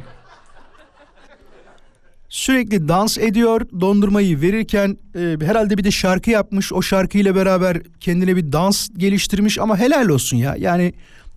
Sürekli 2.29 2.87
dans 2.87 3.17
ediyor. 3.17 3.61
Dondurmayı 3.81 4.41
verirken 4.41 4.97
e, 5.15 5.37
herhalde 5.45 5.77
bir 5.77 5.83
de 5.83 5.91
şarkı 5.91 6.31
yapmış. 6.31 6.73
O 6.73 6.81
şarkıyla 6.81 7.35
beraber 7.35 7.81
kendine 7.99 8.35
bir 8.35 8.51
dans 8.51 8.89
geliştirmiş 8.97 9.59
ama 9.59 9.77
helal 9.77 10.09
olsun 10.09 10.37
ya. 10.37 10.55
Yani 10.57 10.93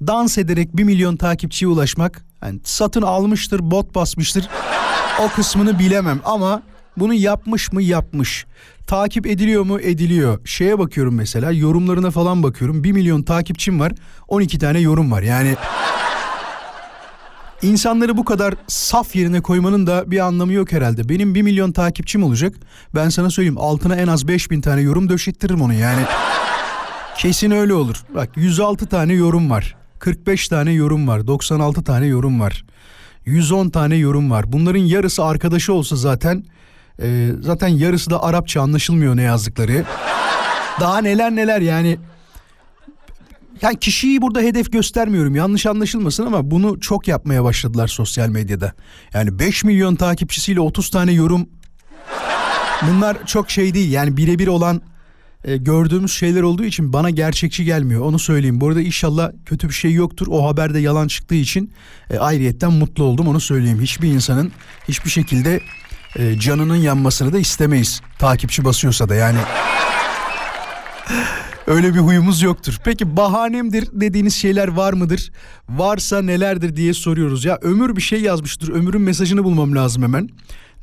dans 0.07 0.39
ederek 0.39 0.77
1 0.77 0.85
milyon 0.85 1.17
takipçiye 1.17 1.69
ulaşmak 1.69 2.25
yani 2.43 2.61
satın 2.65 3.03
almıştır, 3.03 3.71
bot 3.71 3.95
basmıştır. 3.95 4.49
O 5.21 5.29
kısmını 5.29 5.79
bilemem 5.79 6.21
ama 6.25 6.63
bunu 7.01 7.15
yapmış 7.15 7.73
mı 7.73 7.83
yapmış. 7.83 8.47
Takip 8.87 9.27
ediliyor 9.27 9.63
mu 9.63 9.81
ediliyor. 9.81 10.47
Şeye 10.47 10.79
bakıyorum 10.79 11.15
mesela 11.15 11.53
yorumlarına 11.53 12.11
falan 12.11 12.43
bakıyorum. 12.43 12.85
1 12.85 12.93
milyon 12.93 13.23
takipçim 13.23 13.81
var 13.81 13.93
12 14.29 14.59
tane 14.59 14.81
yorum 14.81 15.13
var 15.13 15.23
yani. 15.23 15.57
İnsanları 17.63 18.17
bu 18.17 18.25
kadar 18.25 18.55
saf 18.67 19.17
yerine 19.17 19.41
koymanın 19.41 19.87
da 19.87 20.11
bir 20.11 20.19
anlamı 20.19 20.53
yok 20.53 20.73
herhalde. 20.73 21.09
Benim 21.09 21.35
1 21.35 21.43
milyon 21.43 21.73
takipçim 21.73 22.23
olacak. 22.23 22.55
Ben 22.95 23.09
sana 23.09 23.31
söyleyeyim 23.31 23.59
altına 23.59 23.97
en 23.97 24.07
az 24.07 24.29
5000 24.29 24.61
tane 24.61 24.81
yorum 24.81 25.09
döşettiririm 25.09 25.63
onu 25.63 25.75
yani. 25.75 26.03
Kesin 27.19 27.51
öyle 27.51 27.75
olur. 27.75 27.97
Bak 28.15 28.31
106 28.37 28.87
tane 28.87 29.13
yorum 29.13 29.51
var. 29.51 29.77
45 29.99 30.49
tane 30.49 30.73
yorum 30.73 31.09
var. 31.09 31.27
96 31.27 31.85
tane 31.85 32.07
yorum 32.07 32.41
var. 32.41 32.65
110 33.25 33.69
tane 33.69 33.97
yorum 33.97 34.31
var. 34.31 34.53
Bunların 34.53 34.81
yarısı 34.81 35.25
arkadaşı 35.25 35.73
olsa 35.73 35.97
zaten 35.97 36.45
e, 37.03 37.31
zaten 37.41 37.69
yarısı 37.69 38.11
da 38.11 38.23
Arapça 38.23 38.63
anlaşılmıyor 38.63 39.17
ne 39.17 39.23
yazdıkları. 39.23 39.85
Daha 40.81 40.99
neler 40.99 41.37
neler 41.37 41.61
yani. 41.61 41.99
Yani 43.63 43.79
kişiyi 43.79 44.23
burada 44.23 44.41
hedef 44.41 44.73
göstermiyorum 44.73 45.37
yanlış 45.37 45.67
anlaşılmasın 45.67 46.27
ama 46.27 46.51
bunu 46.51 46.81
çok 46.81 47.09
yapmaya 47.09 47.45
başladılar 47.45 47.89
sosyal 47.89 48.29
medyada. 48.29 48.73
Yani 49.15 49.39
5 49.39 49.65
milyon 49.65 49.95
takipçisiyle 49.97 50.61
30 50.61 50.91
tane 50.91 51.13
yorum 51.13 51.49
bunlar 52.83 53.27
çok 53.27 53.51
şey 53.51 53.75
değil 53.75 53.93
yani 53.93 54.17
birebir 54.17 54.47
olan 54.47 54.83
e, 55.45 55.57
gördüğümüz 55.57 56.13
şeyler 56.13 56.43
olduğu 56.43 56.65
için 56.65 56.93
bana 56.93 57.11
gerçekçi 57.11 57.65
gelmiyor 57.65 58.01
onu 58.03 58.19
söyleyeyim. 58.19 58.61
Bu 58.61 58.69
arada 58.69 58.81
inşallah 58.81 59.33
kötü 59.47 59.69
bir 59.69 59.75
şey 59.75 59.93
yoktur 59.93 60.27
o 60.31 60.49
haberde 60.49 60.79
yalan 60.79 61.09
çıktığı 61.09 61.35
için 61.35 61.73
e, 62.11 62.19
ayrıyetten 62.19 62.73
mutlu 62.73 63.05
oldum 63.05 63.29
onu 63.29 63.41
söyleyeyim. 63.41 63.81
Hiçbir 63.81 64.09
insanın 64.09 64.53
hiçbir 64.89 65.11
şekilde 65.11 65.61
e, 66.17 66.39
canının 66.39 66.77
yanmasını 66.77 67.33
da 67.33 67.39
istemeyiz 67.39 68.01
takipçi 68.19 68.65
basıyorsa 68.65 69.09
da 69.09 69.15
yani. 69.15 69.39
Öyle 71.67 71.95
bir 71.95 71.99
huyumuz 71.99 72.43
yoktur. 72.43 72.79
Peki 72.85 73.17
bahanemdir 73.17 73.89
dediğiniz 73.93 74.35
şeyler 74.35 74.69
var 74.69 74.93
mıdır? 74.93 75.33
Varsa 75.69 76.23
nelerdir 76.23 76.77
diye 76.77 76.95
soruyoruz. 76.95 77.45
Ya 77.45 77.59
Ömür 77.63 77.97
bir 77.97 78.03
şey 78.03 78.21
yazmıştır. 78.21 78.69
Ömür'ün 78.69 79.01
mesajını 79.01 79.45
bulmam 79.45 79.75
lazım 79.75 80.03
hemen. 80.03 80.29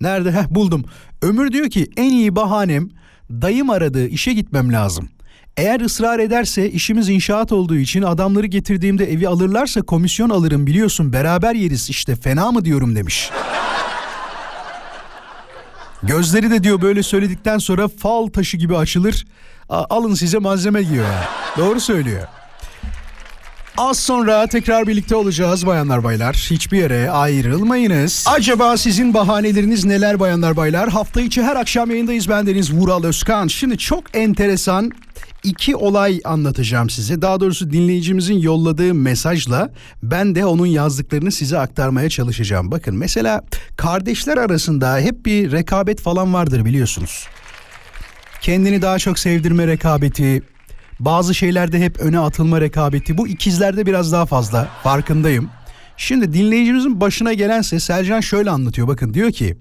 Nerede? 0.01 0.31
Heh 0.31 0.49
buldum. 0.49 0.85
Ömür 1.21 1.51
diyor 1.51 1.69
ki 1.69 1.89
en 1.97 2.09
iyi 2.09 2.35
bahanem 2.35 2.89
dayım 3.29 3.69
aradı 3.69 4.07
işe 4.07 4.33
gitmem 4.33 4.73
lazım. 4.73 5.09
Eğer 5.57 5.81
ısrar 5.81 6.19
ederse 6.19 6.71
işimiz 6.71 7.09
inşaat 7.09 7.51
olduğu 7.51 7.75
için 7.75 8.01
adamları 8.01 8.45
getirdiğimde 8.45 9.11
evi 9.11 9.27
alırlarsa 9.27 9.81
komisyon 9.81 10.29
alırım 10.29 10.67
biliyorsun 10.67 11.13
beraber 11.13 11.55
yeriz 11.55 11.89
işte 11.89 12.15
fena 12.15 12.51
mı 12.51 12.65
diyorum 12.65 12.95
demiş. 12.95 13.31
Gözleri 16.07 16.51
de 16.51 16.63
diyor 16.63 16.81
böyle 16.81 17.03
söyledikten 17.03 17.57
sonra 17.57 17.87
fal 17.87 18.27
taşı 18.27 18.57
gibi 18.57 18.77
açılır. 18.77 19.25
Alın 19.69 20.13
size 20.13 20.37
malzeme 20.37 20.89
diyor. 20.89 21.05
Doğru 21.57 21.79
söylüyor. 21.79 22.21
Az 23.77 23.99
sonra 23.99 24.47
tekrar 24.47 24.87
birlikte 24.87 25.15
olacağız 25.15 25.65
bayanlar 25.65 26.03
baylar. 26.03 26.47
Hiçbir 26.51 26.77
yere 26.77 27.11
ayrılmayınız. 27.11 28.25
Acaba 28.27 28.77
sizin 28.77 29.13
bahaneleriniz 29.13 29.85
neler 29.85 30.19
bayanlar 30.19 30.55
baylar? 30.57 30.89
Hafta 30.89 31.21
içi 31.21 31.43
her 31.43 31.55
akşam 31.55 31.91
yayındayız. 31.91 32.29
Bendeniz 32.29 32.73
Vural 32.73 33.03
Özkan. 33.03 33.47
Şimdi 33.47 33.77
çok 33.77 34.03
enteresan 34.17 34.91
iki 35.45 35.75
olay 35.75 36.21
anlatacağım 36.23 36.89
size. 36.89 37.21
Daha 37.21 37.39
doğrusu 37.39 37.71
dinleyicimizin 37.71 38.39
yolladığı 38.39 38.93
mesajla 38.93 39.69
ben 40.03 40.35
de 40.35 40.45
onun 40.45 40.65
yazdıklarını 40.65 41.31
size 41.31 41.59
aktarmaya 41.59 42.09
çalışacağım. 42.09 42.71
Bakın 42.71 42.95
mesela 42.95 43.41
kardeşler 43.77 44.37
arasında 44.37 44.99
hep 44.99 45.25
bir 45.25 45.51
rekabet 45.51 46.01
falan 46.01 46.33
vardır 46.33 46.65
biliyorsunuz. 46.65 47.27
Kendini 48.41 48.81
daha 48.81 48.99
çok 48.99 49.19
sevdirme 49.19 49.67
rekabeti, 49.67 50.43
bazı 50.99 51.35
şeylerde 51.35 51.79
hep 51.79 51.99
öne 51.99 52.19
atılma 52.19 52.61
rekabeti. 52.61 53.17
Bu 53.17 53.27
ikizlerde 53.27 53.85
biraz 53.85 54.11
daha 54.11 54.25
fazla 54.25 54.69
farkındayım. 54.83 55.49
Şimdi 55.97 56.33
dinleyicimizin 56.33 57.01
başına 57.01 57.33
gelense 57.33 57.79
Selcan 57.79 58.19
şöyle 58.19 58.49
anlatıyor. 58.49 58.87
Bakın 58.87 59.13
diyor 59.13 59.31
ki 59.31 59.57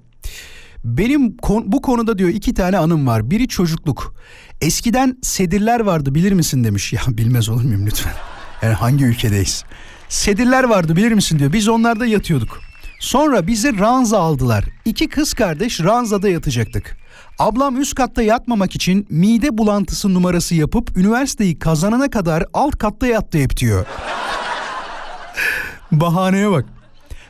benim 0.84 1.36
bu 1.48 1.82
konuda 1.82 2.18
diyor 2.18 2.30
iki 2.30 2.54
tane 2.54 2.78
anım 2.78 3.06
var. 3.06 3.30
Biri 3.30 3.48
çocukluk. 3.48 4.14
Eskiden 4.60 5.18
sedirler 5.22 5.80
vardı 5.80 6.14
bilir 6.14 6.32
misin 6.32 6.64
demiş. 6.64 6.92
Ya 6.92 7.00
bilmez 7.08 7.48
olur 7.48 7.62
muyum 7.62 7.86
lütfen. 7.86 8.12
Yani 8.62 8.74
hangi 8.74 9.04
ülkedeyiz? 9.04 9.64
Sedirler 10.08 10.64
vardı 10.64 10.96
bilir 10.96 11.12
misin 11.12 11.38
diyor. 11.38 11.52
Biz 11.52 11.68
onlarda 11.68 12.06
yatıyorduk. 12.06 12.60
Sonra 13.00 13.46
bizi 13.46 13.78
ranza 13.78 14.18
aldılar. 14.18 14.64
İki 14.84 15.08
kız 15.08 15.34
kardeş 15.34 15.80
ranzada 15.80 16.28
yatacaktık. 16.28 16.96
Ablam 17.38 17.80
üst 17.80 17.94
katta 17.94 18.22
yatmamak 18.22 18.74
için 18.74 19.06
mide 19.10 19.58
bulantısı 19.58 20.14
numarası 20.14 20.54
yapıp 20.54 20.96
üniversiteyi 20.96 21.58
kazanana 21.58 22.10
kadar 22.10 22.44
alt 22.54 22.78
katta 22.78 23.06
yattı 23.06 23.38
hep 23.38 23.56
diyor. 23.56 23.86
Bahaneye 25.92 26.50
bak. 26.50 26.73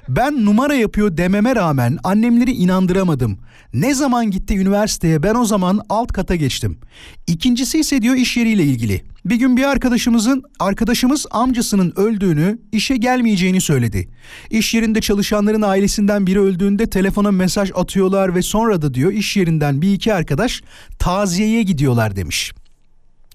Ben 0.08 0.44
numara 0.44 0.74
yapıyor 0.74 1.16
dememe 1.16 1.56
rağmen 1.56 1.98
annemleri 2.04 2.50
inandıramadım. 2.50 3.38
Ne 3.74 3.94
zaman 3.94 4.30
gitti 4.30 4.58
üniversiteye 4.58 5.22
ben 5.22 5.34
o 5.34 5.44
zaman 5.44 5.80
alt 5.88 6.12
kata 6.12 6.34
geçtim. 6.34 6.78
İkincisi 7.26 7.78
ise 7.78 8.02
diyor 8.02 8.14
iş 8.14 8.36
yeriyle 8.36 8.62
ilgili. 8.62 9.02
Bir 9.24 9.36
gün 9.36 9.56
bir 9.56 9.64
arkadaşımızın 9.64 10.42
arkadaşımız 10.60 11.26
amcasının 11.30 11.92
öldüğünü, 11.96 12.58
işe 12.72 12.96
gelmeyeceğini 12.96 13.60
söyledi. 13.60 14.08
İş 14.50 14.74
yerinde 14.74 15.00
çalışanların 15.00 15.62
ailesinden 15.62 16.26
biri 16.26 16.40
öldüğünde 16.40 16.90
telefona 16.90 17.30
mesaj 17.30 17.70
atıyorlar 17.74 18.34
ve 18.34 18.42
sonra 18.42 18.82
da 18.82 18.94
diyor 18.94 19.12
iş 19.12 19.36
yerinden 19.36 19.82
bir 19.82 19.92
iki 19.92 20.14
arkadaş 20.14 20.62
taziyeye 20.98 21.62
gidiyorlar 21.62 22.16
demiş. 22.16 22.52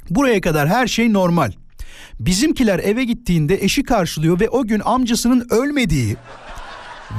Buraya 0.09 0.41
kadar 0.41 0.69
her 0.69 0.87
şey 0.87 1.13
normal. 1.13 1.51
Bizimkiler 2.19 2.79
eve 2.79 3.03
gittiğinde 3.03 3.63
eşi 3.63 3.83
karşılıyor 3.83 4.39
ve 4.39 4.49
o 4.49 4.67
gün 4.67 4.81
amcasının 4.85 5.47
ölmediği 5.49 6.15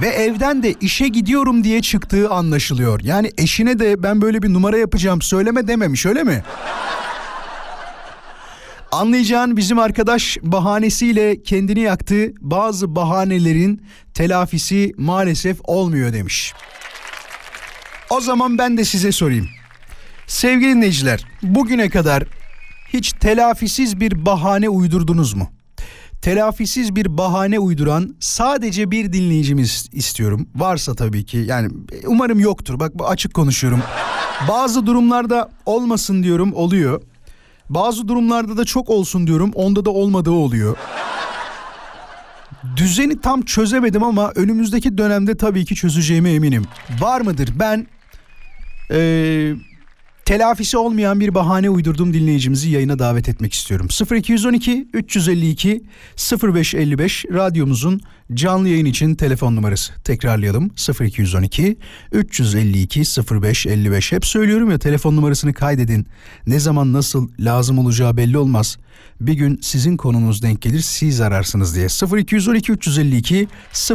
ve 0.03 0.09
evden 0.09 0.63
de 0.63 0.75
işe 0.81 1.09
gidiyorum 1.09 1.65
diye 1.65 1.83
çıktığı 1.83 2.31
anlaşılıyor. 2.31 3.01
Yani 3.03 3.31
eşine 3.39 3.79
de 3.79 4.03
ben 4.03 4.23
böyle 4.23 4.43
bir 4.43 4.53
numara 4.53 4.79
yapacağım 4.79 5.23
söyleme 5.23 5.69
dememiş 5.69 6.07
öyle 6.07 6.25
mi? 6.25 6.43
Anlayacağın 8.93 9.57
bizim 9.57 9.79
arkadaş 9.79 10.39
bahanesiyle 10.43 11.43
kendini 11.43 11.81
yaktı. 11.81 12.33
Bazı 12.41 12.97
bahanelerin 12.97 13.83
telafisi 14.15 14.93
maalesef 14.97 15.59
olmuyor 15.65 16.13
demiş. 16.13 16.55
O 18.11 18.21
zaman 18.21 18.59
ben 18.59 18.77
de 18.77 18.85
size 18.85 19.13
sorayım. 19.13 19.49
Sevgili 20.27 20.75
dinleyiciler, 20.75 21.25
bugüne 21.43 21.91
kadar 21.91 22.25
hiç 22.93 23.13
telafisiz 23.13 24.01
bir 24.01 24.27
bahane 24.27 24.69
uydurdunuz 24.69 25.35
mu? 25.35 25.51
Telafisiz 26.23 26.97
bir 26.97 27.19
bahane 27.19 27.59
uyduran 27.59 28.17
sadece 28.21 28.91
bir 28.91 29.13
dinleyicimiz 29.13 29.89
istiyorum. 29.93 30.49
Varsa 30.55 30.95
tabii 30.95 31.25
ki 31.25 31.39
yani 31.39 31.69
umarım 32.07 32.41
yoktur. 32.41 32.81
Bak 32.81 32.93
açık 33.05 33.35
konuşuyorum. 33.35 33.83
Bazı 34.49 34.87
durumlarda 34.87 35.51
olmasın 35.67 36.23
diyorum 36.23 36.53
oluyor. 36.55 37.03
Bazı 37.69 38.09
durumlarda 38.09 38.57
da 38.57 38.65
çok 38.65 38.91
olsun 38.91 39.27
diyorum. 39.27 39.51
Onda 39.55 39.85
da 39.85 39.91
olmadığı 39.91 40.31
oluyor. 40.31 40.77
Düzeni 42.77 43.21
tam 43.21 43.43
çözemedim 43.43 44.03
ama 44.03 44.33
önümüzdeki 44.35 44.99
dönemde 44.99 45.37
tabii 45.37 45.65
ki 45.65 45.75
çözeceğime 45.75 46.33
eminim. 46.33 46.65
Var 47.01 47.21
mıdır? 47.21 47.49
Ben 47.55 47.87
eee, 48.91 49.55
telafisi 50.31 50.79
olmayan 50.79 51.21
bir 51.21 51.35
bahane 51.35 51.71
uydurduğum 51.71 52.15
dinleyicimizi 52.15 52.71
yayına 52.71 52.99
davet 52.99 53.29
etmek 53.29 53.53
istiyorum. 53.53 53.89
0212 54.17 54.89
352 54.95 55.83
0555 56.43 57.25
radyomuzun 57.33 58.01
canlı 58.35 58.69
yayın 58.69 58.85
için 58.85 59.15
telefon 59.15 59.57
numarası. 59.57 59.93
Tekrarlayalım 60.05 60.71
0212 61.01 61.77
352 62.13 63.01
0555 63.31 64.13
hep 64.13 64.27
söylüyorum 64.27 64.71
ya 64.71 64.79
telefon 64.79 65.17
numarasını 65.17 65.55
kaydedin. 65.55 66.07
Ne 66.47 66.59
zaman 66.59 66.93
nasıl 66.93 67.29
lazım 67.41 67.79
olacağı 67.79 68.17
belli 68.17 68.39
olmaz. 68.39 68.79
Bir 69.21 69.35
gün 69.35 69.59
sizin 69.63 69.97
konunuz 69.97 70.43
denk 70.43 70.63
gelir 70.63 70.81
siz 70.81 71.21
ararsınız 71.21 71.75
diye. 71.77 71.87
0212 72.19 72.73
352 72.73 73.49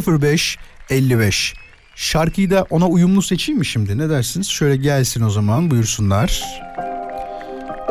0555 0.07 1.53
Şarkıyı 1.95 2.49
da 2.49 2.65
ona 2.69 2.87
uyumlu 2.87 3.21
seçeyim 3.21 3.59
mi 3.59 3.65
şimdi? 3.65 3.97
Ne 3.97 4.09
dersiniz? 4.09 4.47
Şöyle 4.47 4.75
gelsin 4.75 5.21
o 5.21 5.29
zaman 5.29 5.71
buyursunlar. 5.71 6.43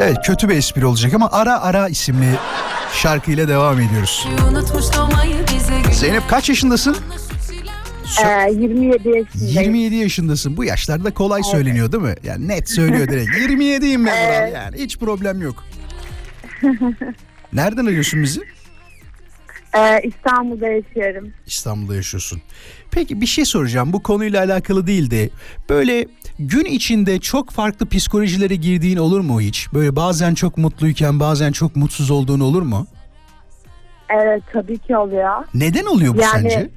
Evet 0.01 0.17
kötü 0.27 0.49
bir 0.49 0.55
espri 0.57 0.87
olacak 0.87 1.15
ama 1.15 1.29
Ara 1.33 1.61
Ara 1.61 1.89
isimli 1.89 2.35
şarkıyla 2.95 3.49
devam 3.49 3.81
ediyoruz. 3.81 4.29
Zeynep 5.93 6.23
kaç 6.31 6.49
yaşındasın? 6.49 6.97
Ee, 8.25 8.51
27 8.53 9.09
yaşındayım. 9.09 9.25
27 9.59 9.95
yaşındasın. 9.95 10.57
Bu 10.57 10.65
yaşlarda 10.65 11.15
kolay 11.15 11.43
söyleniyor 11.43 11.93
değil 11.93 12.03
mi? 12.03 12.15
Yani 12.25 12.49
net 12.49 12.71
söylüyor 12.71 13.09
direkt. 13.09 13.31
27'yim 13.39 14.07
ben 14.07 14.27
Vural. 14.29 14.53
Yani 14.53 14.77
hiç 14.79 14.99
problem 14.99 15.43
yok. 15.43 15.65
Nereden 17.53 17.87
arıyorsun 17.87 18.23
bizi? 18.23 18.41
Ee, 19.77 20.01
İstanbul'da 20.03 20.69
yaşıyorum. 20.69 21.33
İstanbul'da 21.47 21.95
yaşıyorsun. 21.97 22.43
Peki 22.91 23.21
bir 23.21 23.27
şey 23.27 23.45
soracağım. 23.45 23.93
Bu 23.93 24.03
konuyla 24.03 24.45
alakalı 24.45 24.87
değil 24.87 25.11
de 25.11 25.31
böyle 25.69 26.07
gün 26.39 26.65
içinde 26.65 27.19
çok 27.21 27.51
farklı 27.51 27.89
psikolojilere 27.89 28.55
girdiğin 28.57 28.97
olur 28.97 29.21
mu 29.21 29.41
hiç? 29.41 29.69
Böyle 29.75 29.97
bazen 29.97 30.35
çok 30.35 30.59
mutluyken 30.59 31.21
bazen 31.21 31.53
çok 31.53 31.77
mutsuz 31.77 32.11
olduğun 32.11 32.41
olur 32.41 32.63
mu? 32.63 32.87
Evet 34.09 34.43
tabii 34.53 34.79
ki 34.79 34.97
oluyor. 34.97 35.45
Neden 35.55 35.85
oluyor 35.85 36.15
bu 36.17 36.21
Yani- 36.21 36.51
sence? 36.51 36.71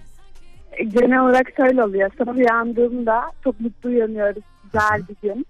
Genel 0.93 1.19
olarak 1.19 1.47
şöyle 1.57 1.83
oluyor. 1.83 2.09
Sabah 2.17 2.35
uyandığımda 2.35 3.21
çok 3.43 3.59
mutlu 3.61 3.89
uyanıyoruz. 3.89 4.43
Güzel 4.63 5.01
bir 5.09 5.15
gün. 5.29 5.45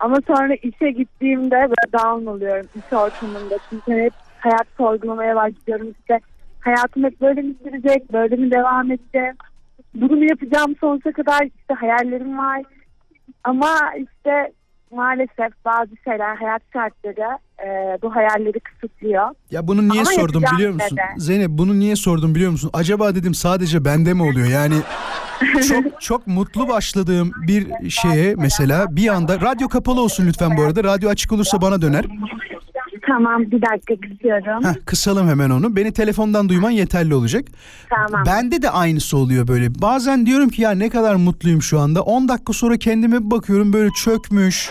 Ama 0.00 0.16
sonra 0.26 0.54
işe 0.54 0.90
gittiğimde 0.90 1.50
böyle 1.56 1.92
down 1.92 2.26
oluyorum 2.26 2.66
iş 2.76 2.92
ortamında. 2.92 3.58
Çünkü 3.70 3.92
hep 3.92 4.12
hayat 4.38 4.66
sorgulamaya 4.76 5.36
başlıyorum. 5.36 5.86
İşte 6.00 6.20
hayatım 6.60 7.04
hep 7.04 7.20
böyle 7.20 7.42
mi 7.42 7.54
sürecek, 7.64 8.12
böyle 8.12 8.36
mi 8.36 8.50
devam 8.50 8.90
edecek? 8.90 9.34
Bunu 9.94 10.24
yapacağım 10.24 10.74
sonsuza 10.80 11.12
kadar 11.12 11.42
işte 11.42 11.74
hayallerim 11.74 12.38
var. 12.38 12.62
Ama 13.44 13.76
işte 13.96 14.52
maalesef 14.92 15.64
bazı 15.64 15.90
şeyler 16.04 16.36
hayat 16.36 16.62
şartları 16.72 17.38
e, 17.64 17.98
bu 18.02 18.16
hayalleri 18.16 18.60
kısıtlıyor. 18.60 19.28
Ya 19.50 19.66
bunu 19.68 19.88
niye 19.88 20.00
Ama 20.02 20.10
sordum 20.10 20.44
biliyor 20.54 20.72
musun? 20.72 20.96
neden? 20.96 21.18
Zeynep 21.18 21.50
bunu 21.50 21.78
niye 21.78 21.96
sordum 21.96 22.34
biliyor 22.34 22.50
musun? 22.50 22.70
Acaba 22.72 23.14
dedim 23.14 23.34
sadece 23.34 23.84
bende 23.84 24.14
mi 24.14 24.22
oluyor? 24.22 24.46
Yani 24.48 24.74
çok 25.68 26.00
çok 26.00 26.26
mutlu 26.26 26.68
başladığım 26.68 27.32
bir 27.46 27.90
şeye 27.90 28.34
mesela 28.38 28.96
bir 28.96 29.08
anda 29.08 29.40
radyo 29.40 29.68
kapalı 29.68 30.00
olsun 30.00 30.26
lütfen 30.26 30.56
bu 30.56 30.62
arada. 30.62 30.84
Radyo 30.84 31.10
açık 31.10 31.32
olursa 31.32 31.62
bana 31.62 31.82
döner. 31.82 32.04
Tamam 33.10 33.42
bir 33.42 33.62
dakika 33.62 33.94
kısıyorum. 34.08 34.64
Heh, 34.64 34.74
kısalım 34.86 35.28
hemen 35.28 35.50
onu. 35.50 35.76
Beni 35.76 35.92
telefondan 35.92 36.48
duyman 36.48 36.70
yeterli 36.70 37.14
olacak. 37.14 37.44
Tamam. 37.90 38.26
Bende 38.26 38.62
de 38.62 38.70
aynısı 38.70 39.16
oluyor 39.16 39.48
böyle. 39.48 39.74
Bazen 39.82 40.26
diyorum 40.26 40.48
ki 40.48 40.62
ya 40.62 40.70
ne 40.70 40.88
kadar 40.88 41.14
mutluyum 41.14 41.62
şu 41.62 41.80
anda. 41.80 42.02
10 42.02 42.28
dakika 42.28 42.52
sonra 42.52 42.76
kendime 42.76 43.24
bir 43.24 43.30
bakıyorum 43.30 43.72
böyle 43.72 43.90
çökmüş, 43.90 44.70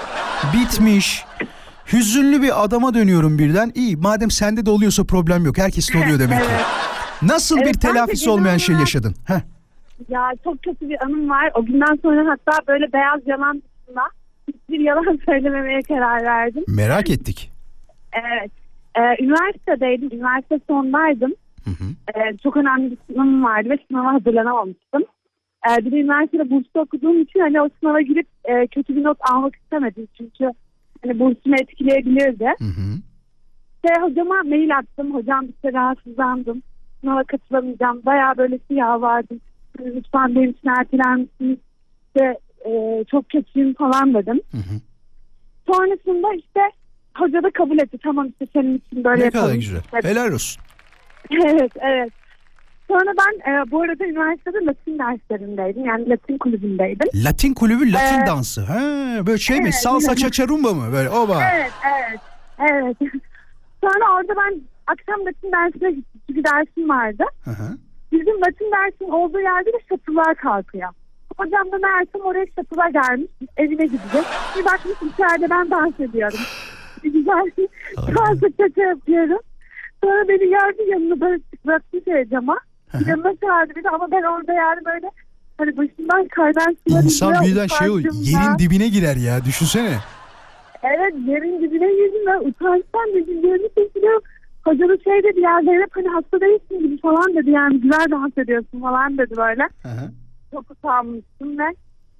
bitmiş. 0.53 1.23
Hüzünlü 1.93 2.41
bir 2.41 2.63
adama 2.63 2.93
dönüyorum 2.93 3.39
birden. 3.39 3.71
İyi 3.75 3.97
madem 3.97 4.31
sende 4.31 4.65
de 4.65 4.69
oluyorsa 4.69 5.03
problem 5.03 5.45
yok. 5.45 5.57
Herkes 5.57 5.93
de 5.93 5.97
oluyor 5.97 6.19
demek 6.19 6.39
ki. 6.39 6.45
Nasıl 7.21 7.57
Evet, 7.57 7.67
bir 7.67 7.79
telafisi 7.79 8.29
olmayan 8.29 8.57
şey 8.57 8.75
yaşadın? 8.75 9.15
Heh. 9.25 9.39
Ya 10.09 10.31
çok 10.43 10.63
kötü 10.63 10.89
bir 10.89 11.03
anım 11.05 11.29
var. 11.29 11.51
O 11.55 11.65
günden 11.65 11.99
sonra 12.01 12.31
hatta 12.31 12.67
böyle 12.67 12.93
beyaz 12.93 13.19
yalan 13.25 13.61
dışında 13.61 14.01
hiçbir 14.47 14.79
yalan 14.79 15.19
söylememeye 15.25 15.81
karar 15.81 16.23
verdim. 16.23 16.63
Merak 16.67 17.09
ettik. 17.09 17.51
Evet. 18.13 18.51
Ee, 18.95 19.23
üniversitedeydim. 19.23 20.09
Üniversite 20.13 20.59
sondaydım. 20.67 21.33
Hı 21.65 21.69
hı. 21.69 21.85
Ee, 22.15 22.37
çok 22.37 22.57
önemli 22.57 22.91
bir 22.91 22.97
sınavım 23.07 23.43
vardı 23.43 23.69
ve 23.69 23.77
sınava 23.87 24.13
hazırlanamamıştım. 24.13 25.03
Ee, 25.69 25.85
bir 25.85 25.91
de 25.91 25.99
üniversitede 25.99 26.49
burslu 26.49 26.81
okuduğum 26.81 27.21
için 27.21 27.39
hani 27.39 27.61
o 27.61 27.69
sınava 27.79 28.01
girip 28.01 28.27
e, 28.43 28.67
kötü 28.67 28.95
bir 28.95 29.03
not 29.03 29.17
almak 29.31 29.55
istemedim. 29.55 30.07
Çünkü 30.17 30.51
hani 31.03 31.19
bursumu 31.19 31.55
etkileyebilirdi. 31.55 32.45
Hı 32.59 32.65
hı. 32.65 32.99
İşte 33.75 34.01
hocama 34.01 34.35
mail 34.45 34.77
attım. 34.77 35.13
Hocam 35.13 35.45
işte 35.49 35.73
rahatsızlandım. 35.73 36.63
Sınava 37.01 37.23
katılamayacağım. 37.23 38.01
Bayağı 38.05 38.37
böyle 38.37 38.59
siyah 38.67 39.01
vardım. 39.01 39.41
Hani 39.77 39.95
lütfen 39.95 40.35
benim 40.35 40.49
için 40.49 40.69
erteler 40.79 41.15
misiniz? 41.15 41.57
İşte 42.07 42.37
e, 42.65 43.03
çok 43.11 43.29
kötüyüm 43.29 43.73
falan 43.73 44.13
dedim. 44.13 44.41
Hı 44.51 44.57
hı. 44.57 44.75
Sonrasında 45.67 46.33
işte 46.33 46.59
hoca 47.19 47.43
da 47.43 47.51
kabul 47.51 47.79
etti. 47.79 47.97
Tamam 48.03 48.27
işte 48.27 48.47
senin 48.53 48.77
için 48.77 49.03
böyle 49.03 49.21
Ne 49.21 49.25
yapalım. 49.25 49.45
kadar 49.45 49.55
güzel. 49.55 49.81
Evet. 49.93 50.03
Helal 50.05 50.31
olsun. 50.33 50.63
evet 51.45 51.71
evet. 51.81 52.09
Sonra 52.87 53.11
ben 53.19 53.51
e, 53.51 53.71
bu 53.71 53.81
arada 53.81 54.05
üniversitede 54.05 54.57
Latin 54.65 54.99
derslerindeydim. 54.99 55.85
Yani 55.85 56.09
Latin 56.09 56.37
kulübündeydim. 56.37 57.07
Latin 57.25 57.53
kulübü 57.53 57.93
Latin 57.93 58.21
Ee, 58.23 58.27
dansı. 58.27 58.61
Ha, 58.61 58.77
böyle 59.27 59.37
şey 59.37 59.57
mi? 59.57 59.63
evet. 59.63 59.75
Salsa 59.75 60.15
çaçarumba 60.15 60.73
mı? 60.73 60.83
Böyle 60.93 61.09
oba. 61.09 61.41
Evet 61.53 61.71
evet. 61.87 62.19
Evet. 62.71 62.97
Sonra 63.83 64.15
orada 64.17 64.33
ben 64.37 64.61
akşam 64.87 65.25
Latin 65.25 65.51
dersine 65.51 65.91
gittim. 65.91 66.21
Bir 66.29 66.43
dersim 66.43 66.89
vardı. 66.89 67.23
Hı 67.45 67.51
hı. 67.51 67.77
Bizim 68.11 68.41
Latin 68.41 68.71
dersinin 68.71 69.09
olduğu 69.09 69.39
yerde 69.39 69.69
de 69.73 69.77
şatılar 69.89 70.35
kalkıyor. 70.35 70.89
Hocam 71.37 71.71
da 71.71 71.77
meğersem 71.77 72.21
oraya 72.21 72.45
şatılar 72.55 72.89
gelmiş. 72.89 73.31
Evine 73.57 73.85
gidecek. 73.85 74.23
Bir 74.57 74.65
bakmış 74.65 75.13
içeride 75.13 75.49
ben 75.49 75.71
dans 75.71 75.99
ediyorum. 75.99 76.39
Bir 77.03 77.13
güzel 77.13 77.51
dans 77.97 78.39
şaka 78.39 78.81
yapıyorum. 78.81 79.39
Sonra 80.03 80.27
beni 80.27 80.49
gördü 80.49 80.89
yanına 80.91 81.21
böyle 81.21 81.41
bıraktı 81.65 81.97
şey 82.05 82.29
cama. 82.29 82.57
Yanına 83.07 83.33
çağırdı 83.41 83.83
de 83.83 83.89
ama 83.89 84.11
ben 84.11 84.23
orada 84.23 84.53
yani 84.53 84.85
böyle 84.85 85.11
hani 85.57 85.77
başımdan 85.77 86.27
kaydan 86.27 86.77
sular 86.87 87.03
İnsan 87.03 87.33
birden 87.45 87.67
şey 87.67 87.87
utancımdan. 87.89 88.19
Yerin 88.19 88.59
dibine 88.59 88.87
girer 88.87 89.15
ya. 89.15 89.45
Düşünsene. 89.45 89.97
Evet 90.83 91.13
yerin 91.27 91.61
dibine 91.61 91.87
girdim 91.87 92.21
ben 92.27 92.39
utançtan 92.49 93.07
dedim 93.15 93.47
yerini 93.47 93.69
çekiliyorum. 93.77 94.21
Hoca 94.63 94.89
da 94.89 94.97
şey 94.97 95.23
dedi 95.23 95.39
ya 95.39 95.61
Zeynep 95.63 95.95
hani 95.95 96.07
hasta 96.07 96.41
değilsin 96.41 96.79
gibi 96.79 97.01
falan 97.01 97.35
dedi 97.35 97.49
yani 97.49 97.81
güzel 97.81 98.05
dans 98.11 98.37
ediyorsun 98.37 98.81
falan 98.81 99.17
dedi 99.17 99.37
böyle. 99.37 99.63
Hı 99.81 99.89
hı. 99.89 100.11
Çok 100.51 100.71
utanmıştım 100.71 101.59
ve 101.59 101.75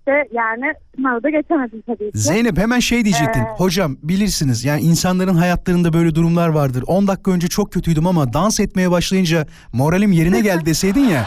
işte 0.10 0.28
yani 0.32 0.74
sınavı 0.96 1.24
da 1.24 1.30
geçemedim 1.30 1.84
tabii 1.86 2.12
ki. 2.12 2.18
Zeynep 2.18 2.58
hemen 2.58 2.80
şey 2.80 3.06
diyecektin. 3.06 3.42
Ee, 3.42 3.54
Hocam 3.58 3.98
bilirsiniz 4.04 4.66
yani 4.66 4.82
insanların 4.82 5.36
hayatlarında 5.36 5.94
böyle 5.94 6.16
durumlar 6.16 6.50
vardır. 6.50 6.84
10 6.88 7.08
dakika 7.08 7.32
önce 7.32 7.48
çok 7.48 7.72
kötüydüm 7.72 8.08
ama 8.08 8.34
dans 8.34 8.60
etmeye 8.60 8.92
başlayınca 8.92 9.46
moralim 9.74 10.12
yerine 10.12 10.40
geldi 10.42 10.66
deseydin 10.66 11.04
ya. 11.06 11.26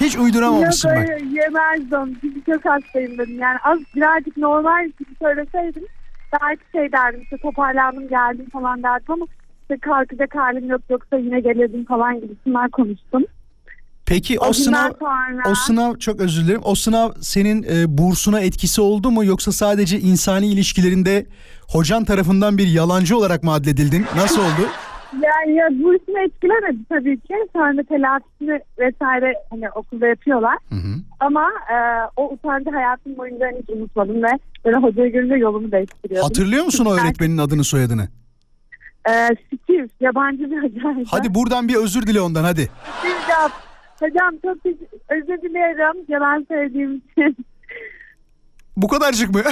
Hiç 0.00 0.16
Yok 0.16 0.24
uyduramamışsın 0.24 0.90
bak. 0.90 0.98
öyle 0.98 1.12
yemezdim. 1.40 2.18
Çünkü 2.20 2.42
çok 2.52 2.64
hastayım 2.64 3.18
dedim. 3.18 3.38
Yani 3.38 3.58
az 3.64 3.78
birazcık 3.96 4.36
normal 4.36 4.84
gibi 4.86 5.10
söyleseydim 5.22 5.82
belki 6.32 6.62
şey 6.72 6.92
derdim 6.92 7.20
işte 7.22 7.36
toparlandım 7.36 8.08
geldim 8.08 8.46
falan 8.52 8.82
derdim 8.82 9.12
ama 9.12 9.26
işte 9.62 9.78
kalkacak 9.78 10.34
halim 10.34 10.68
yok 10.70 10.80
yoksa 10.90 11.16
yine 11.16 11.40
gelirdim 11.40 11.84
falan 11.84 12.20
gibisinden 12.20 12.70
konuştum. 12.70 13.24
Peki 14.06 14.38
o, 14.40 14.46
O 14.46 14.52
sınav 14.52 14.90
sonra 14.98 15.50
o 15.50 15.54
sınav 15.54 15.94
çok 15.94 16.20
özür 16.20 16.44
dilerim. 16.44 16.60
O 16.64 16.74
sınav 16.74 17.10
senin 17.20 17.62
e, 17.62 17.98
bursuna 17.98 18.40
etkisi 18.40 18.80
oldu 18.80 19.10
mu 19.10 19.24
yoksa 19.24 19.52
sadece 19.52 20.00
insani 20.00 20.46
ilişkilerinde 20.46 21.26
hocan 21.68 22.04
tarafından 22.04 22.58
bir 22.58 22.66
yalancı 22.66 23.16
olarak 23.16 23.42
mı 23.42 23.52
adledildin? 23.52 24.06
Nasıl 24.16 24.40
oldu? 24.40 24.68
yani 25.12 25.56
ya 25.58 25.68
bursunu 25.70 26.18
etkilemedi 26.26 26.78
tabii 26.88 27.20
ki. 27.20 27.34
Sonra 27.52 27.82
telafisini 27.82 28.60
vesaire 28.78 29.34
hani 29.50 29.70
okulda 29.70 30.06
yapıyorlar. 30.06 30.58
Hı 30.68 30.74
hı. 30.74 30.94
Ama 31.20 31.50
e, 31.70 31.76
o 32.16 32.32
utancı 32.32 32.70
hayatım 32.70 33.16
boyunca 33.16 33.46
hiç 33.62 33.70
unutmadım 33.70 34.22
ve 34.22 34.30
böyle 34.64 34.76
hocaya 34.76 35.08
görünce 35.08 35.34
yolumu 35.34 35.72
değiştiriyordum. 35.72 36.28
Hatırlıyor 36.28 36.64
musun 36.64 36.84
o 36.84 36.94
öğretmenin 36.94 37.38
adını 37.38 37.64
soyadını? 37.64 38.08
E, 39.08 39.12
Steve 39.64 39.88
yabancı 40.00 40.50
bir 40.50 40.56
hocaydı. 40.56 41.08
Hadi 41.10 41.34
buradan 41.34 41.68
bir 41.68 41.74
özür 41.74 42.06
dile 42.06 42.20
ondan 42.20 42.44
hadi. 42.44 42.70
Hocam, 43.02 43.50
hocam 44.00 44.30
çok 44.44 44.56
özür 45.08 45.42
dilerim 45.42 46.04
yalan 46.08 46.46
söylediğim 46.48 46.96
için. 46.96 47.36
Bu 48.76 48.88
kadarcık 48.88 49.30
mı? 49.34 49.42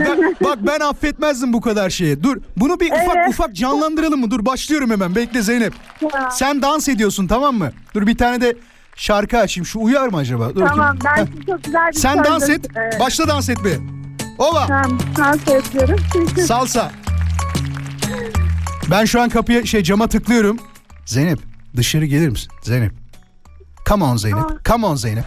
ben, 0.00 0.34
Bak 0.44 0.58
ben 0.60 0.80
affetmezdim 0.80 1.52
bu 1.52 1.60
kadar 1.60 1.90
şeye. 1.90 2.22
Dur 2.22 2.36
bunu 2.56 2.80
bir 2.80 2.92
ufak 2.92 3.16
Evet. 3.16 3.28
ufak 3.28 3.52
canlandıralım 3.54 4.20
mı? 4.20 4.30
Dur 4.30 4.46
başlıyorum 4.46 4.90
hemen. 4.90 5.14
Bekle 5.14 5.42
Zeynep. 5.42 5.72
Ya. 6.14 6.30
Sen 6.30 6.62
dans 6.62 6.88
ediyorsun 6.88 7.26
tamam 7.26 7.54
mı? 7.54 7.72
Dur 7.94 8.06
bir 8.06 8.18
tane 8.18 8.40
de 8.40 8.56
şarkı 8.96 9.38
açayım. 9.38 9.66
Şu 9.66 9.80
uyar 9.80 10.08
mı 10.08 10.16
acaba? 10.16 10.54
Dur 10.54 10.66
Tamam 10.66 10.96
bakayım. 11.04 11.28
ben 11.46 11.52
çok 11.52 11.64
güzel 11.64 11.88
bir 11.88 11.92
Sen 11.92 12.24
dans 12.24 12.50
et. 12.50 12.66
Ee, 12.76 13.00
Başla 13.00 13.28
dans 13.28 13.48
etmeye. 13.48 13.76
Ova. 14.38 14.66
Tamam 14.66 14.98
dans 15.18 15.42
ediyorum. 15.48 15.96
Salsa. 16.46 16.90
Ben 18.90 19.04
şu 19.04 19.20
an 19.20 19.28
kapıya 19.28 19.66
şey 19.66 19.82
cama 19.82 20.08
tıklıyorum. 20.08 20.58
Zeynep 21.04 21.38
dışarı 21.76 22.04
gelir 22.04 22.28
misin? 22.28 22.52
Zeynep. 22.62 22.92
Come 23.88 24.04
on 24.04 24.16
Zeynep. 24.16 24.44
Aa. 24.44 24.58
Come 24.64 24.86
on 24.86 24.94
Zeynep. 24.94 25.24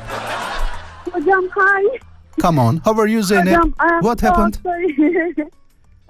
Hocam 1.12 1.44
hayır. 1.50 2.02
Come 2.42 2.62
on. 2.62 2.78
How 2.78 3.02
are 3.02 3.12
you 3.12 3.24
Zeynep? 3.24 3.48
Hocam 3.48 3.74
am 3.80 4.02
What 4.02 4.24
happened? 4.24 4.54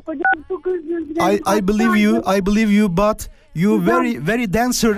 Hocam 0.06 0.44
çok 0.48 0.68
özür 0.68 1.10
dilerim. 1.10 1.36
I 1.36 1.58
I 1.58 1.68
believe 1.68 2.00
you. 2.00 2.18
I 2.38 2.46
believe 2.46 2.74
you 2.74 2.98
but 2.98 3.30
you 3.56 3.86
very 3.86 4.28
very 4.28 4.54
dancer. 4.54 4.96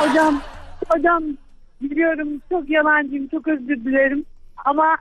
Hocam, 0.00 0.42
hocam 0.88 1.22
biliyorum 1.80 2.28
çok 2.48 2.70
yalancıyım, 2.70 3.28
çok 3.28 3.48
özür 3.48 3.84
dilerim. 3.84 4.24
Ama 4.64 4.96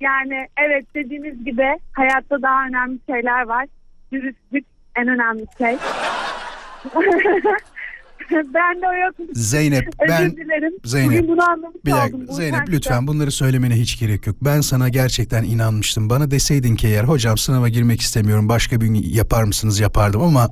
yani 0.00 0.48
evet 0.56 0.86
dediğiniz 0.94 1.44
gibi 1.44 1.78
hayatta 1.92 2.42
daha 2.42 2.66
önemli 2.66 2.98
şeyler 3.10 3.42
var. 3.46 3.66
Dürüstlük 4.12 4.64
en 4.96 5.08
önemli 5.08 5.46
şey. 5.58 5.76
ben 8.54 8.82
de 8.82 8.86
o 8.88 8.94
yok. 9.06 9.14
Zeynep 9.32 9.88
Özür 10.00 10.12
ben 10.12 10.30
dilerim. 10.36 10.72
Zeynep, 10.84 11.08
Bugün 11.22 11.28
bunu 11.28 11.42
anlamış 11.50 11.76
bir 11.84 11.92
oldum. 11.92 12.00
dakika 12.02 12.18
bu 12.28 12.32
Zeynep 12.32 12.54
utançta. 12.54 12.72
lütfen 12.76 13.06
bunları 13.06 13.30
söylemene 13.30 13.74
hiç 13.74 14.00
gerek 14.00 14.26
yok. 14.26 14.36
Ben 14.42 14.60
sana 14.60 14.88
gerçekten 14.88 15.42
inanmıştım. 15.44 16.10
Bana 16.10 16.30
deseydin 16.30 16.76
ki 16.76 16.86
eğer 16.88 17.04
hocam 17.04 17.36
sınava 17.38 17.68
girmek 17.68 18.00
istemiyorum 18.00 18.48
başka 18.48 18.80
bir 18.80 18.86
gün 18.86 18.94
yapar 18.94 19.44
mısınız 19.44 19.80
yapardım 19.80 20.22
ama 20.22 20.48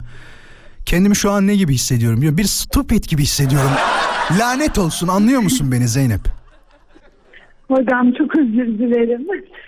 kendimi 0.86 1.16
şu 1.16 1.30
an 1.30 1.46
ne 1.46 1.56
gibi 1.56 1.74
hissediyorum 1.74 2.16
biliyor 2.18 2.32
musun? 2.32 2.44
Bir 2.44 2.48
stupid 2.48 3.04
gibi 3.04 3.22
hissediyorum. 3.22 3.70
Lanet 4.38 4.78
olsun 4.78 5.08
anlıyor 5.08 5.40
musun 5.40 5.72
beni 5.72 5.88
Zeynep? 5.88 6.20
Hocam 7.68 8.12
çok 8.12 8.36
özür 8.36 8.66
dilerim. 8.78 9.26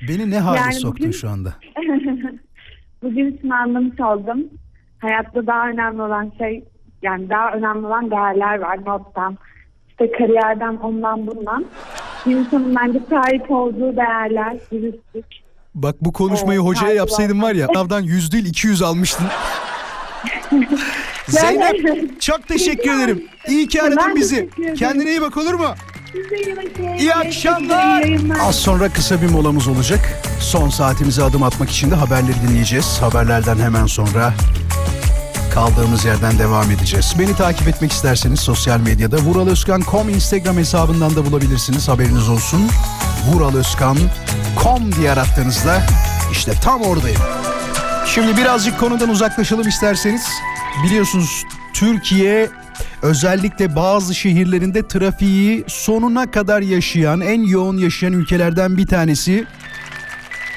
Beni 0.09 0.31
ne 0.31 0.39
hale 0.41 0.59
Yani 0.61 0.75
soktun 0.75 1.07
bugün- 1.07 1.11
şu 1.19 1.29
anda? 1.31 1.55
Bugün 3.03 3.39
şunu 3.43 3.55
anlamış 3.55 4.01
oldum. 4.01 4.41
Hayatta 4.99 5.47
daha 5.47 5.69
önemli 5.69 6.03
olan 6.03 6.33
şey 6.39 6.65
yani 7.05 7.31
daha 7.31 7.53
önemli 7.53 7.87
olan 7.87 8.11
değerler 8.11 8.59
var 8.59 8.79
nottan. 8.87 9.39
İşte 9.91 10.13
kariyerden 10.13 10.77
ondan 10.77 11.27
bundan. 11.27 11.65
İnsanın 12.27 12.77
bence 12.77 13.01
sahip 13.11 13.51
olduğu 13.51 13.97
değerler, 13.97 14.57
dürüstlük. 14.73 15.25
Bak 15.75 15.95
bu 16.01 16.13
konuşmayı 16.13 16.61
Evet, 16.61 16.69
hocaya 16.69 16.95
yapsaydın 16.95 17.43
var 17.43 17.55
ya 17.55 17.67
sınavdan 17.73 18.01
yüz 18.01 18.33
değil 18.33 18.47
200 18.47 18.83
almıştın. 18.83 19.27
Zeynep 21.29 22.21
çok 22.21 22.49
teşekkür 22.49 22.91
ederim. 22.91 23.25
İyi 23.49 23.69
ki 23.69 23.83
aradın 23.83 24.17
bizi. 24.17 24.51
Kendine 24.79 25.11
iyi 25.11 25.21
bak 25.21 25.37
olur 25.37 25.55
mu? 25.55 25.67
İyi 26.99 27.15
akşamlar. 27.15 28.05
Az 28.49 28.57
sonra 28.57 28.89
kısa 28.89 29.23
bir 29.23 29.31
molamız 29.31 29.69
olacak. 29.69 30.01
Son 30.41 30.69
saatimize 30.69 31.23
adım 31.23 31.43
atmak 31.43 31.71
için 31.71 31.91
de 31.91 31.95
haberleri 31.95 32.49
dinleyeceğiz. 32.49 32.99
Haberlerden 33.01 33.57
hemen 33.57 33.87
sonra 33.87 34.33
kaldığımız 35.55 36.05
yerden 36.05 36.39
devam 36.39 36.71
edeceğiz. 36.71 37.15
Beni 37.19 37.37
takip 37.37 37.69
etmek 37.69 37.93
isterseniz 37.93 38.41
sosyal 38.41 38.81
medyada 38.81 39.17
vuraloskan.com 39.17 40.09
Instagram 40.09 40.57
hesabından 40.57 41.17
da 41.17 41.27
bulabilirsiniz. 41.27 41.89
Haberiniz 41.89 42.29
olsun. 42.29 42.61
vuraloskan.com 43.33 44.93
diye 44.93 45.11
arattığınızda 45.11 45.83
işte 46.33 46.53
tam 46.63 46.83
oradayım. 46.83 47.21
Şimdi 48.07 48.37
birazcık 48.37 48.81
konudan 48.81 49.09
uzaklaşalım 49.09 49.69
isterseniz. 49.69 50.29
Biliyorsunuz 50.85 51.45
Türkiye 51.75 52.49
özellikle 53.03 53.77
bazı 53.77 54.15
şehirlerinde 54.15 54.89
trafiği 54.89 55.65
sonuna 55.69 56.31
kadar 56.31 56.61
yaşayan, 56.61 57.21
en 57.21 57.43
yoğun 57.43 57.79
yaşayan 57.79 58.13
ülkelerden 58.13 58.77
bir 58.77 58.87
tanesi. 58.87 59.47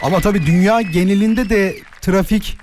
Ama 0.04 0.20
tabii 0.20 0.46
dünya 0.46 0.82
genelinde 0.82 1.50
de 1.50 1.76
trafik 2.02 2.58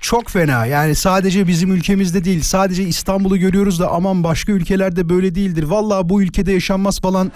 çok 0.00 0.28
fena. 0.28 0.66
Yani 0.66 0.94
sadece 0.94 1.46
bizim 1.46 1.72
ülkemizde 1.72 2.24
değil, 2.24 2.42
sadece 2.42 2.82
İstanbul'u 2.82 3.36
görüyoruz 3.36 3.80
da 3.80 3.90
aman 3.90 4.24
başka 4.24 4.52
ülkelerde 4.52 5.08
böyle 5.08 5.34
değildir. 5.34 5.62
Vallahi 5.62 6.08
bu 6.08 6.22
ülkede 6.22 6.52
yaşanmaz 6.52 7.00
falan. 7.00 7.32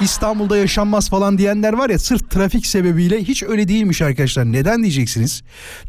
İstanbul'da 0.00 0.56
yaşanmaz 0.56 1.10
falan 1.10 1.38
diyenler 1.38 1.72
var 1.72 1.90
ya 1.90 1.98
sırf 1.98 2.30
trafik 2.30 2.66
sebebiyle 2.66 3.24
hiç 3.24 3.42
öyle 3.42 3.68
değilmiş 3.68 4.02
arkadaşlar. 4.02 4.52
Neden 4.52 4.82
diyeceksiniz? 4.82 5.42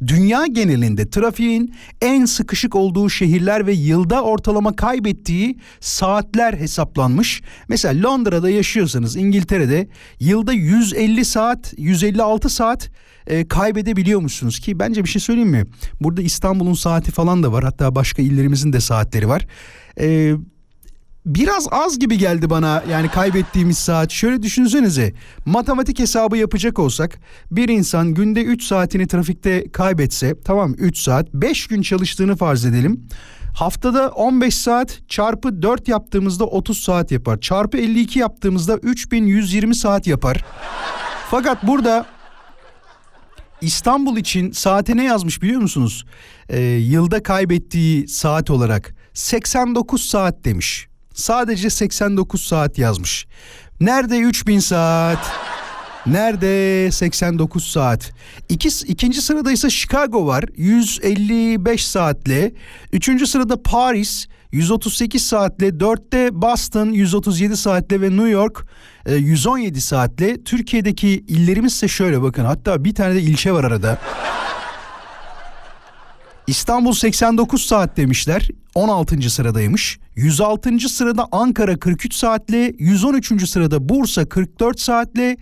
Dünya 0.07 0.45
genelinde 0.45 1.09
trafiğin 1.09 1.75
en 2.01 2.25
sıkışık 2.25 2.75
olduğu 2.75 3.09
şehirler 3.09 3.67
ve 3.67 3.73
yılda 3.73 4.21
ortalama 4.21 4.75
kaybettiği 4.75 5.57
saatler 5.79 6.53
hesaplanmış. 6.53 7.41
Mesela 7.67 8.09
Londra'da 8.09 8.49
yaşıyorsanız 8.49 9.15
İngiltere'de 9.15 9.89
yılda 10.19 10.53
150 10.53 11.25
saat, 11.25 11.73
156 11.77 12.49
saat 12.49 12.89
e, 13.27 13.47
kaybedebiliyormuşsunuz 13.47 14.59
ki 14.59 14.79
bence 14.79 15.03
bir 15.03 15.09
şey 15.09 15.21
söyleyeyim 15.21 15.49
mi? 15.49 15.65
Burada 16.01 16.21
İstanbul'un 16.21 16.73
saati 16.73 17.11
falan 17.11 17.43
da 17.43 17.51
var. 17.51 17.63
Hatta 17.63 17.95
başka 17.95 18.21
illerimizin 18.21 18.73
de 18.73 18.79
saatleri 18.79 19.27
var. 19.27 19.47
Eee 19.99 20.35
biraz 21.25 21.67
az 21.71 21.99
gibi 21.99 22.17
geldi 22.17 22.49
bana 22.49 22.83
yani 22.89 23.09
kaybettiğimiz 23.09 23.77
saat. 23.77 24.11
Şöyle 24.11 24.43
düşünsenize 24.43 25.13
matematik 25.45 25.99
hesabı 25.99 26.37
yapacak 26.37 26.79
olsak 26.79 27.19
bir 27.51 27.69
insan 27.69 28.13
günde 28.13 28.43
3 28.43 28.63
saatini 28.63 29.07
trafikte 29.07 29.71
kaybetse 29.71 30.35
tamam 30.45 30.73
3 30.77 30.97
saat 30.97 31.33
5 31.33 31.67
gün 31.67 31.81
çalıştığını 31.81 32.35
farz 32.35 32.65
edelim. 32.65 33.07
Haftada 33.55 34.09
15 34.09 34.55
saat 34.55 34.99
çarpı 35.07 35.61
4 35.61 35.87
yaptığımızda 35.87 36.45
30 36.45 36.79
saat 36.79 37.11
yapar. 37.11 37.39
Çarpı 37.39 37.77
52 37.77 38.19
yaptığımızda 38.19 38.77
3120 38.77 39.75
saat 39.75 40.07
yapar. 40.07 40.45
Fakat 41.31 41.67
burada 41.67 42.05
İstanbul 43.61 44.17
için 44.17 44.51
saate 44.51 44.97
ne 44.97 45.03
yazmış 45.03 45.41
biliyor 45.41 45.61
musunuz? 45.61 46.05
Ee, 46.49 46.61
yılda 46.61 47.23
kaybettiği 47.23 48.07
saat 48.07 48.49
olarak 48.49 48.95
89 49.13 50.01
saat 50.01 50.45
demiş. 50.45 50.88
Sadece 51.19 51.69
89 51.69 52.43
saat 52.43 52.77
yazmış. 52.77 53.27
Nerede 53.79 54.19
3000 54.19 54.59
saat? 54.59 55.31
Nerede 56.05 56.91
89 56.91 57.67
saat? 57.67 58.11
İki, 58.49 58.69
ikinci 58.87 59.21
sırada 59.21 59.51
ise 59.51 59.69
Chicago 59.69 60.25
var 60.25 60.43
155 60.55 61.87
saatle. 61.87 62.51
Üçüncü 62.93 63.27
sırada 63.27 63.61
Paris 63.63 64.27
138 64.51 65.25
saatle. 65.25 65.79
Dörtte 65.79 66.41
Boston 66.41 66.89
137 66.89 67.57
saatle 67.57 68.01
ve 68.01 68.09
New 68.09 68.29
York 68.29 68.65
e, 69.05 69.15
117 69.15 69.81
saatle. 69.81 70.43
Türkiye'deki 70.43 71.09
illerimiz 71.09 71.73
ise 71.73 71.87
şöyle 71.87 72.21
bakın 72.21 72.45
hatta 72.45 72.83
bir 72.83 72.95
tane 72.95 73.15
de 73.15 73.21
ilçe 73.21 73.51
var 73.51 73.63
arada. 73.63 73.97
İstanbul 76.49 76.93
89 76.93 77.61
saat 77.61 77.97
demişler. 77.97 78.47
16. 78.75 79.29
sıradaymış. 79.29 79.99
106. 80.15 80.79
sırada 80.79 81.27
Ankara 81.31 81.79
43 81.79 82.13
saatle, 82.13 82.73
113. 82.79 83.49
sırada 83.49 83.89
Bursa 83.89 84.29
44 84.29 84.79
saatle, 84.79 85.37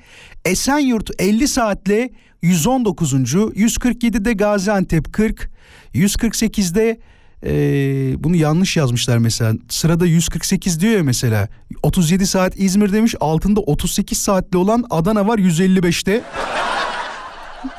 Esenyurt 0.46 1.10
50 1.20 1.48
saatle 1.48 2.10
119. 2.42 3.14
147'de 3.14 4.34
Gaziantep 4.34 5.14
40, 5.14 5.50
148'de 5.94 7.00
ee, 7.44 8.24
bunu 8.24 8.36
yanlış 8.36 8.78
yazmışlar 8.78 9.18
mesela. 9.18 9.54
Sırada 9.70 10.06
148 10.06 10.82
diyor 10.82 10.94
ya 10.94 11.04
mesela. 11.04 11.48
37 11.84 12.28
saat 12.28 12.54
İzmir 12.60 12.94
demiş. 12.94 13.16
Altında 13.20 13.60
38 13.60 14.18
saatli 14.18 14.58
olan 14.58 14.86
Adana 14.90 15.28
var 15.28 15.38
155'te. 15.38 16.22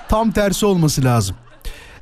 Tam 0.09 0.31
tersi 0.31 0.67
olması 0.67 1.05
lazım. 1.05 1.37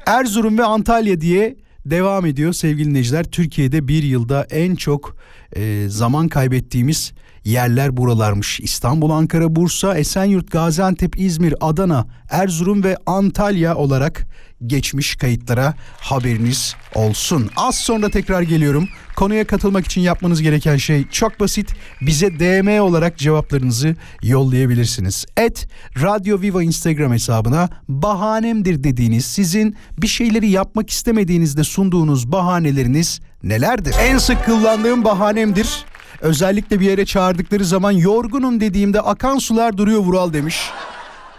Erzurum 0.06 0.58
ve 0.58 0.64
Antalya 0.64 1.20
diye 1.20 1.56
devam 1.86 2.26
ediyor 2.26 2.52
sevgili 2.52 2.88
dinleyiciler. 2.90 3.24
Türkiye'de 3.24 3.88
bir 3.88 4.02
yılda 4.02 4.46
en 4.50 4.74
çok 4.74 5.16
e, 5.56 5.86
zaman 5.88 6.28
kaybettiğimiz 6.28 7.12
yerler 7.46 7.96
buralarmış. 7.96 8.60
İstanbul, 8.60 9.10
Ankara, 9.10 9.56
Bursa, 9.56 9.98
Esenyurt, 9.98 10.50
Gaziantep, 10.50 11.20
İzmir, 11.20 11.54
Adana, 11.60 12.06
Erzurum 12.30 12.84
ve 12.84 12.96
Antalya 13.06 13.76
olarak 13.76 14.26
geçmiş 14.66 15.16
kayıtlara 15.16 15.74
haberiniz 16.00 16.74
olsun. 16.94 17.50
Az 17.56 17.74
sonra 17.74 18.08
tekrar 18.08 18.42
geliyorum. 18.42 18.88
Konuya 19.16 19.46
katılmak 19.46 19.86
için 19.86 20.00
yapmanız 20.00 20.42
gereken 20.42 20.76
şey 20.76 21.08
çok 21.08 21.40
basit. 21.40 21.74
Bize 22.00 22.38
DM 22.38 22.80
olarak 22.80 23.18
cevaplarınızı 23.18 23.96
yollayabilirsiniz. 24.22 25.26
Et 25.36 25.68
Radyo 26.02 26.40
Viva 26.40 26.62
Instagram 26.62 27.12
hesabına 27.12 27.68
bahanemdir 27.88 28.84
dediğiniz 28.84 29.24
sizin 29.24 29.76
bir 29.98 30.06
şeyleri 30.06 30.50
yapmak 30.50 30.90
istemediğinizde 30.90 31.64
sunduğunuz 31.64 32.32
bahaneleriniz 32.32 33.20
nelerdir? 33.42 33.94
En 34.00 34.18
sık 34.18 34.46
kullandığım 34.46 35.04
bahanemdir. 35.04 35.84
Özellikle 36.20 36.80
bir 36.80 36.86
yere 36.86 37.06
çağırdıkları 37.06 37.64
zaman 37.64 37.90
yorgunum 37.92 38.60
dediğimde 38.60 39.00
akan 39.00 39.38
sular 39.38 39.76
duruyor 39.76 40.00
Vural 40.00 40.32
demiş. 40.32 40.60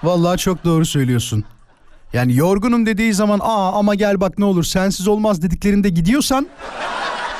Vallahi 0.03 0.37
çok 0.37 0.65
doğru 0.65 0.85
söylüyorsun. 0.85 1.43
Yani 2.13 2.35
yorgunum 2.35 2.85
dediği 2.85 3.13
zaman 3.13 3.39
aa 3.43 3.71
ama 3.79 3.95
gel 3.95 4.21
bak 4.21 4.39
ne 4.39 4.45
olur 4.45 4.63
sensiz 4.63 5.07
olmaz 5.07 5.41
dediklerinde 5.41 5.89
gidiyorsan 5.89 6.47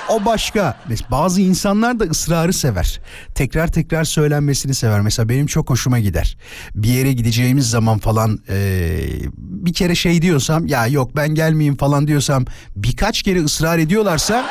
o 0.10 0.26
başka. 0.26 0.78
Bazı 1.12 1.42
insanlar 1.42 2.00
da 2.00 2.04
ısrarı 2.04 2.54
sever. 2.54 3.00
Tekrar 3.36 3.68
tekrar 3.68 4.04
söylenmesini 4.04 4.74
sever. 4.74 5.02
Mesela 5.02 5.30
benim 5.30 5.46
çok 5.48 5.70
hoşuma 5.70 6.00
gider. 6.00 6.38
Bir 6.76 6.90
yere 6.90 7.14
gideceğimiz 7.14 7.70
zaman 7.70 7.98
falan 8.00 8.40
eee, 8.50 9.10
bir 9.38 9.74
kere 9.74 9.96
şey 9.96 10.22
diyorsam 10.22 10.68
ya 10.68 10.88
yok 10.88 11.16
ben 11.16 11.30
gelmeyeyim 11.36 11.78
falan 11.78 12.08
diyorsam 12.08 12.46
birkaç 12.76 13.22
kere 13.22 13.44
ısrar 13.44 13.78
ediyorlarsa 13.80 14.46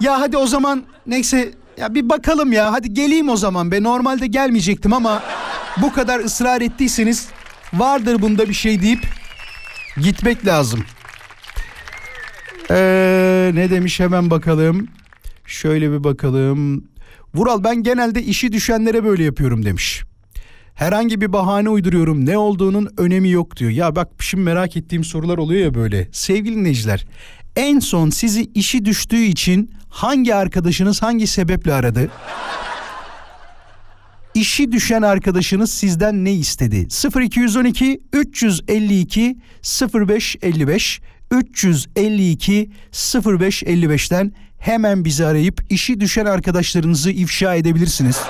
ya 0.00 0.20
hadi 0.20 0.36
o 0.36 0.46
zaman 0.46 0.84
neyse 1.06 1.52
ya 1.76 1.94
bir 1.94 2.08
bakalım 2.08 2.52
ya 2.52 2.72
hadi 2.72 2.94
geleyim 2.94 3.28
o 3.28 3.36
zaman 3.36 3.70
be 3.70 3.82
normalde 3.82 4.26
gelmeyecektim 4.26 4.92
ama 4.92 5.22
bu 5.82 5.92
kadar 5.92 6.20
ısrar 6.20 6.60
ettiyseniz 6.60 7.28
vardır 7.72 8.22
bunda 8.22 8.48
bir 8.48 8.54
şey 8.54 8.82
deyip 8.82 9.06
gitmek 10.02 10.46
lazım. 10.46 10.84
Ee, 12.70 13.50
ne 13.54 13.70
demiş 13.70 14.00
hemen 14.00 14.30
bakalım. 14.30 14.88
Şöyle 15.46 15.92
bir 15.92 16.04
bakalım. 16.04 16.84
Vural 17.34 17.64
ben 17.64 17.82
genelde 17.82 18.22
işi 18.22 18.52
düşenlere 18.52 19.04
böyle 19.04 19.24
yapıyorum 19.24 19.64
demiş. 19.64 20.04
Herhangi 20.74 21.20
bir 21.20 21.32
bahane 21.32 21.68
uyduruyorum. 21.68 22.26
Ne 22.26 22.38
olduğunun 22.38 22.88
önemi 22.96 23.30
yok 23.30 23.56
diyor. 23.56 23.70
Ya 23.70 23.96
bak 23.96 24.08
şimdi 24.20 24.44
merak 24.44 24.76
ettiğim 24.76 25.04
sorular 25.04 25.38
oluyor 25.38 25.64
ya 25.64 25.74
böyle. 25.74 26.08
Sevgili 26.12 26.56
dinleyiciler, 26.56 27.06
en 27.58 27.78
son 27.80 28.10
sizi 28.10 28.50
işi 28.54 28.84
düştüğü 28.84 29.22
için 29.22 29.70
hangi 29.88 30.34
arkadaşınız 30.34 31.02
hangi 31.02 31.26
sebeple 31.26 31.74
aradı? 31.74 32.10
İşi 34.34 34.72
düşen 34.72 35.02
arkadaşınız 35.02 35.70
sizden 35.70 36.24
ne 36.24 36.32
istedi? 36.32 36.88
0212 37.20 38.00
352 38.12 39.36
0555 39.94 41.00
352 41.30 42.70
0555'ten 42.92 44.32
hemen 44.58 45.04
bizi 45.04 45.26
arayıp 45.26 45.64
işi 45.70 46.00
düşen 46.00 46.26
arkadaşlarınızı 46.26 47.10
ifşa 47.10 47.54
edebilirsiniz. 47.54 48.20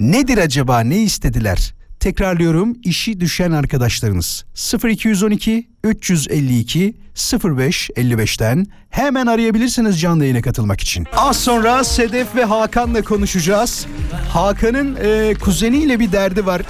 Nedir 0.00 0.38
acaba 0.38 0.80
ne 0.80 0.98
istediler? 0.98 1.74
Tekrarlıyorum 2.04 2.76
işi 2.82 3.20
düşen 3.20 3.52
arkadaşlarınız 3.52 4.44
0212 4.84 5.68
352 5.84 6.94
0555'ten 7.16 8.66
hemen 8.90 9.26
arayabilirsiniz 9.26 10.00
canlı 10.00 10.24
yayına 10.24 10.42
katılmak 10.42 10.80
için. 10.80 11.06
Az 11.16 11.36
sonra 11.36 11.84
Sedef 11.84 12.36
ve 12.36 12.44
Hakan'la 12.44 13.02
konuşacağız. 13.02 13.86
Hakan'ın 14.28 14.98
e, 15.02 15.34
kuzeniyle 15.34 16.00
bir 16.00 16.12
derdi 16.12 16.46
var. 16.46 16.62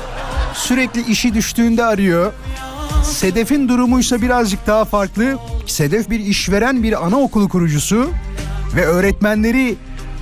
Sürekli 0.54 1.10
işi 1.10 1.34
düştüğünde 1.34 1.84
arıyor. 1.84 2.32
Sedef'in 3.04 3.68
durumuysa 3.68 4.22
birazcık 4.22 4.66
daha 4.66 4.84
farklı. 4.84 5.38
Sedef 5.66 6.10
bir 6.10 6.20
işveren 6.20 6.82
bir 6.82 7.06
anaokulu 7.06 7.48
kurucusu 7.48 8.10
ve 8.76 8.84
öğretmenleri 8.86 9.76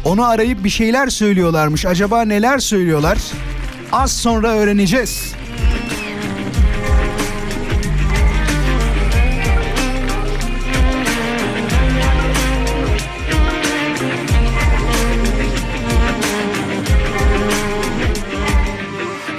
onu 0.04 0.24
arayıp 0.24 0.64
bir 0.64 0.70
şeyler 0.70 1.08
söylüyorlarmış. 1.08 1.86
Acaba 1.86 2.22
neler 2.22 2.58
söylüyorlar? 2.58 3.18
Az 3.92 4.12
sonra 4.12 4.48
öğreneceğiz. 4.48 5.34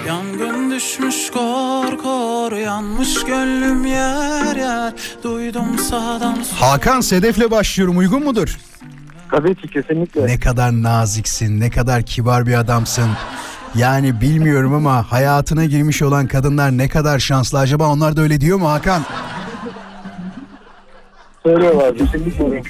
Yangın 0.07 0.71
düşmüş 0.71 1.31
kor 1.31 1.97
kor 1.97 2.51
yanmış 2.51 3.23
gönlüm 3.23 3.85
yer 3.85 4.55
yer 4.55 4.93
duydum 5.23 5.79
sağdan 5.79 6.37
Hakan 6.59 7.01
Sedef'le 7.01 7.51
başlıyorum 7.51 7.97
uygun 7.97 8.23
mudur? 8.23 8.57
Tabii 9.31 9.55
ki 9.55 9.67
kesinlikle. 9.67 10.27
Ne 10.27 10.39
kadar 10.39 10.71
naziksin, 10.83 11.59
ne 11.59 11.69
kadar 11.69 12.03
kibar 12.03 12.45
bir 12.47 12.53
adamsın. 12.53 13.09
Yani 13.75 14.21
bilmiyorum 14.21 14.73
ama 14.73 15.11
hayatına 15.11 15.65
girmiş 15.65 16.01
olan 16.01 16.27
kadınlar 16.27 16.77
ne 16.77 16.89
kadar 16.89 17.19
şanslı. 17.19 17.59
Acaba 17.59 17.89
onlar 17.89 18.17
da 18.17 18.21
öyle 18.21 18.41
diyor 18.41 18.57
mu 18.57 18.69
Hakan? 18.69 19.01
Söylüyorlar 21.43 21.97
kesinlikle. 21.97 22.61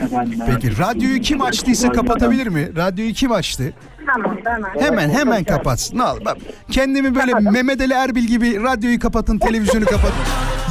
Peki 0.47 0.77
radyoyu 0.79 1.21
kim 1.21 1.41
açtıysa 1.41 1.91
kapatabilir 1.91 2.47
mi? 2.47 2.75
Radyoyu 2.75 3.13
kim 3.13 3.31
açtı? 3.31 3.73
Tamam 4.13 4.37
hemen. 4.45 4.81
Hemen 4.85 5.09
hemen 5.09 5.43
kapatsın. 5.43 5.99
Al 5.99 6.17
bak. 6.25 6.37
Kendimi 6.71 7.15
böyle 7.15 7.33
Mehmet 7.33 7.81
Ali 7.81 7.93
Erbil 7.93 8.23
gibi 8.23 8.63
radyoyu 8.63 8.99
kapatın, 8.99 9.37
televizyonu 9.37 9.85
kapatın. 9.85 10.13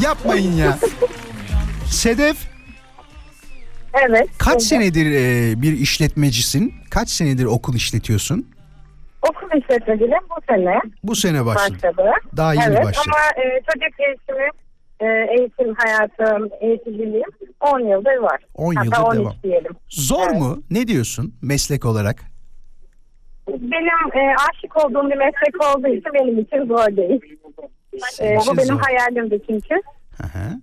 Yapmayın 0.02 0.52
ya. 0.52 0.78
Sedef 1.86 2.36
Evet. 4.08 4.28
kaç 4.38 4.62
senedir 4.62 5.06
e, 5.06 5.62
bir 5.62 5.72
işletmecisin? 5.72 6.74
Kaç 6.90 7.10
senedir 7.10 7.44
okul 7.44 7.74
işletiyorsun? 7.74 8.46
Okul 9.22 9.58
işletmeciliğim 9.60 10.22
bu 10.30 10.40
sene 10.48 10.80
Bu 11.04 11.16
sene 11.16 11.46
başladı. 11.46 11.74
başladı. 11.74 12.10
Daha 12.36 12.54
yeni 12.54 12.64
evet, 12.64 12.84
başladı. 12.84 13.06
ama 13.06 13.44
e, 13.44 13.60
çocuk 13.72 13.98
gelişimi, 13.98 14.48
e, 15.00 15.06
eğitim 15.38 15.74
hayatım, 15.74 16.48
eğitimciliğim 16.60 17.30
10 17.60 17.80
yıldır 17.80 18.16
var. 18.16 18.40
10 18.54 18.74
Hatta 18.74 18.84
yıldır 18.84 19.06
13 19.06 19.18
devam. 19.18 19.32
diyelim. 19.42 19.72
Zor 19.88 20.26
Evet. 20.30 20.40
mu? 20.40 20.62
Ne 20.70 20.86
diyorsun 20.88 21.34
meslek 21.42 21.84
olarak? 21.84 22.16
Benim 23.48 24.12
e, 24.14 24.34
aşık 24.50 24.84
olduğum 24.84 25.10
bir 25.10 25.16
meslek 25.16 25.64
olduğu 25.76 25.88
için 25.88 26.12
benim 26.14 26.38
için 26.38 26.66
zor 26.66 26.96
değil. 26.96 27.20
Senin 28.10 28.30
E, 28.30 28.38
bu 28.46 28.56
benim 28.56 28.66
zor. 28.74 28.80
hayalimdi 28.80 29.38
çünkü. 29.50 29.74
Hı. 30.22 30.58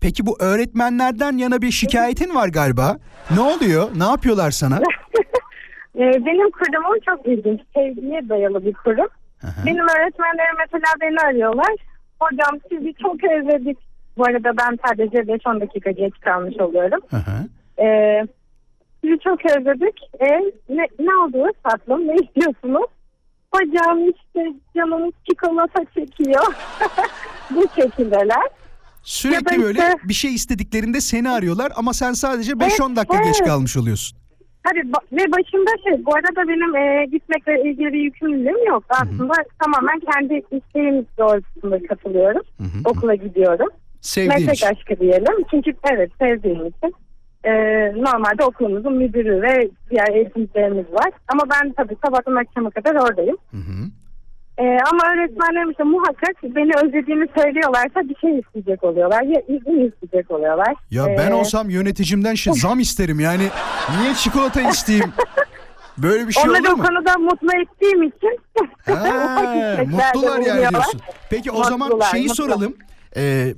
Peki 0.00 0.26
bu 0.26 0.36
öğretmenlerden 0.40 1.36
yana 1.36 1.62
bir 1.62 1.70
şikayetin 1.70 2.34
var 2.34 2.48
galiba. 2.48 2.98
Ne 3.34 3.40
oluyor? 3.40 3.88
Ne 3.96 4.04
yapıyorlar 4.04 4.50
sana? 4.50 4.80
E, 5.98 6.00
benim 6.00 6.50
kurumum 6.50 6.98
çok 7.06 7.26
ilginç. 7.26 7.60
Sevgiye 7.74 8.28
dayalı 8.28 8.64
bir 8.66 8.72
kurum. 8.74 9.08
Hı. 9.40 9.46
Benim 9.66 9.84
öğretmenlerim 9.88 10.56
mesela 10.58 10.92
beni 11.00 11.18
arıyorlar. 11.20 11.74
Hocam 12.20 12.60
sizi 12.68 12.94
çok 13.02 13.24
özledik. 13.24 13.78
Bu 14.16 14.24
arada 14.24 14.56
ben 14.58 14.78
sadece 14.88 15.16
5-10 15.16 15.60
dakika 15.60 15.90
geç 15.90 16.14
kalmış 16.20 16.56
oluyorum. 16.60 17.00
Ee, 17.78 18.26
sizi 19.04 19.18
çok 19.24 19.44
özledik. 19.44 20.00
E, 20.20 20.26
ne, 20.68 20.86
ne 20.98 21.14
oldu 21.14 21.52
tatlım? 21.64 22.08
Ne 22.08 22.14
istiyorsunuz? 22.14 22.86
Hocam 23.54 24.08
işte 24.10 24.52
canımız 24.76 25.12
çikolata 25.30 25.84
çekiyor. 25.94 26.54
Bu 27.50 27.64
şekildeler. 27.82 28.46
Sürekli 29.02 29.52
Ya 29.54 29.58
da 29.58 29.62
böyle 29.64 29.78
işte- 29.78 30.08
bir 30.08 30.14
şey 30.14 30.34
istediklerinde 30.34 31.00
seni 31.00 31.30
arıyorlar 31.30 31.72
ama 31.76 31.92
sen 31.92 32.12
sadece 32.12 32.52
5-10 32.52 32.86
Evet, 32.86 32.96
dakika 32.96 33.16
geç 33.16 33.36
evet. 33.40 33.48
kalmış 33.48 33.76
oluyorsun. 33.76 34.18
Tabii 34.64 34.82
ve 35.12 35.32
başında 35.32 35.70
şey 35.84 36.06
bu 36.06 36.14
arada 36.14 36.48
benim 36.48 36.76
e, 36.76 37.04
gitmekle 37.04 37.62
ilgili 37.70 37.92
bir 37.92 38.00
yükümlülüğüm 38.00 38.66
yok. 38.66 38.84
Aslında 38.88 39.34
tamamen 39.62 40.00
kendi 40.00 40.42
isteğim 40.50 41.06
doğrultusunda 41.18 41.86
katılıyorum. 41.86 42.42
Hı 42.58 42.64
hı. 42.64 42.78
Okula 42.84 43.14
gidiyorum. 43.14 43.68
Sevdiğin 44.00 44.32
Meslek 44.40 44.54
için. 44.54 44.66
aşkı 44.66 45.00
diyelim. 45.00 45.44
Çünkü 45.50 45.72
evet 45.92 46.10
sevdiğim 46.18 46.66
için. 46.66 46.94
Ee, 47.44 47.50
normalde 47.96 48.44
okulumuzun 48.44 48.92
müdürü 48.92 49.42
ve 49.42 49.68
diğer 49.90 50.08
eğitimcilerimiz 50.14 50.92
var. 50.92 51.10
Ama 51.28 51.42
ben 51.50 51.72
tabii 51.72 51.96
sabahtan 52.04 52.34
akşama 52.34 52.70
kadar 52.70 52.94
oradayım. 52.94 53.36
Hı 53.50 53.56
hı. 53.56 53.84
Ee, 54.58 54.62
ama 54.62 55.02
öğretmenlerim 55.14 55.70
işte 55.70 55.82
muhakkak 55.84 56.36
beni 56.42 56.70
özlediğimi 56.84 57.26
söylüyorlarsa 57.38 58.00
bir 58.08 58.16
şey 58.20 58.38
isteyecek 58.38 58.84
oluyorlar. 58.84 59.22
Ya 59.22 59.40
izin 59.40 59.90
isteyecek 59.92 60.30
oluyorlar. 60.30 60.74
Ya 60.90 61.06
ben 61.18 61.30
Ee, 61.30 61.34
olsam 61.34 61.70
yöneticimden 61.70 62.34
şey 62.34 62.52
zam 62.52 62.80
isterim 62.80 63.20
yani. 63.20 63.42
Niye 64.00 64.14
çikolata 64.14 64.60
isteyeyim? 64.70 65.12
Böyle 65.98 66.28
bir 66.28 66.32
şey 66.32 66.42
Onları 66.44 66.62
olur 66.62 66.72
o 66.72 66.76
mu? 66.76 66.84
konuda 66.86 67.14
mutlu 67.18 67.48
ettiğim 67.62 68.02
için 68.02 68.38
Ha, 68.86 69.76
mutlular 69.86 70.38
yani 70.40 70.68
diyorsun. 70.70 71.00
Peki 71.30 71.50
o 71.50 71.64
zaman 71.64 71.88
Mutlular, 71.88 72.10
şeyi 72.10 72.22
mutlu. 72.26 72.34
soralım. 72.34 72.76
Ee, 73.16 73.54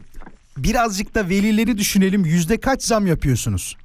birazcık 0.56 1.14
da 1.14 1.28
velileri 1.28 1.78
düşünelim. 1.78 2.24
Yüzde 2.24 2.56
kaç 2.60 2.82
zam 2.82 3.06
yapıyorsunuz? 3.06 3.76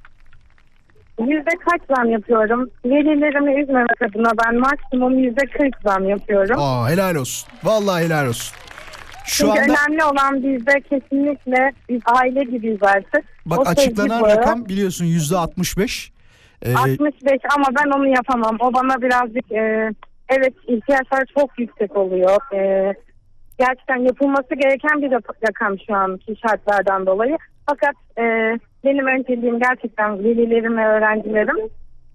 Yüzde 1.18 1.50
kaç 1.70 1.96
zam 1.96 2.10
yapıyorum? 2.10 2.70
Velilerimi 2.84 3.62
üzmemek 3.62 4.02
adına 4.02 4.30
ben 4.44 4.54
maksimum 4.60 5.18
yüzde 5.18 5.46
40 5.46 5.74
zam 5.84 6.08
yapıyorum. 6.08 6.56
Aa 6.58 6.90
helal 6.90 7.14
olsun. 7.14 7.48
Vallahi 7.64 8.04
helal 8.04 8.26
olsun. 8.28 8.56
Şu 9.24 9.36
Çünkü 9.46 9.60
anda 9.60 9.62
önemli 9.62 10.04
olan 10.04 10.42
bizde 10.42 10.80
kesinlikle 10.80 11.72
biz 11.88 12.00
aile 12.06 12.44
gibiyiz 12.44 12.82
artık. 12.82 13.24
bak 13.46 13.58
O 13.58 13.62
açıklanan 13.62 14.22
bağı 14.22 14.36
rakam 14.36 14.68
biliyorsun 14.68 15.04
yüzde 15.04 15.36
65. 15.36 16.12
Ee, 16.62 16.74
65 16.74 17.40
ama 17.56 17.66
ben 17.78 17.90
onu 17.90 18.06
yapamam. 18.08 18.56
O 18.60 18.74
bana 18.74 19.02
birazcık 19.02 19.52
e, 19.52 19.90
evet 20.28 20.54
ihtiyaçlar 20.68 21.24
çok 21.38 21.58
yüksek 21.58 21.96
oluyor. 21.96 22.54
E, 22.54 22.92
gerçekten 23.58 23.96
yapılması 23.96 24.54
gereken 24.54 25.02
bir 25.02 25.12
rakam 25.48 25.76
şu 25.86 25.94
anki 25.94 26.36
şartlardan 26.46 27.06
dolayı. 27.06 27.36
Fakat 27.66 27.94
e, 28.18 28.22
benim 28.84 29.06
önceliğim 29.06 29.58
gerçekten 29.58 30.18
velilerim 30.18 30.76
ve 30.76 30.86
öğrencilerim. 30.86 31.56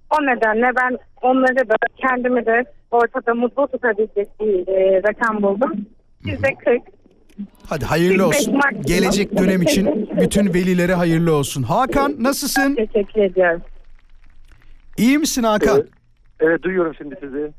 O 0.10 0.22
nedenle 0.22 0.72
ben 0.82 0.98
onları 1.22 1.70
da 1.70 1.76
kendimi 1.98 2.46
de 2.46 2.64
ortada 2.92 3.34
mutlu 3.34 3.68
tutabilecek 3.68 4.28
bir 4.40 4.68
e, 4.68 5.04
rakam 5.04 5.44
buldum. 5.44 5.72
Yüzde 6.26 6.54
kırk. 6.66 6.82
Hadi 7.70 7.86
hayırlı 7.86 8.28
olsun. 8.28 8.60
Gelecek 8.86 9.38
dönem 9.38 9.62
için 9.62 10.10
bütün 10.22 10.54
velilere 10.54 10.94
hayırlı 10.94 11.36
olsun. 11.36 11.64
Hakan 11.64 12.16
nasılsın? 12.20 12.76
Teşekkür 12.76 13.22
ediyorum. 13.22 13.62
İyi 14.98 15.18
misin 15.18 15.44
Hakan? 15.44 15.84
Evet 16.40 16.64
duyuyorum 16.64 16.94
şimdi 16.98 17.16
sizi. 17.22 17.52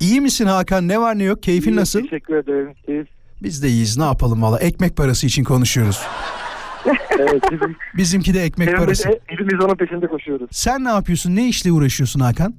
İyi 0.00 0.20
misin 0.20 0.46
Hakan? 0.46 0.88
Ne 0.88 1.00
var 1.00 1.18
ne 1.18 1.24
yok? 1.24 1.42
Keyfin 1.42 1.76
nasıl? 1.76 2.02
Teşekkür 2.02 2.36
ederim. 2.36 2.72
Siz? 2.86 3.06
Biz 3.42 3.62
de 3.62 3.68
iyiyiz. 3.68 3.98
Ne 3.98 4.04
yapalım 4.04 4.42
valla? 4.42 4.58
Ekmek 4.58 4.96
parası 4.96 5.26
için 5.26 5.44
konuşuyoruz. 5.44 6.02
Evet 7.18 7.42
bizim, 7.52 7.76
Bizimki 7.96 8.34
de 8.34 8.40
ekmek 8.42 8.76
parası. 8.76 9.08
hepimiz 9.26 9.64
onun 9.64 9.74
peşinde 9.74 10.06
koşuyoruz. 10.06 10.48
Sen 10.52 10.84
ne 10.84 10.88
yapıyorsun? 10.88 11.36
Ne 11.36 11.48
işle 11.48 11.72
uğraşıyorsun 11.72 12.20
Hakan? 12.20 12.54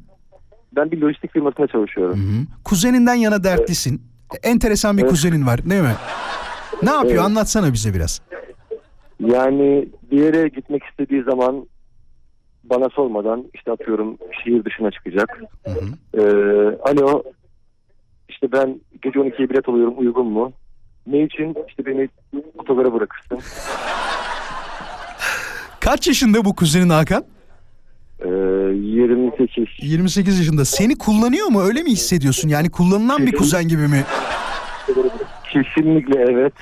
Ben 0.75 0.91
bir 0.91 1.01
lojistik 1.01 1.33
firmasında 1.33 1.67
çalışıyorum. 1.67 2.19
Hı. 2.19 2.45
Kuzeninden 2.63 3.13
yana 3.15 3.43
dertlisin. 3.43 4.01
Enteresan 4.43 4.97
bir 4.97 5.01
Evet. 5.01 5.11
kuzenin 5.11 5.47
var 5.47 5.69
değil 5.69 5.81
mi? 5.81 5.95
Ne 6.83 6.89
yapıyor? 6.91 7.13
Evet. 7.13 7.25
Anlatsana 7.25 7.73
bize 7.73 7.93
biraz. 7.93 8.21
Yani 9.19 9.87
bir 10.11 10.17
yere 10.23 10.47
gitmek 10.47 10.83
istediği 10.83 11.23
zaman 11.23 11.65
bana 12.63 12.89
sormadan 12.89 13.45
işte 13.53 13.71
atıyorum 13.71 14.17
şehir 14.43 14.65
dışına 14.65 14.91
çıkacak. 14.91 15.41
Hı 15.65 15.71
hı. 15.71 15.85
Ee, 16.21 16.21
alo 16.91 17.23
işte 18.29 18.51
ben 18.51 18.79
gece 19.01 19.19
12'ye 19.19 19.49
bilet 19.49 19.69
alıyorum 19.69 19.93
uygun 19.97 20.25
mu? 20.27 20.51
Ne 21.07 21.23
için? 21.23 21.55
İşte 21.67 21.85
beni 21.85 22.09
otogara 22.57 22.93
bırakırsın. 22.93 23.39
Kaç 25.83 26.07
yaşında 26.07 26.45
bu 26.45 26.55
kuzenin 26.55 26.89
Hakan? 26.89 27.23
Ee, 28.19 28.29
28. 28.29 29.63
28 29.81 30.39
yaşında. 30.39 30.65
Seni 30.65 30.97
kullanıyor 30.97 31.47
mu? 31.47 31.61
Öyle 31.61 31.83
mi 31.83 31.91
hissediyorsun? 31.91 32.49
Yani 32.49 32.69
kullanılan 32.69 33.25
bir 33.25 33.31
kuzen 33.31 33.67
gibi 33.67 33.87
mi? 33.87 34.03
Kesinlikle 35.53 36.25
evet. 36.29 36.53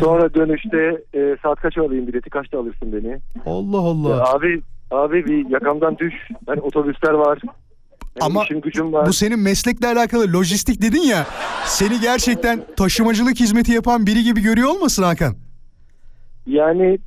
Sonra 0.00 0.34
dönüşte 0.34 1.02
e, 1.14 1.36
saat 1.42 1.60
kaça 1.60 1.82
alayım 1.82 2.06
bileti 2.06 2.30
kaçta 2.30 2.58
alırsın 2.58 2.92
beni? 2.92 3.18
Allah 3.46 3.78
Allah. 3.78 4.32
Abi 4.32 4.62
abi 4.90 5.26
bir 5.26 5.50
yakamdan 5.50 5.98
düş. 5.98 6.14
Hani 6.46 6.60
otobüsler 6.60 7.12
var. 7.12 7.38
Ama 8.20 8.44
işim 8.44 8.60
gücüm 8.60 8.92
var. 8.92 9.06
Bu 9.06 9.12
senin 9.12 9.38
meslekle 9.38 9.86
alakalı 9.86 10.32
lojistik 10.32 10.82
dedin 10.82 11.02
ya. 11.02 11.26
Seni 11.66 12.00
gerçekten 12.00 12.62
taşımacılık 12.76 13.40
hizmeti 13.40 13.72
yapan 13.72 14.06
biri 14.06 14.22
gibi 14.22 14.40
görüyor 14.40 14.68
olmasın 14.68 15.02
Hakan? 15.02 15.34
Yani 16.46 16.98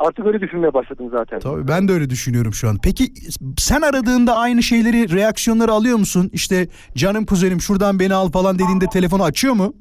artık 0.00 0.26
öyle 0.26 0.40
düşünmeye 0.40 0.74
başladım 0.74 1.08
zaten. 1.12 1.40
Tabii 1.40 1.68
ben 1.68 1.88
de 1.88 1.92
öyle 1.92 2.10
düşünüyorum 2.10 2.54
şu 2.54 2.68
an. 2.68 2.78
Peki 2.82 3.12
sen 3.58 3.80
aradığında 3.80 4.36
aynı 4.36 4.62
şeyleri, 4.62 5.16
reaksiyonları 5.16 5.72
alıyor 5.72 5.98
musun? 5.98 6.30
İşte 6.32 6.68
canım 6.94 7.26
kuzenim 7.26 7.60
şuradan 7.60 8.00
beni 8.00 8.14
al 8.14 8.30
falan 8.30 8.58
dediğinde 8.58 8.86
telefonu 8.86 9.22
açıyor 9.22 9.54
mu? 9.54 9.74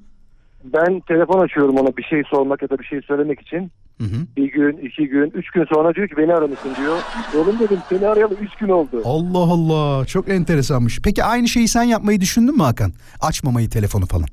Ben 0.63 0.99
telefon 0.99 1.39
açıyorum 1.39 1.78
ona 1.78 1.97
bir 1.97 2.03
şey 2.03 2.24
sormak 2.30 2.61
ya 2.61 2.70
da 2.70 2.80
bir 2.80 2.86
şey 2.86 3.01
söylemek 3.01 3.41
için. 3.41 3.72
Hı 3.97 4.03
hı. 4.03 4.28
Bir 4.38 4.51
gün, 4.51 4.78
iki 4.78 5.07
gün, 5.07 5.32
üç 5.34 5.51
gün 5.51 5.65
sonra 5.74 5.95
diyor 5.95 6.07
ki 6.07 6.17
beni 6.17 6.34
aramışsın 6.34 6.76
diyor. 6.76 6.97
Oğlum 7.38 7.59
dedim 7.59 7.78
seni 7.89 8.07
arayalı 8.07 8.34
üç 8.34 8.55
gün 8.55 8.70
oldu. 8.70 9.01
Allah 9.05 9.53
Allah 9.53 10.05
çok 10.05 10.30
enteresanmış. 10.30 10.99
Peki 11.03 11.24
aynı 11.24 11.47
şeyi 11.47 11.67
sen 11.67 11.84
yapmayı 11.84 12.22
düşündün 12.22 12.55
mü 12.57 12.63
Hakan? 12.63 12.91
Açmamayı 13.22 13.70
telefonu 13.70 14.05
falan. 14.05 14.28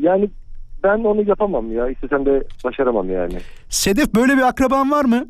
Yani 0.00 0.30
ben 0.82 0.98
onu 0.98 1.28
yapamam 1.28 1.72
ya. 1.72 1.88
İstesem 1.88 2.26
de 2.26 2.42
başaramam 2.64 3.10
yani. 3.10 3.38
Sedef 3.68 4.14
böyle 4.14 4.36
bir 4.36 4.42
akraban 4.42 4.90
var 4.90 5.04
mı? 5.04 5.26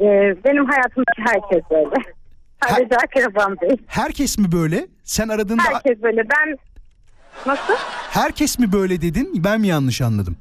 Ee, 0.00 0.04
benim 0.44 0.66
hayatımdaki 0.66 1.22
herkes 1.26 1.62
böyle. 1.70 1.94
Sadece 2.68 2.96
akrabam 2.96 3.56
değil. 3.60 3.82
Herkes 3.86 4.38
mi 4.38 4.52
böyle? 4.52 4.86
Sen 5.04 5.28
aradığında 5.28 5.62
Herkes 5.62 6.02
böyle. 6.02 6.22
Ben 6.30 6.58
nasıl? 7.46 7.74
herkes 8.10 8.58
mi 8.58 8.72
böyle 8.72 9.02
dedin? 9.02 9.32
Ben 9.44 9.60
mi 9.60 9.66
yanlış 9.66 10.00
anladım? 10.00 10.36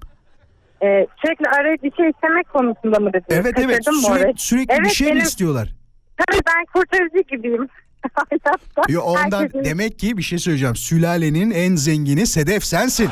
Ee, 0.83 1.07
sürekli 1.25 1.49
arayıp 1.49 1.83
bir 1.83 1.91
şey 1.91 2.09
istemek 2.09 2.49
konusunda 2.49 2.99
mı 2.99 3.13
dediniz? 3.13 3.25
Evet 3.45 3.53
evet 3.59 3.85
sürekli, 3.85 4.33
sürekli 4.41 4.69
bir 4.73 4.79
Evet, 4.81 4.91
şey 4.91 5.07
mi 5.07 5.11
benim- 5.13 5.23
istiyorlar? 5.23 5.69
Tabii 6.17 6.39
ben 6.47 6.65
kurtarıcı 6.73 7.17
gibiyim. 7.29 7.67
Yo, 8.89 9.01
ondan 9.01 9.41
Herkesin- 9.43 9.63
demek 9.65 9.99
ki 9.99 10.17
bir 10.17 10.23
şey 10.23 10.39
söyleyeceğim. 10.39 10.75
Sülalenin 10.75 11.51
en 11.51 11.75
zengini 11.75 12.27
Sedef 12.27 12.63
sensin. 12.63 13.09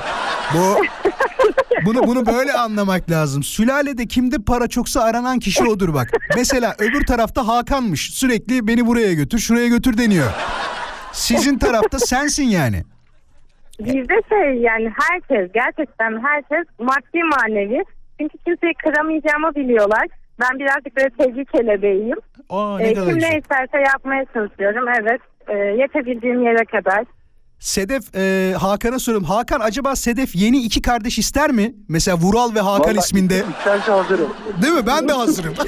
Bu 0.54 0.82
bunu 1.86 2.08
bunu 2.08 2.26
böyle 2.26 2.54
anlamak 2.54 3.12
lazım. 3.12 3.44
Sülalede 3.44 4.06
kimde 4.08 4.36
para 4.48 4.68
çoksa 4.68 5.02
aranan 5.02 5.40
kişi 5.40 5.64
odur 5.64 5.94
bak. 5.94 6.12
Mesela 6.36 6.76
öbür 6.80 7.06
tarafta 7.06 7.48
Hakan'mış. 7.48 8.14
Sürekli 8.14 8.68
beni 8.68 8.88
buraya 8.88 9.14
götür, 9.14 9.40
şuraya 9.40 9.68
götür 9.68 9.98
deniyor. 9.98 10.32
Sizin 11.12 11.58
tarafta 11.58 12.00
sensin 12.00 12.44
yani. 12.44 12.84
Bizde 13.80 14.22
şey 14.30 14.62
yani 14.62 14.92
herkes 15.10 15.52
gerçekten 15.54 16.24
herkes 16.24 16.66
maddi 16.80 17.24
manevi. 17.24 17.84
Çünkü 18.20 18.38
kimseyi 18.46 18.74
kıramayacağımı 18.74 19.56
biliyorlar. 19.56 20.08
Ben 20.42 20.60
birazcık 20.60 20.98
böyle 20.98 21.10
sevgi 21.20 21.46
kelebeğiyim. 21.46 22.18
Aa 22.50 22.78
ne 22.80 22.94
kadar 22.94 23.06
kim 23.08 23.16
güzel. 23.16 23.30
ne 23.30 23.40
isterse 23.40 23.78
yapmaya 23.94 24.26
çalışıyorum. 24.34 24.86
Evet. 25.02 25.22
Ee, 25.48 25.54
yetebildiğim 25.58 26.44
yere 26.44 26.66
kadar. 26.66 27.04
Sedef 27.60 28.16
e, 28.16 28.54
Hakan'a 28.60 29.00
soruyorum. 29.00 29.28
Hakan 29.28 29.60
acaba 29.60 29.96
Sedef 29.96 30.36
yeni 30.36 30.58
iki 30.58 30.82
kardeş 30.82 31.20
ister 31.20 31.52
mi? 31.52 31.74
Mesela 31.90 32.18
Vural 32.18 32.56
ve 32.56 32.60
Hakan 32.60 32.80
Vallahi 32.90 32.98
isminde. 32.98 33.44
İsterse 33.60 33.92
hazırım. 33.92 34.30
Değil 34.62 34.74
mi? 34.74 34.88
Ben 34.88 35.08
de 35.08 35.14
hazırım. 35.14 35.54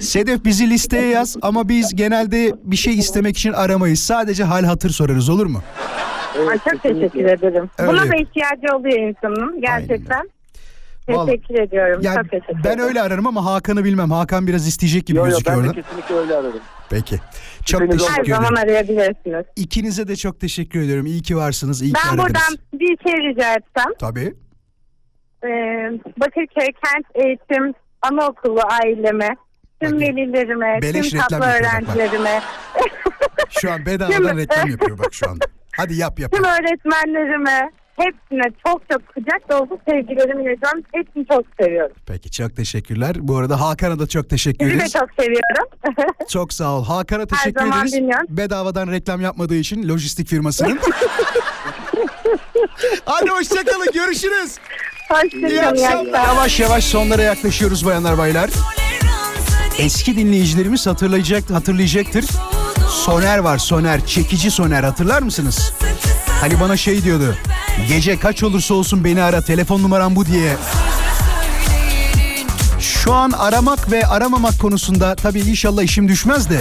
Sedef 0.00 0.44
bizi 0.44 0.70
listeye 0.70 1.06
yaz 1.08 1.36
ama 1.42 1.68
biz 1.68 1.94
genelde 1.96 2.52
bir 2.64 2.76
şey 2.76 2.94
istemek 2.98 3.36
için 3.38 3.52
aramayız. 3.52 3.98
Sadece 4.00 4.44
hal 4.44 4.64
hatır 4.64 4.90
sorarız 4.90 5.28
olur 5.28 5.46
mu? 5.46 5.62
Ay, 6.50 6.58
çok 6.70 6.82
teşekkür 6.82 7.24
ederim. 7.24 7.70
Öyle 7.78 7.92
Buna 7.92 8.08
da 8.08 8.16
ihtiyacı 8.16 8.76
oluyor 8.76 8.98
insanın 9.08 9.60
gerçekten. 9.60 10.30
Vallahi- 11.08 11.26
Teşekkür 11.26 11.54
ediyorum. 11.58 12.00
Yani 12.02 12.16
çok 12.16 12.30
teşekkür 12.30 12.54
ben 12.64 12.70
ederim. 12.70 12.84
öyle 12.84 13.02
ararım 13.02 13.26
ama 13.26 13.44
Hakan'ı 13.44 13.84
bilmem. 13.84 14.10
Hakan 14.10 14.46
biraz 14.46 14.66
isteyecek 14.68 15.06
gibi 15.06 15.18
Yo 15.18 15.24
yo 15.24 15.30
gözüküyor 15.30 15.64
ben 15.64 15.70
de 15.76 15.82
kesinlikle 15.82 16.14
öyle 16.14 16.34
ararım. 16.34 16.60
Peki. 16.90 17.16
Çok 17.66 17.80
Her 17.80 17.90
teşekkür 17.90 18.24
zaman 18.34 18.52
ederim. 18.52 18.56
arayabilirsiniz. 18.56 19.44
İkinize 19.56 20.08
de 20.08 20.16
çok 20.16 20.40
teşekkür 20.40 20.80
ediyorum. 20.82 21.06
İyi 21.06 21.22
ki 21.22 21.36
varsınız. 21.36 21.82
iyi 21.82 21.92
ki 21.92 22.00
Ben 22.04 22.08
aradınız. 22.08 22.26
buradan 22.28 22.58
bir 22.80 22.98
şey 23.10 23.30
rica 23.30 23.54
etsem. 23.54 23.92
Tabii. 23.98 24.34
Ee, 25.44 25.48
Bakırköy 26.20 26.66
Kent 26.84 27.06
Eğitim 27.26 27.74
Anaokulu 28.02 28.60
aileme, 28.82 29.28
tüm 29.82 29.92
Bak, 29.92 30.00
velilerime, 30.00 30.78
beleş 30.82 31.10
tüm 31.10 31.20
tatlı 31.20 31.36
öğrencilerime, 31.46 32.40
Şu 33.60 33.72
an 33.72 33.86
bedavadan 33.86 34.36
reklam 34.36 34.70
yapıyor 34.70 34.98
bak 34.98 35.14
şu 35.14 35.30
anda. 35.30 35.44
Hadi 35.76 35.94
yap 35.94 36.20
yap. 36.20 36.32
tüm 36.32 36.44
öğretmenlerime, 36.44 37.70
hepsine 37.96 38.42
çok 38.66 38.82
çok 38.90 39.08
kucak 39.14 39.50
dolusu 39.50 39.78
sevgilerimi 39.88 40.42
iletiyorum. 40.42 40.82
Hepsini 40.92 41.26
çok 41.26 41.44
seviyorum. 41.60 41.96
Peki 42.06 42.30
çok 42.30 42.56
teşekkürler. 42.56 43.16
Bu 43.18 43.36
arada 43.36 43.60
Hakan'a 43.60 43.98
da 43.98 44.06
çok 44.06 44.30
teşekkür 44.30 44.64
Sizi 44.66 44.72
de 44.72 44.76
ederiz. 44.76 44.92
çok 44.92 45.08
seviyorum. 45.20 45.68
Çok 46.28 46.52
sağ 46.52 46.72
ol. 46.72 46.84
Hakan'a 46.84 47.26
teşekkür 47.26 47.60
zaman 47.60 47.78
ederiz. 47.78 47.92
dinliyorum. 47.92 48.26
Bedavadan 48.28 48.90
reklam 48.92 49.20
yapmadığı 49.20 49.54
için 49.54 49.88
lojistik 49.88 50.28
firmasının. 50.28 50.78
Hadi 53.04 53.30
hoşçakalın 53.30 53.86
görüşürüz. 53.94 54.56
Hoşçakalın. 55.08 55.48
İyi 55.50 55.62
akşamlar. 55.62 56.26
Yavaş 56.26 56.60
yavaş 56.60 56.84
sonlara 56.84 57.22
yaklaşıyoruz 57.22 57.86
bayanlar 57.86 58.18
baylar. 58.18 58.50
Eski 59.78 60.16
dinleyicilerimiz 60.16 60.86
hatırlayacak 60.86 61.50
hatırlayacaktır. 61.50 62.24
Soner 62.88 63.38
var 63.38 63.58
Soner. 63.58 64.06
Çekici 64.06 64.50
Soner 64.50 64.84
hatırlar 64.84 65.22
mısınız? 65.22 65.72
Hani 66.42 66.60
bana 66.60 66.76
şey 66.76 67.04
diyordu. 67.04 67.36
Gece 67.88 68.18
kaç 68.18 68.42
olursa 68.42 68.74
olsun 68.74 69.04
beni 69.04 69.22
ara 69.22 69.40
telefon 69.40 69.82
numaram 69.82 70.16
bu 70.16 70.26
diye. 70.26 70.56
Şu 72.80 73.12
an 73.12 73.30
aramak 73.30 73.90
ve 73.92 74.06
aramamak 74.06 74.58
konusunda 74.58 75.14
tabii 75.14 75.40
inşallah 75.40 75.82
işim 75.82 76.08
düşmez 76.08 76.50
de. 76.50 76.60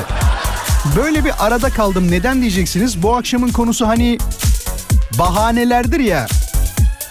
Böyle 0.95 1.25
bir 1.25 1.31
arada 1.45 1.69
kaldım. 1.69 2.11
Neden 2.11 2.41
diyeceksiniz? 2.41 3.03
Bu 3.03 3.15
akşamın 3.15 3.51
konusu 3.51 3.87
hani 3.87 4.17
bahanelerdir 5.19 5.99
ya. 5.99 6.27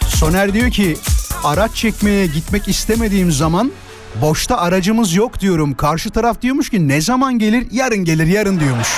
Soner 0.08 0.54
diyor 0.54 0.70
ki 0.70 0.96
araç 1.44 1.74
çekmeye 1.74 2.26
gitmek 2.26 2.68
istemediğim 2.68 3.32
zaman 3.32 3.72
boşta 4.20 4.58
aracımız 4.58 5.14
yok 5.14 5.40
diyorum. 5.40 5.74
Karşı 5.74 6.10
taraf 6.10 6.42
diyormuş 6.42 6.70
ki 6.70 6.88
ne 6.88 7.00
zaman 7.00 7.38
gelir? 7.38 7.66
Yarın 7.72 8.04
gelir 8.04 8.26
yarın 8.26 8.60
diyormuş. 8.60 8.88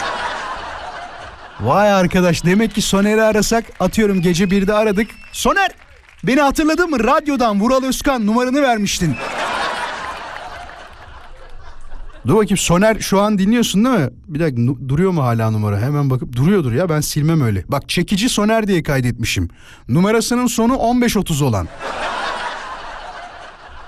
Vay 1.65 1.93
arkadaş 1.93 2.45
demek 2.45 2.75
ki 2.75 2.83
Soner'i 2.83 3.23
arasak 3.23 3.65
atıyorum 3.81 4.23
gece 4.23 4.45
1'de 4.45 4.75
aradık. 4.75 5.11
Soner 5.33 5.71
beni 6.25 6.41
hatırladın 6.41 6.91
mı? 6.91 7.05
Radyodan 7.05 7.61
Vural 7.61 7.85
Özkan 7.85 8.27
numaranı 8.27 8.63
vermiştin. 8.63 9.15
Dur 12.27 12.37
bakayım 12.37 12.57
Soner 12.57 12.99
şu 13.01 13.21
an 13.21 13.39
dinliyorsun 13.39 13.85
değil 13.85 13.97
mi? 13.97 14.11
Bir 14.29 14.41
dakika 14.41 14.63
duruyor 14.89 15.11
mu 15.11 15.23
hala 15.25 15.51
numara? 15.51 15.81
Hemen 15.81 16.11
bakıp 16.11 16.37
duruyordur 16.37 16.73
ya 16.73 16.89
ben 16.89 17.01
silmem 17.01 17.41
öyle. 17.41 17.65
Bak 17.69 17.89
çekici 17.89 18.29
Soner 18.29 18.67
diye 18.67 18.83
kaydetmişim. 18.83 19.49
Numarasının 19.89 20.47
sonu 20.47 20.73
1530 20.73 21.43
olan. 21.43 21.69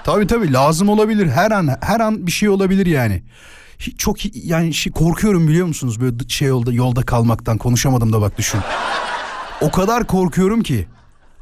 Tabii 0.04 0.26
tabii 0.26 0.52
lazım 0.52 0.88
olabilir 0.88 1.28
her 1.28 1.50
an 1.50 1.68
her 1.80 2.00
an 2.00 2.26
bir 2.26 2.32
şey 2.32 2.48
olabilir 2.48 2.86
yani. 2.86 3.22
Çok 3.98 4.44
yani 4.46 4.74
şey, 4.74 4.92
korkuyorum 4.92 5.48
biliyor 5.48 5.66
musunuz 5.66 6.00
böyle 6.00 6.28
şey 6.28 6.48
yolda 6.48 6.72
yolda 6.72 7.02
kalmaktan 7.02 7.58
konuşamadım 7.58 8.12
da 8.12 8.20
bak 8.20 8.38
düşün. 8.38 8.60
O 9.60 9.70
kadar 9.70 10.06
korkuyorum 10.06 10.62
ki. 10.62 10.86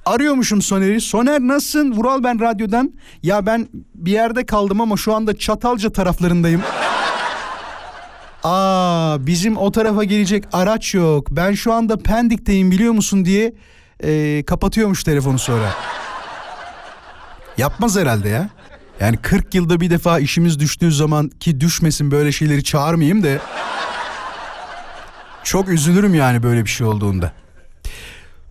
Arıyormuşum 0.06 0.62
Soner'i. 0.62 1.00
Soner 1.00 1.40
nasılsın? 1.40 1.92
Vural 1.92 2.24
ben 2.24 2.40
radyodan. 2.40 2.92
Ya 3.22 3.46
ben 3.46 3.68
bir 3.94 4.12
yerde 4.12 4.46
kaldım 4.46 4.80
ama 4.80 4.96
şu 4.96 5.14
anda 5.14 5.38
Çatalca 5.38 5.92
taraflarındayım. 5.92 6.62
Aa 8.44 9.26
bizim 9.26 9.56
o 9.56 9.72
tarafa 9.72 10.04
gelecek 10.04 10.44
araç 10.52 10.94
yok. 10.94 11.26
Ben 11.30 11.52
şu 11.52 11.72
anda 11.72 11.96
Pendik'teyim 11.98 12.70
biliyor 12.70 12.92
musun 12.92 13.24
diye 13.24 13.54
e, 14.04 14.42
kapatıyormuş 14.46 15.04
telefonu 15.04 15.38
sonra. 15.38 15.70
Yapmaz 17.58 17.96
herhalde 17.96 18.28
ya. 18.28 18.48
Yani 19.02 19.16
40 19.16 19.54
yılda 19.54 19.80
bir 19.80 19.90
defa 19.90 20.18
işimiz 20.18 20.60
düştüğü 20.60 20.92
zaman 20.92 21.28
ki 21.28 21.60
düşmesin 21.60 22.10
böyle 22.10 22.32
şeyleri 22.32 22.64
çağırmayayım 22.64 23.22
da. 23.22 23.28
Çok 25.44 25.68
üzülürüm 25.68 26.14
yani 26.14 26.42
böyle 26.42 26.64
bir 26.64 26.70
şey 26.70 26.86
olduğunda. 26.86 27.32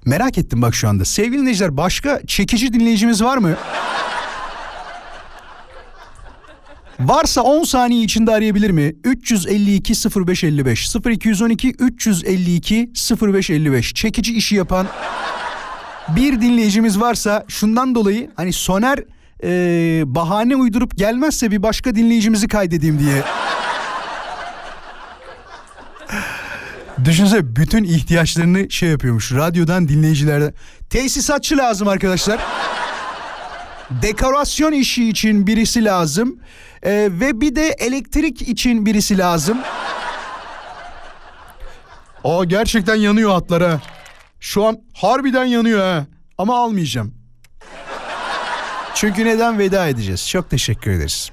Merak 0.05 0.37
ettim 0.37 0.61
bak 0.61 0.75
şu 0.75 0.89
anda. 0.89 1.05
Sevgili 1.05 1.37
dinleyiciler 1.37 1.77
başka 1.77 2.21
çekici 2.27 2.73
dinleyicimiz 2.73 3.23
var 3.23 3.37
mı? 3.37 3.55
Varsa 6.99 7.41
10 7.41 7.63
saniye 7.63 8.03
içinde 8.03 8.31
arayabilir 8.31 8.69
mi? 8.69 8.95
352 9.03 9.93
0555 10.27 10.95
0212 11.05 11.69
352 11.69 12.91
0555 13.21 13.93
çekici 13.93 14.33
işi 14.33 14.55
yapan 14.55 14.87
bir 16.15 16.41
dinleyicimiz 16.41 16.99
varsa 16.99 17.45
şundan 17.47 17.95
dolayı 17.95 18.31
hani 18.35 18.53
Soner 18.53 18.99
eee, 19.43 20.03
bahane 20.05 20.55
uydurup 20.55 20.97
gelmezse 20.97 21.51
bir 21.51 21.63
başka 21.63 21.95
dinleyicimizi 21.95 22.47
kaydedeyim 22.47 22.99
diye. 22.99 23.23
Düşünsene 27.05 27.55
bütün 27.55 27.83
ihtiyaçlarını 27.83 28.69
şey 28.71 28.89
yapıyormuş 28.89 29.31
radyodan 29.31 29.87
dinleyicilerden. 29.87 30.53
Tesisatçı 30.89 31.57
lazım 31.57 31.87
arkadaşlar. 31.87 32.39
Dekorasyon 34.01 34.71
işi 34.71 35.09
için 35.09 35.47
birisi 35.47 35.85
lazım. 35.85 36.39
Ee, 36.83 37.09
ve 37.11 37.41
bir 37.41 37.55
de 37.55 37.67
elektrik 37.67 38.41
için 38.41 38.85
birisi 38.85 39.17
lazım. 39.17 39.57
Aa 42.23 42.43
gerçekten 42.45 42.95
yanıyor 42.95 43.31
hatlar 43.31 43.63
ha. 43.63 43.81
Şu 44.39 44.65
an 44.65 44.77
harbiden 44.93 45.45
yanıyor 45.45 45.79
ha. 45.79 46.05
Ama 46.37 46.59
almayacağım. 46.59 47.20
Çünkü 48.95 49.25
neden 49.25 49.59
veda 49.59 49.87
edeceğiz? 49.87 50.29
Çok 50.29 50.49
teşekkür 50.49 50.91
ederiz. 50.91 51.31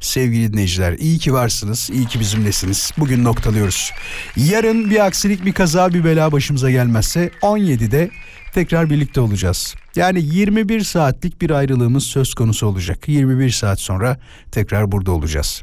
Sevgili 0.00 0.52
dinleyiciler 0.52 0.92
iyi 0.92 1.18
ki 1.18 1.32
varsınız, 1.32 1.90
iyi 1.92 2.06
ki 2.06 2.20
bizimlesiniz. 2.20 2.92
Bugün 2.98 3.24
noktalıyoruz. 3.24 3.92
Yarın 4.36 4.90
bir 4.90 5.06
aksilik, 5.06 5.44
bir 5.44 5.52
kaza, 5.52 5.94
bir 5.94 6.04
bela 6.04 6.32
başımıza 6.32 6.70
gelmezse 6.70 7.30
17'de 7.42 8.10
tekrar 8.54 8.90
birlikte 8.90 9.20
olacağız. 9.20 9.74
Yani 9.96 10.22
21 10.22 10.80
saatlik 10.80 11.40
bir 11.40 11.50
ayrılığımız 11.50 12.04
söz 12.04 12.34
konusu 12.34 12.66
olacak. 12.66 13.08
21 13.08 13.50
saat 13.50 13.80
sonra 13.80 14.16
tekrar 14.52 14.92
burada 14.92 15.12
olacağız. 15.12 15.62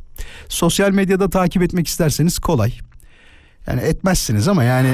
Sosyal 0.49 0.91
medyada 0.91 1.29
takip 1.29 1.63
etmek 1.63 1.87
isterseniz 1.87 2.39
kolay. 2.39 2.73
Yani 3.67 3.81
etmezsiniz 3.81 4.47
ama 4.47 4.63
yani 4.63 4.93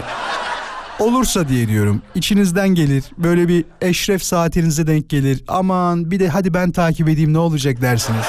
olursa 1.01 1.47
diye 1.47 1.67
diyorum. 1.67 2.01
İçinizden 2.15 2.69
gelir. 2.69 3.03
Böyle 3.17 3.47
bir 3.47 3.65
eşref 3.81 4.23
saatinize 4.23 4.87
denk 4.87 5.09
gelir. 5.09 5.43
Aman 5.47 6.11
bir 6.11 6.19
de 6.19 6.29
hadi 6.29 6.53
ben 6.53 6.71
takip 6.71 7.09
edeyim 7.09 7.33
ne 7.33 7.37
olacak 7.37 7.81
dersiniz. 7.81 8.25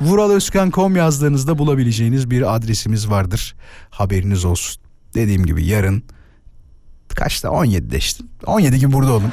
Vuralözkan.com 0.00 0.96
yazdığınızda 0.96 1.58
bulabileceğiniz 1.58 2.30
bir 2.30 2.56
adresimiz 2.56 3.10
vardır. 3.10 3.54
Haberiniz 3.90 4.44
olsun. 4.44 4.82
Dediğim 5.14 5.46
gibi 5.46 5.66
yarın 5.66 6.02
kaçta 7.14 7.48
17'de 7.48 7.98
işte. 7.98 8.24
17 8.46 8.78
gibi 8.78 8.92
burada 8.92 9.12
olun. 9.12 9.32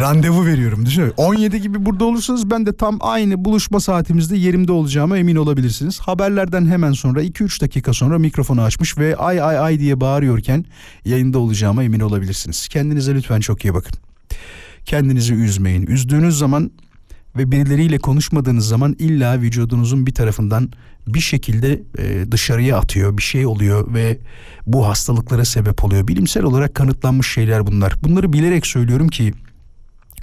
Randevu 0.00 0.46
veriyorum 0.46 0.86
düşünün. 0.86 1.12
17 1.16 1.60
gibi 1.60 1.86
burada 1.86 2.04
olursanız 2.04 2.50
ben 2.50 2.66
de 2.66 2.76
tam 2.76 2.98
aynı 3.00 3.44
buluşma 3.44 3.80
saatimizde 3.80 4.36
yerimde 4.36 4.72
olacağıma 4.72 5.18
emin 5.18 5.36
olabilirsiniz. 5.36 6.00
Haberlerden 6.00 6.66
hemen 6.66 6.92
sonra 6.92 7.22
2-3 7.22 7.60
dakika 7.60 7.92
sonra 7.92 8.18
mikrofonu 8.18 8.62
açmış 8.62 8.98
ve 8.98 9.16
ay 9.16 9.42
ay 9.42 9.58
ay 9.58 9.80
diye 9.80 10.00
bağırıyorken 10.00 10.64
yayında 11.04 11.38
olacağıma 11.38 11.84
emin 11.84 12.00
olabilirsiniz. 12.00 12.68
Kendinize 12.68 13.14
lütfen 13.14 13.40
çok 13.40 13.64
iyi 13.64 13.74
bakın. 13.74 13.98
Kendinizi 14.84 15.34
üzmeyin. 15.34 15.86
Üzdüğünüz 15.86 16.38
zaman 16.38 16.70
ve 17.36 17.50
birileriyle 17.52 17.98
konuşmadığınız 17.98 18.68
zaman 18.68 18.96
illa 18.98 19.40
vücudunuzun 19.40 20.06
bir 20.06 20.14
tarafından 20.14 20.70
bir 21.06 21.20
şekilde 21.20 21.82
e, 21.98 22.32
dışarıya 22.32 22.78
atıyor, 22.78 23.16
bir 23.18 23.22
şey 23.22 23.46
oluyor 23.46 23.94
ve 23.94 24.18
bu 24.66 24.86
hastalıklara 24.86 25.44
sebep 25.44 25.84
oluyor. 25.84 26.08
Bilimsel 26.08 26.42
olarak 26.42 26.74
kanıtlanmış 26.74 27.32
şeyler 27.32 27.66
bunlar. 27.66 27.94
Bunları 28.04 28.32
bilerek 28.32 28.66
söylüyorum 28.66 29.08
ki 29.08 29.32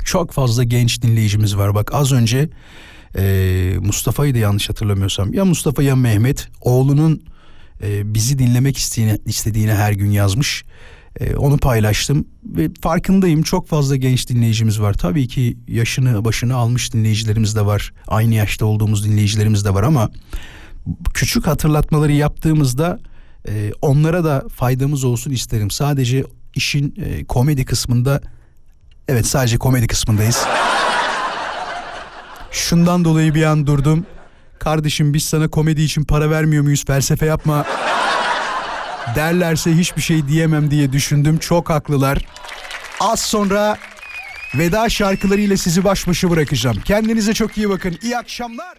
çok 0.06 0.32
fazla 0.32 0.64
genç 0.64 1.02
dinleyicimiz 1.02 1.58
var. 1.58 1.76
Bak 1.76 1.94
az 1.94 2.12
önce 2.12 2.50
e, 3.18 3.76
Mustafa'yı 3.82 4.34
da 4.34 4.38
yanlış 4.38 4.70
hatırlamıyorsam 4.70 5.34
ya 5.34 5.46
Mustafa 5.46 5.84
ya 5.84 5.96
Mehmet 5.96 6.48
oğlunun 6.62 7.24
e, 7.84 8.14
bizi 8.14 8.40
dinlemek 8.40 8.78
istediğine, 8.78 9.18
istediğine 9.26 9.76
her 9.76 9.92
gün 9.92 10.12
yazmış. 10.12 10.66
E, 11.20 11.36
onu 11.36 11.58
paylaştım 11.58 12.28
ve 12.44 12.70
farkındayım 12.82 13.44
çok 13.44 13.68
fazla 13.68 13.96
genç 13.96 14.30
dinleyicimiz 14.30 14.82
var. 14.82 14.94
Tabii 14.94 15.28
ki 15.28 15.58
yaşını 15.68 16.26
başını 16.26 16.56
almış 16.56 16.94
dinleyicilerimiz 16.94 17.56
de 17.56 17.66
var. 17.66 17.94
Aynı 18.08 18.34
yaşta 18.34 18.66
olduğumuz 18.66 19.06
dinleyicilerimiz 19.06 19.66
de 19.66 19.74
var 19.74 19.84
ama 19.84 20.12
küçük 21.14 21.48
hatırlatmaları 21.48 22.12
yaptığımızda 22.12 23.00
e, 23.48 23.72
onlara 23.82 24.24
da 24.24 24.44
faydamız 24.50 25.04
olsun 25.04 25.32
isterim. 25.32 25.72
Sadece 25.72 26.24
işin 26.56 26.96
e, 27.06 27.26
komedi 27.26 27.66
kısmında 27.66 28.22
evet 29.08 29.26
sadece 29.26 29.58
komedi 29.58 29.88
kısmındayız. 29.88 30.46
Şundan 32.52 33.06
dolayı 33.06 33.36
bir 33.36 33.44
an 33.44 33.68
durdum. 33.68 34.06
Kardeşim 34.60 35.14
biz 35.14 35.24
sana 35.24 35.48
komedi 35.48 35.82
için 35.82 36.04
para 36.04 36.30
vermiyor 36.30 36.64
muyuz? 36.64 36.86
Felsefe 36.86 37.26
yapma. 37.26 37.66
Derlerse 39.16 39.72
hiçbir 39.78 40.02
şey 40.02 40.28
diyemem 40.28 40.72
diye 40.72 40.94
düşündüm. 40.94 41.38
Çok 41.38 41.70
haklılar. 41.70 42.18
Az 43.00 43.20
sonra 43.20 43.78
veda 44.56 44.90
şarkılarıyla 44.90 45.58
sizi 45.58 45.84
baş 45.84 46.08
başa 46.08 46.30
bırakacağım. 46.30 46.78
Kendinize 46.86 47.34
çok 47.34 47.58
iyi 47.58 47.70
bakın. 47.70 47.98
İyi 48.02 48.18
akşamlar. 48.18 48.78